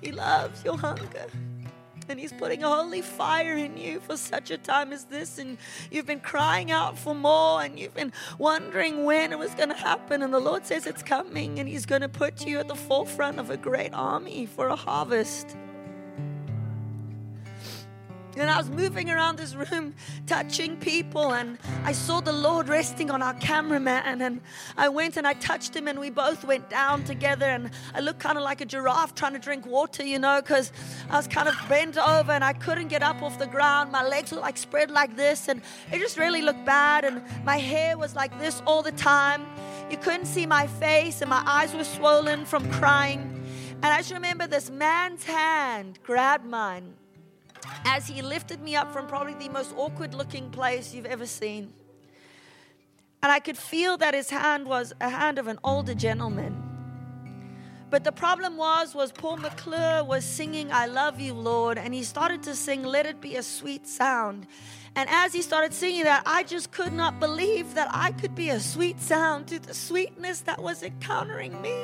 He 0.00 0.10
loves 0.10 0.64
your 0.64 0.78
hunger. 0.78 1.26
And 2.12 2.20
He's 2.20 2.32
putting 2.32 2.62
a 2.62 2.68
holy 2.68 3.02
fire 3.02 3.56
in 3.56 3.76
you 3.76 3.98
for 4.00 4.16
such 4.16 4.50
a 4.50 4.58
time 4.58 4.92
as 4.92 5.04
this. 5.04 5.38
And 5.38 5.58
you've 5.90 6.06
been 6.06 6.20
crying 6.20 6.70
out 6.70 6.96
for 6.96 7.14
more 7.14 7.62
and 7.62 7.78
you've 7.78 7.94
been 7.94 8.12
wondering 8.38 9.04
when 9.04 9.32
it 9.32 9.38
was 9.38 9.54
going 9.54 9.70
to 9.70 9.74
happen. 9.74 10.22
And 10.22 10.32
the 10.32 10.38
Lord 10.38 10.64
says 10.66 10.86
it's 10.86 11.02
coming 11.02 11.58
and 11.58 11.68
He's 11.68 11.86
going 11.86 12.02
to 12.02 12.08
put 12.08 12.46
you 12.46 12.58
at 12.58 12.68
the 12.68 12.76
forefront 12.76 13.40
of 13.40 13.50
a 13.50 13.56
great 13.56 13.92
army 13.92 14.46
for 14.46 14.68
a 14.68 14.76
harvest. 14.76 15.56
And 18.34 18.50
I 18.50 18.56
was 18.56 18.70
moving 18.70 19.10
around 19.10 19.36
this 19.36 19.54
room, 19.54 19.94
touching 20.26 20.78
people, 20.78 21.34
and 21.34 21.58
I 21.84 21.92
saw 21.92 22.20
the 22.20 22.32
Lord 22.32 22.68
resting 22.68 23.10
on 23.10 23.20
our 23.20 23.34
cameraman. 23.34 24.22
And 24.22 24.40
I 24.76 24.88
went 24.88 25.18
and 25.18 25.26
I 25.26 25.34
touched 25.34 25.76
him, 25.76 25.86
and 25.86 25.98
we 25.98 26.08
both 26.08 26.42
went 26.42 26.70
down 26.70 27.04
together. 27.04 27.44
And 27.44 27.70
I 27.94 28.00
looked 28.00 28.20
kind 28.20 28.38
of 28.38 28.44
like 28.44 28.62
a 28.62 28.64
giraffe 28.64 29.14
trying 29.14 29.34
to 29.34 29.38
drink 29.38 29.66
water, 29.66 30.02
you 30.02 30.18
know, 30.18 30.40
because 30.40 30.72
I 31.10 31.16
was 31.18 31.28
kind 31.28 31.46
of 31.46 31.54
bent 31.68 31.98
over 31.98 32.32
and 32.32 32.42
I 32.42 32.54
couldn't 32.54 32.88
get 32.88 33.02
up 33.02 33.22
off 33.22 33.38
the 33.38 33.46
ground. 33.46 33.92
My 33.92 34.06
legs 34.06 34.32
were 34.32 34.40
like 34.40 34.56
spread 34.56 34.90
like 34.90 35.14
this, 35.14 35.48
and 35.48 35.60
it 35.92 35.98
just 35.98 36.16
really 36.16 36.40
looked 36.40 36.64
bad. 36.64 37.04
And 37.04 37.22
my 37.44 37.58
hair 37.58 37.98
was 37.98 38.16
like 38.16 38.38
this 38.38 38.62
all 38.66 38.82
the 38.82 38.92
time. 38.92 39.44
You 39.90 39.98
couldn't 39.98 40.26
see 40.26 40.46
my 40.46 40.66
face, 40.66 41.20
and 41.20 41.28
my 41.28 41.42
eyes 41.44 41.74
were 41.74 41.84
swollen 41.84 42.46
from 42.46 42.70
crying. 42.72 43.28
And 43.82 43.86
I 43.86 43.98
just 43.98 44.12
remember 44.12 44.46
this 44.46 44.70
man's 44.70 45.24
hand 45.24 45.98
grabbed 46.02 46.46
mine 46.46 46.94
as 47.84 48.06
he 48.06 48.22
lifted 48.22 48.60
me 48.60 48.76
up 48.76 48.92
from 48.92 49.06
probably 49.06 49.34
the 49.34 49.48
most 49.48 49.74
awkward 49.76 50.14
looking 50.14 50.50
place 50.50 50.94
you've 50.94 51.06
ever 51.06 51.26
seen. 51.26 51.72
And 53.22 53.30
I 53.30 53.38
could 53.38 53.56
feel 53.56 53.96
that 53.98 54.14
his 54.14 54.30
hand 54.30 54.66
was 54.66 54.92
a 55.00 55.08
hand 55.08 55.38
of 55.38 55.46
an 55.46 55.58
older 55.62 55.94
gentleman. 55.94 56.70
But 57.90 58.04
the 58.04 58.12
problem 58.12 58.56
was, 58.56 58.94
was 58.94 59.12
Paul 59.12 59.36
McClure 59.36 60.02
was 60.02 60.24
singing 60.24 60.72
"I 60.72 60.86
Love 60.86 61.20
You, 61.20 61.34
Lord," 61.34 61.76
and 61.76 61.92
he 61.92 62.02
started 62.02 62.42
to 62.44 62.54
sing 62.54 62.82
"Let 62.82 63.06
It 63.06 63.20
Be 63.20 63.36
a 63.36 63.42
Sweet 63.42 63.86
Sound." 63.86 64.46
And 64.96 65.08
as 65.08 65.32
he 65.32 65.42
started 65.42 65.72
singing 65.72 66.04
that, 66.04 66.22
I 66.26 66.42
just 66.42 66.70
could 66.70 66.92
not 66.92 67.20
believe 67.20 67.74
that 67.74 67.88
I 67.90 68.12
could 68.12 68.34
be 68.34 68.50
a 68.50 68.60
sweet 68.60 69.00
sound 69.00 69.46
to 69.48 69.58
the 69.58 69.74
sweetness 69.74 70.40
that 70.42 70.62
was 70.62 70.82
encountering 70.82 71.60
me. 71.62 71.74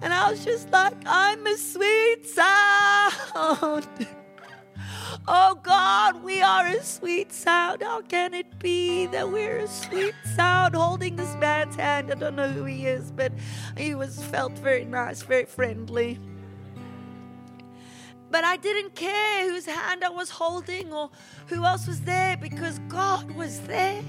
And 0.00 0.12
I 0.12 0.30
was 0.30 0.44
just 0.44 0.70
like, 0.70 0.94
I'm 1.06 1.46
a 1.46 1.56
sweet 1.56 2.26
sound. 2.26 3.86
Oh 5.28 5.58
God, 5.60 6.22
we 6.22 6.40
are 6.40 6.68
a 6.68 6.80
sweet 6.84 7.32
sound. 7.32 7.82
How 7.82 8.00
can 8.00 8.32
it 8.32 8.60
be 8.60 9.06
that 9.06 9.28
we're 9.28 9.58
a 9.58 9.66
sweet 9.66 10.14
sound 10.36 10.76
holding 10.76 11.16
this 11.16 11.34
man's 11.36 11.74
hand? 11.74 12.12
I 12.12 12.14
don't 12.14 12.36
know 12.36 12.48
who 12.48 12.64
he 12.64 12.86
is, 12.86 13.10
but 13.10 13.32
he 13.76 13.96
was 13.96 14.22
felt 14.26 14.56
very 14.56 14.84
nice, 14.84 15.22
very 15.22 15.44
friendly. 15.44 16.20
But 18.30 18.44
I 18.44 18.56
didn't 18.56 18.94
care 18.94 19.50
whose 19.50 19.66
hand 19.66 20.04
I 20.04 20.10
was 20.10 20.30
holding 20.30 20.92
or 20.92 21.10
who 21.48 21.64
else 21.64 21.88
was 21.88 22.02
there 22.02 22.36
because 22.36 22.78
God 22.88 23.28
was 23.32 23.60
there. 23.62 24.04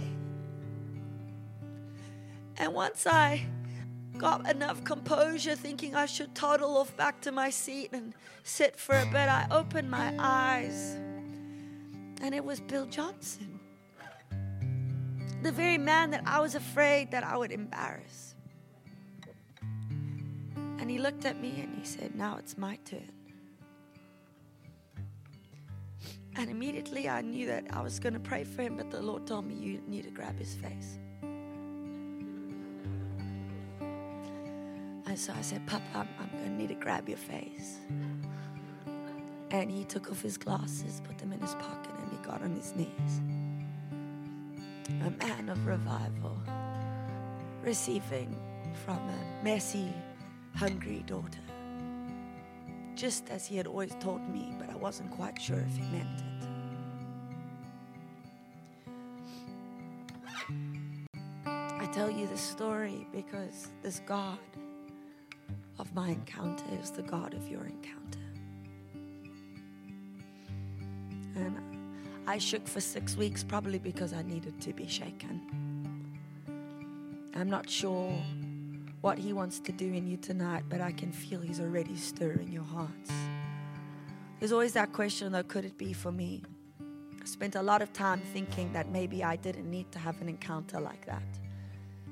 And 2.57 2.75
once 2.75 3.07
I 3.07 3.43
got 4.19 4.47
enough 4.47 4.83
composure, 4.83 5.55
thinking 5.55 5.95
I 5.95 6.05
should 6.05 6.35
toddle 6.35 6.77
off 6.77 6.95
back 6.95 7.21
to 7.21 7.31
my 7.31 7.49
seat 7.49 7.89
and 7.91 8.13
sit 8.43 8.75
for 8.75 8.93
a 8.93 9.05
bit, 9.05 9.29
I 9.29 9.47
opened 9.49 9.89
my 9.89 10.13
eyes 10.19 10.97
and 12.21 12.33
it 12.33 12.43
was 12.43 12.59
Bill 12.59 12.85
Johnson. 12.85 13.59
The 15.43 15.51
very 15.51 15.77
man 15.77 16.11
that 16.11 16.23
I 16.25 16.39
was 16.39 16.55
afraid 16.55 17.11
that 17.11 17.23
I 17.23 17.37
would 17.37 17.51
embarrass. 17.51 18.35
And 20.79 20.89
he 20.89 20.99
looked 20.99 21.25
at 21.25 21.41
me 21.41 21.59
and 21.61 21.77
he 21.77 21.85
said, 21.85 22.15
Now 22.15 22.37
it's 22.37 22.57
my 22.57 22.77
turn. 22.85 23.11
And 26.35 26.49
immediately 26.49 27.09
I 27.09 27.21
knew 27.21 27.47
that 27.47 27.65
I 27.71 27.81
was 27.81 27.99
going 27.99 28.13
to 28.13 28.19
pray 28.19 28.43
for 28.43 28.61
him, 28.61 28.77
but 28.77 28.91
the 28.91 29.01
Lord 29.01 29.25
told 29.25 29.45
me, 29.45 29.55
You 29.55 29.81
need 29.87 30.03
to 30.03 30.11
grab 30.11 30.37
his 30.37 30.53
face. 30.55 30.97
And 35.07 35.17
so 35.17 35.33
I 35.33 35.41
said, 35.41 35.65
Papa, 35.65 35.83
I'm, 35.95 36.07
I'm 36.19 36.29
going 36.37 36.51
to 36.51 36.57
need 36.57 36.69
to 36.69 36.75
grab 36.75 37.09
your 37.09 37.17
face. 37.17 37.79
And 39.51 39.71
he 39.71 39.83
took 39.85 40.11
off 40.11 40.21
his 40.21 40.37
glasses, 40.37 41.01
put 41.03 41.17
them 41.17 41.31
in 41.31 41.39
his 41.39 41.55
pocket, 41.55 41.91
got 42.27 42.41
on 42.41 42.55
his 42.55 42.75
knees. 42.75 43.21
A 45.05 45.09
man 45.25 45.49
of 45.49 45.65
revival, 45.65 46.37
receiving 47.63 48.35
from 48.85 48.97
a 48.97 49.43
messy, 49.43 49.93
hungry 50.55 51.03
daughter. 51.07 51.39
Just 52.95 53.29
as 53.29 53.45
he 53.45 53.55
had 53.55 53.67
always 53.67 53.95
told 53.99 54.27
me, 54.27 54.53
but 54.59 54.69
I 54.69 54.75
wasn't 54.75 55.11
quite 55.11 55.41
sure 55.41 55.59
if 55.59 55.75
he 55.77 55.83
meant 55.83 56.19
it. 56.19 56.23
I 61.47 61.85
tell 61.93 62.11
you 62.11 62.27
this 62.27 62.41
story 62.41 63.07
because 63.13 63.69
this 63.81 64.01
God 64.05 64.39
of 65.79 65.93
my 65.93 66.09
encounter 66.09 66.65
is 66.81 66.91
the 66.91 67.03
God 67.03 67.33
of 67.33 67.47
your 67.47 67.65
encounter. 67.65 68.19
And 71.35 71.76
I 72.29 72.37
shook 72.39 72.67
for 72.67 72.81
six 72.81 73.15
weeks, 73.15 73.41
probably 73.41 73.79
because 73.79 74.11
I 74.11 74.21
needed 74.21 74.59
to 74.59 74.73
be 74.73 74.85
shaken. 74.85 75.41
I'm 77.33 77.49
not 77.49 77.69
sure 77.69 78.11
what 78.99 79.17
He 79.17 79.31
wants 79.31 79.61
to 79.61 79.71
do 79.71 79.85
in 79.85 80.05
you 80.05 80.17
tonight, 80.17 80.65
but 80.67 80.81
I 80.81 80.91
can 80.91 81.13
feel 81.13 81.39
He's 81.39 81.61
already 81.61 81.95
stirring 81.95 82.51
your 82.51 82.65
hearts. 82.65 83.11
There's 84.39 84.51
always 84.51 84.73
that 84.73 84.91
question, 84.91 85.31
though, 85.31 85.43
could 85.43 85.63
it 85.63 85.77
be 85.77 85.93
for 85.93 86.11
me? 86.11 86.43
I 86.81 87.25
spent 87.25 87.55
a 87.55 87.61
lot 87.61 87.81
of 87.81 87.93
time 87.93 88.19
thinking 88.33 88.73
that 88.73 88.89
maybe 88.89 89.23
I 89.23 89.37
didn't 89.37 89.71
need 89.71 89.89
to 89.93 89.99
have 89.99 90.19
an 90.19 90.27
encounter 90.27 90.81
like 90.81 91.05
that, 91.05 91.23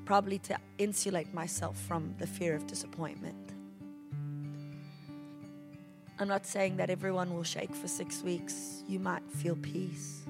probably 0.06 0.38
to 0.38 0.56
insulate 0.78 1.34
myself 1.34 1.76
from 1.76 2.14
the 2.18 2.26
fear 2.26 2.54
of 2.54 2.66
disappointment. 2.66 3.45
I'm 6.18 6.28
not 6.28 6.46
saying 6.46 6.78
that 6.78 6.88
everyone 6.88 7.34
will 7.34 7.42
shake 7.42 7.74
for 7.74 7.88
six 7.88 8.22
weeks. 8.22 8.82
You 8.88 8.98
might 8.98 9.22
feel 9.30 9.54
peace. 9.56 10.22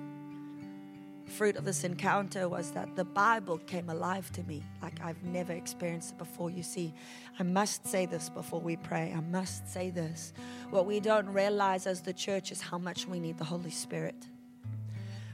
Fruit 1.27 1.57
of 1.57 1.65
this 1.65 1.85
encounter 1.85 2.49
was 2.49 2.73
that 2.73 2.97
the 2.97 3.05
Bible 3.05 3.59
came 3.59 3.89
alive 3.89 4.33
to 4.33 4.43
me 4.45 4.65
like 4.83 5.01
I've 5.05 5.23
never 5.23 5.53
experienced 5.53 6.13
it 6.13 6.19
before. 6.19 6.51
You 6.51 6.65
see, 6.65 6.93
I 7.39 7.45
must 7.45 7.87
say 7.87 8.05
this 8.07 8.29
before 8.29 8.61
we 8.61 8.77
pray. 8.77 9.13
I 9.17 9.21
must 9.21 9.69
say 9.69 9.91
this. 9.91 10.33
What 10.71 10.87
we 10.87 10.99
don't 10.99 11.29
realize 11.33 11.87
as 11.87 12.01
the 12.01 12.13
church 12.13 12.51
is 12.51 12.61
how 12.61 12.79
much 12.79 13.07
we 13.07 13.21
need 13.21 13.39
the 13.39 13.45
Holy 13.45 13.71
Spirit. 13.71 14.27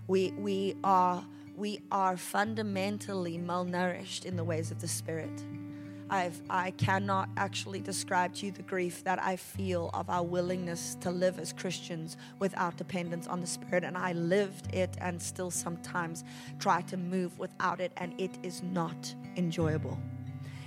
We, 0.07 0.33
we, 0.33 0.77
are, 0.85 1.25
we 1.57 1.81
are 1.91 2.19
fundamentally 2.19 3.39
malnourished 3.39 4.27
in 4.27 4.37
the 4.37 4.45
ways 4.45 4.71
of 4.71 4.81
the 4.81 4.89
Spirit. 4.89 5.43
I've, 6.13 6.43
I 6.51 6.73
cannot 6.73 7.31
actually 7.39 7.81
describe 7.81 8.35
to 8.35 8.47
you 8.47 8.53
the 8.53 8.63
grief 8.63 9.03
that 9.05 9.19
I 9.19 9.37
feel 9.37 9.89
of 9.95 10.11
our 10.11 10.23
willingness 10.23 10.95
to 11.01 11.11
live 11.11 11.39
as 11.39 11.55
Christians 11.55 12.19
without 12.39 12.77
dependence 12.77 13.27
on 13.27 13.41
the 13.41 13.47
Spirit. 13.47 13.83
And 13.83 13.97
I 13.97 14.13
lived 14.13 14.75
it 14.75 14.95
and 15.01 15.23
still 15.23 15.51
sometimes 15.51 16.23
try 16.59 16.83
to 16.83 16.99
move 16.99 17.39
without 17.39 17.81
it, 17.81 17.93
and 17.97 18.13
it 18.21 18.33
is 18.43 18.63
not 18.63 19.15
enjoyable 19.37 19.99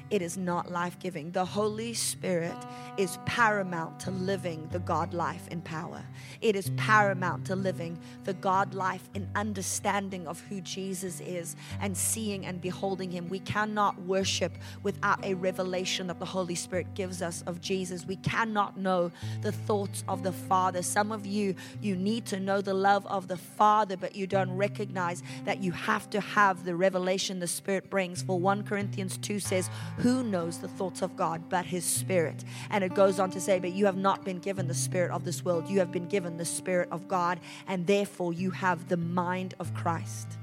it 0.09 0.21
is 0.21 0.37
not 0.37 0.71
life 0.71 0.99
giving. 0.99 1.31
The 1.31 1.45
Holy 1.45 1.93
Spirit 1.93 2.55
is 2.97 3.17
paramount 3.25 3.99
to 4.01 4.11
living 4.11 4.67
the 4.71 4.79
God 4.79 5.13
life 5.13 5.47
in 5.49 5.61
power. 5.61 6.03
It 6.41 6.55
is 6.55 6.69
paramount 6.77 7.45
to 7.47 7.55
living 7.55 7.97
the 8.23 8.33
God 8.33 8.73
life 8.73 9.09
in 9.15 9.27
understanding 9.35 10.27
of 10.27 10.39
who 10.41 10.61
Jesus 10.61 11.19
is 11.21 11.55
and 11.81 11.97
seeing 11.97 12.45
and 12.45 12.61
beholding 12.61 13.11
Him. 13.11 13.29
We 13.29 13.39
cannot 13.39 13.99
worship 14.03 14.53
without 14.83 15.25
a 15.25 15.33
revelation 15.33 16.07
that 16.07 16.19
the 16.19 16.25
Holy 16.25 16.55
Spirit 16.55 16.93
gives 16.93 17.21
us 17.21 17.43
of 17.47 17.59
Jesus. 17.59 18.05
We 18.05 18.17
cannot 18.17 18.77
know 18.77 19.11
the 19.41 19.51
thoughts 19.51 20.03
of 20.07 20.23
the 20.23 20.31
Father. 20.31 20.81
Some 20.81 21.11
of 21.11 21.25
you, 21.25 21.55
you 21.81 21.95
need 21.95 22.25
to 22.27 22.39
know 22.39 22.61
the 22.61 22.73
love 22.73 23.05
of 23.07 23.27
the 23.27 23.37
Father, 23.37 23.97
but 23.97 24.15
you 24.15 24.27
don't 24.27 24.51
recognize 24.51 25.23
that 25.45 25.63
you 25.63 25.71
have 25.71 26.09
to 26.11 26.21
have 26.21 26.63
the 26.63 26.75
revelation 26.75 27.39
the 27.39 27.47
Spirit 27.47 27.89
brings. 27.89 28.21
For 28.21 28.39
1 28.39 28.63
Corinthians 28.63 29.17
2 29.17 29.39
says, 29.39 29.69
who 29.97 30.23
knows 30.23 30.59
the 30.59 30.67
thoughts 30.67 31.01
of 31.01 31.15
God 31.15 31.49
but 31.49 31.65
His 31.65 31.85
Spirit? 31.85 32.43
And 32.69 32.83
it 32.83 32.93
goes 32.93 33.19
on 33.19 33.31
to 33.31 33.41
say, 33.41 33.59
But 33.59 33.73
you 33.73 33.85
have 33.85 33.97
not 33.97 34.25
been 34.25 34.39
given 34.39 34.67
the 34.67 34.73
Spirit 34.73 35.11
of 35.11 35.25
this 35.25 35.43
world, 35.43 35.69
you 35.69 35.79
have 35.79 35.91
been 35.91 36.07
given 36.07 36.37
the 36.37 36.45
Spirit 36.45 36.89
of 36.91 37.07
God, 37.07 37.39
and 37.67 37.87
therefore 37.87 38.33
you 38.33 38.51
have 38.51 38.87
the 38.89 38.97
mind 38.97 39.53
of 39.59 39.73
Christ. 39.73 40.37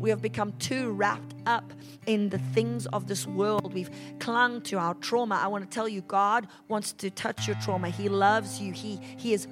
We 0.00 0.10
have 0.10 0.22
become 0.22 0.52
too 0.58 0.92
wrapped 0.92 1.34
up 1.46 1.72
in 2.06 2.28
the 2.28 2.38
things 2.38 2.86
of 2.86 3.06
this 3.06 3.26
world. 3.26 3.72
We've 3.74 3.90
clung 4.18 4.60
to 4.62 4.78
our 4.78 4.94
trauma. 4.94 5.36
I 5.42 5.48
want 5.48 5.68
to 5.68 5.74
tell 5.74 5.88
you, 5.88 6.02
God 6.02 6.46
wants 6.68 6.92
to 6.94 7.10
touch 7.10 7.46
your 7.46 7.56
trauma. 7.56 7.88
He 7.88 8.08
loves 8.08 8.60
you. 8.60 8.72
He, 8.72 9.00
he 9.16 9.32
is 9.32 9.48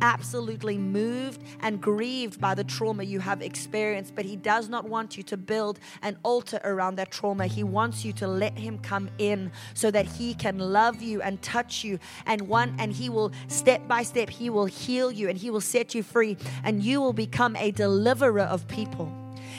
absolutely 0.00 0.78
moved 0.78 1.42
and 1.60 1.80
grieved 1.80 2.40
by 2.40 2.54
the 2.54 2.64
trauma 2.64 3.02
you 3.02 3.20
have 3.20 3.42
experienced, 3.42 4.14
but 4.14 4.24
He 4.24 4.36
does 4.36 4.68
not 4.68 4.88
want 4.88 5.16
you 5.16 5.22
to 5.24 5.36
build 5.36 5.78
an 6.02 6.16
altar 6.22 6.60
around 6.64 6.96
that 6.96 7.10
trauma. 7.10 7.46
He 7.46 7.64
wants 7.64 8.04
you 8.04 8.12
to 8.14 8.26
let 8.26 8.56
Him 8.56 8.78
come 8.78 9.10
in 9.18 9.50
so 9.74 9.90
that 9.90 10.06
He 10.06 10.34
can 10.34 10.58
love 10.58 11.02
you 11.02 11.20
and 11.22 11.40
touch 11.42 11.84
you. 11.84 11.98
And 12.26 12.42
one, 12.42 12.74
and 12.78 12.92
He 12.92 13.08
will 13.08 13.32
step 13.48 13.86
by 13.88 14.02
step, 14.02 14.30
He 14.30 14.50
will 14.50 14.66
heal 14.66 15.10
you 15.10 15.28
and 15.28 15.38
He 15.38 15.50
will 15.50 15.60
set 15.60 15.94
you 15.94 16.02
free, 16.02 16.36
and 16.64 16.82
you 16.82 17.00
will 17.00 17.12
become 17.12 17.56
a 17.56 17.70
deliverer 17.70 18.42
of 18.42 18.66
people. 18.68 19.12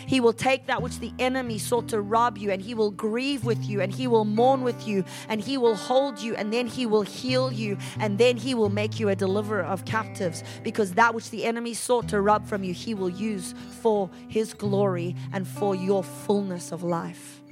He 0.09 0.19
will 0.19 0.33
take 0.33 0.65
that 0.65 0.81
which 0.81 0.97
the 0.97 1.13
enemy 1.19 1.59
sought 1.59 1.89
to 1.89 2.01
rob 2.01 2.35
you, 2.39 2.49
and 2.49 2.59
he 2.59 2.73
will 2.73 2.89
grieve 2.89 3.45
with 3.45 3.63
you, 3.69 3.79
and 3.79 3.93
he 3.93 4.07
will 4.07 4.25
mourn 4.25 4.63
with 4.63 4.87
you, 4.87 5.03
and 5.27 5.39
he 5.39 5.55
will 5.55 5.75
hold 5.75 6.17
you, 6.17 6.33
and 6.33 6.51
then 6.51 6.65
he 6.65 6.87
will 6.87 7.03
heal 7.03 7.51
you, 7.51 7.77
and 7.99 8.17
then 8.17 8.35
he 8.35 8.55
will 8.55 8.71
make 8.71 8.99
you 8.99 9.09
a 9.09 9.15
deliverer 9.15 9.61
of 9.61 9.85
captives. 9.85 10.43
Because 10.63 10.93
that 10.93 11.13
which 11.13 11.29
the 11.29 11.45
enemy 11.45 11.75
sought 11.75 12.07
to 12.07 12.21
rob 12.21 12.47
from 12.47 12.63
you, 12.63 12.73
he 12.73 12.95
will 12.95 13.11
use 13.11 13.53
for 13.81 14.09
his 14.27 14.55
glory 14.55 15.15
and 15.31 15.47
for 15.47 15.75
your 15.75 16.03
fullness 16.03 16.71
of 16.71 16.81
life. 16.81 17.43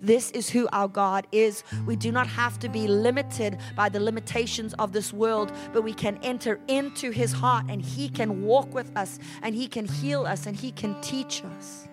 This 0.00 0.30
is 0.30 0.48
who 0.48 0.68
our 0.72 0.86
God 0.86 1.26
is. 1.32 1.64
We 1.86 1.96
do 1.96 2.12
not 2.12 2.28
have 2.28 2.60
to 2.60 2.68
be 2.68 2.86
limited 2.86 3.58
by 3.74 3.88
the 3.88 3.98
limitations 3.98 4.74
of 4.74 4.92
this 4.92 5.12
world, 5.12 5.50
but 5.72 5.82
we 5.82 5.92
can 5.92 6.20
enter 6.22 6.60
into 6.68 7.10
His 7.10 7.32
heart 7.32 7.66
and 7.68 7.82
He 7.82 8.08
can 8.08 8.42
walk 8.42 8.72
with 8.72 8.96
us 8.96 9.18
and 9.42 9.56
He 9.56 9.66
can 9.66 9.86
heal 9.86 10.24
us 10.24 10.46
and 10.46 10.54
He 10.54 10.70
can 10.70 11.00
teach 11.00 11.42
us. 11.42 11.88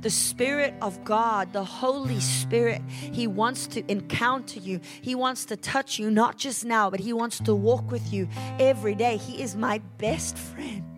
The 0.00 0.10
Spirit 0.10 0.74
of 0.82 1.02
God, 1.04 1.52
the 1.52 1.64
Holy 1.64 2.20
Spirit, 2.20 2.82
He 2.88 3.26
wants 3.26 3.66
to 3.68 3.90
encounter 3.90 4.60
you. 4.60 4.80
He 5.00 5.14
wants 5.14 5.46
to 5.46 5.56
touch 5.56 5.98
you, 5.98 6.10
not 6.10 6.36
just 6.36 6.64
now, 6.64 6.90
but 6.90 7.00
He 7.00 7.12
wants 7.12 7.38
to 7.40 7.54
walk 7.54 7.90
with 7.90 8.12
you 8.12 8.28
every 8.58 8.94
day. 8.94 9.16
He 9.16 9.42
is 9.42 9.56
my 9.56 9.78
best 9.98 10.36
friend. 10.36 10.93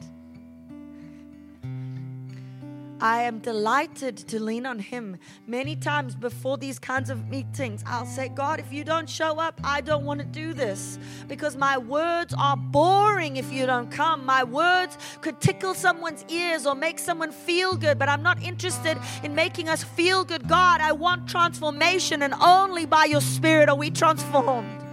I 3.01 3.23
am 3.23 3.41
delighted 3.41 4.17
to 4.17 4.43
lean 4.43 4.65
on 4.65 4.79
Him. 4.79 5.19
Many 5.47 5.77
times 5.77 6.15
before 6.15 6.57
these 6.57 6.79
kinds 6.79 7.11
of 7.11 7.29
meetings, 7.29 7.85
I'll 7.87 8.07
say, 8.07 8.29
God, 8.29 8.59
if 8.59 8.73
you 8.73 8.85
don't 8.85 9.09
show 9.09 9.39
up, 9.39 9.61
I 9.63 9.83
don't 9.83 10.05
want 10.05 10.21
to 10.21 10.27
do 10.27 10.55
this 10.55 10.99
because 11.29 11.57
my 11.57 11.77
words 11.77 12.35
are 12.39 12.57
boring 12.57 13.37
if 13.37 13.53
you 13.53 13.67
don't 13.67 13.91
come. 13.91 14.25
My 14.25 14.45
words 14.45 14.97
could 15.21 15.41
tickle 15.41 15.75
someone's 15.75 16.25
ears 16.29 16.67
or 16.67 16.75
make 16.75 16.99
someone 16.99 17.33
feel 17.33 17.75
good, 17.77 17.99
but 17.99 18.09
I'm 18.09 18.23
not 18.23 18.43
interested 18.43 18.99
in 19.23 19.35
making 19.35 19.69
us 19.69 19.85
feel 19.85 20.25
good. 20.25 20.49
God, 20.49 20.81
I 20.81 20.93
want 20.93 21.29
transformation, 21.29 22.23
and 22.23 22.33
only 22.41 22.87
by 22.87 23.05
your 23.05 23.21
Spirit 23.21 23.69
are 23.69 23.77
we 23.77 23.91
transformed. 23.91 24.86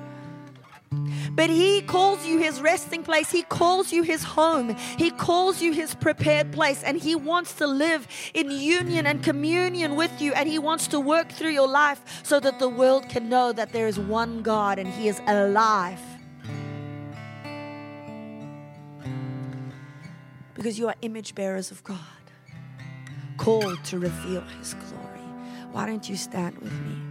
But 1.35 1.49
He 1.49 1.81
calls 1.81 2.25
you 2.25 2.37
His 2.37 2.61
resting 2.61 3.03
place. 3.03 3.31
He 3.31 3.43
calls 3.43 3.91
you 3.91 4.03
His 4.03 4.23
home. 4.23 4.75
He 4.97 5.09
calls 5.09 5.61
you 5.61 5.73
His 5.73 5.95
prepared 5.95 6.51
place. 6.51 6.83
And 6.83 6.97
He 6.97 7.15
wants 7.15 7.53
to 7.55 7.67
live 7.67 8.07
in 8.33 8.51
union 8.51 9.07
and 9.07 9.23
communion 9.23 9.95
with 9.95 10.21
you. 10.21 10.33
And 10.33 10.47
He 10.47 10.59
wants 10.59 10.87
to 10.87 10.99
work 10.99 11.31
through 11.31 11.51
your 11.51 11.67
life 11.67 12.21
so 12.23 12.39
that 12.39 12.59
the 12.59 12.69
world 12.69 13.09
can 13.09 13.29
know 13.29 13.51
that 13.51 13.73
there 13.73 13.87
is 13.87 13.97
one 13.97 14.43
God 14.43 14.77
and 14.77 14.87
He 14.87 15.07
is 15.07 15.19
alive. 15.27 15.99
Because 20.53 20.77
you 20.77 20.87
are 20.87 20.95
image 21.01 21.33
bearers 21.33 21.71
of 21.71 21.83
God 21.83 21.97
called 23.37 23.83
to 23.85 23.97
reveal 23.97 24.41
His 24.59 24.75
glory. 24.75 25.19
Why 25.71 25.87
don't 25.87 26.07
you 26.07 26.15
stand 26.15 26.59
with 26.59 26.71
me? 26.71 27.02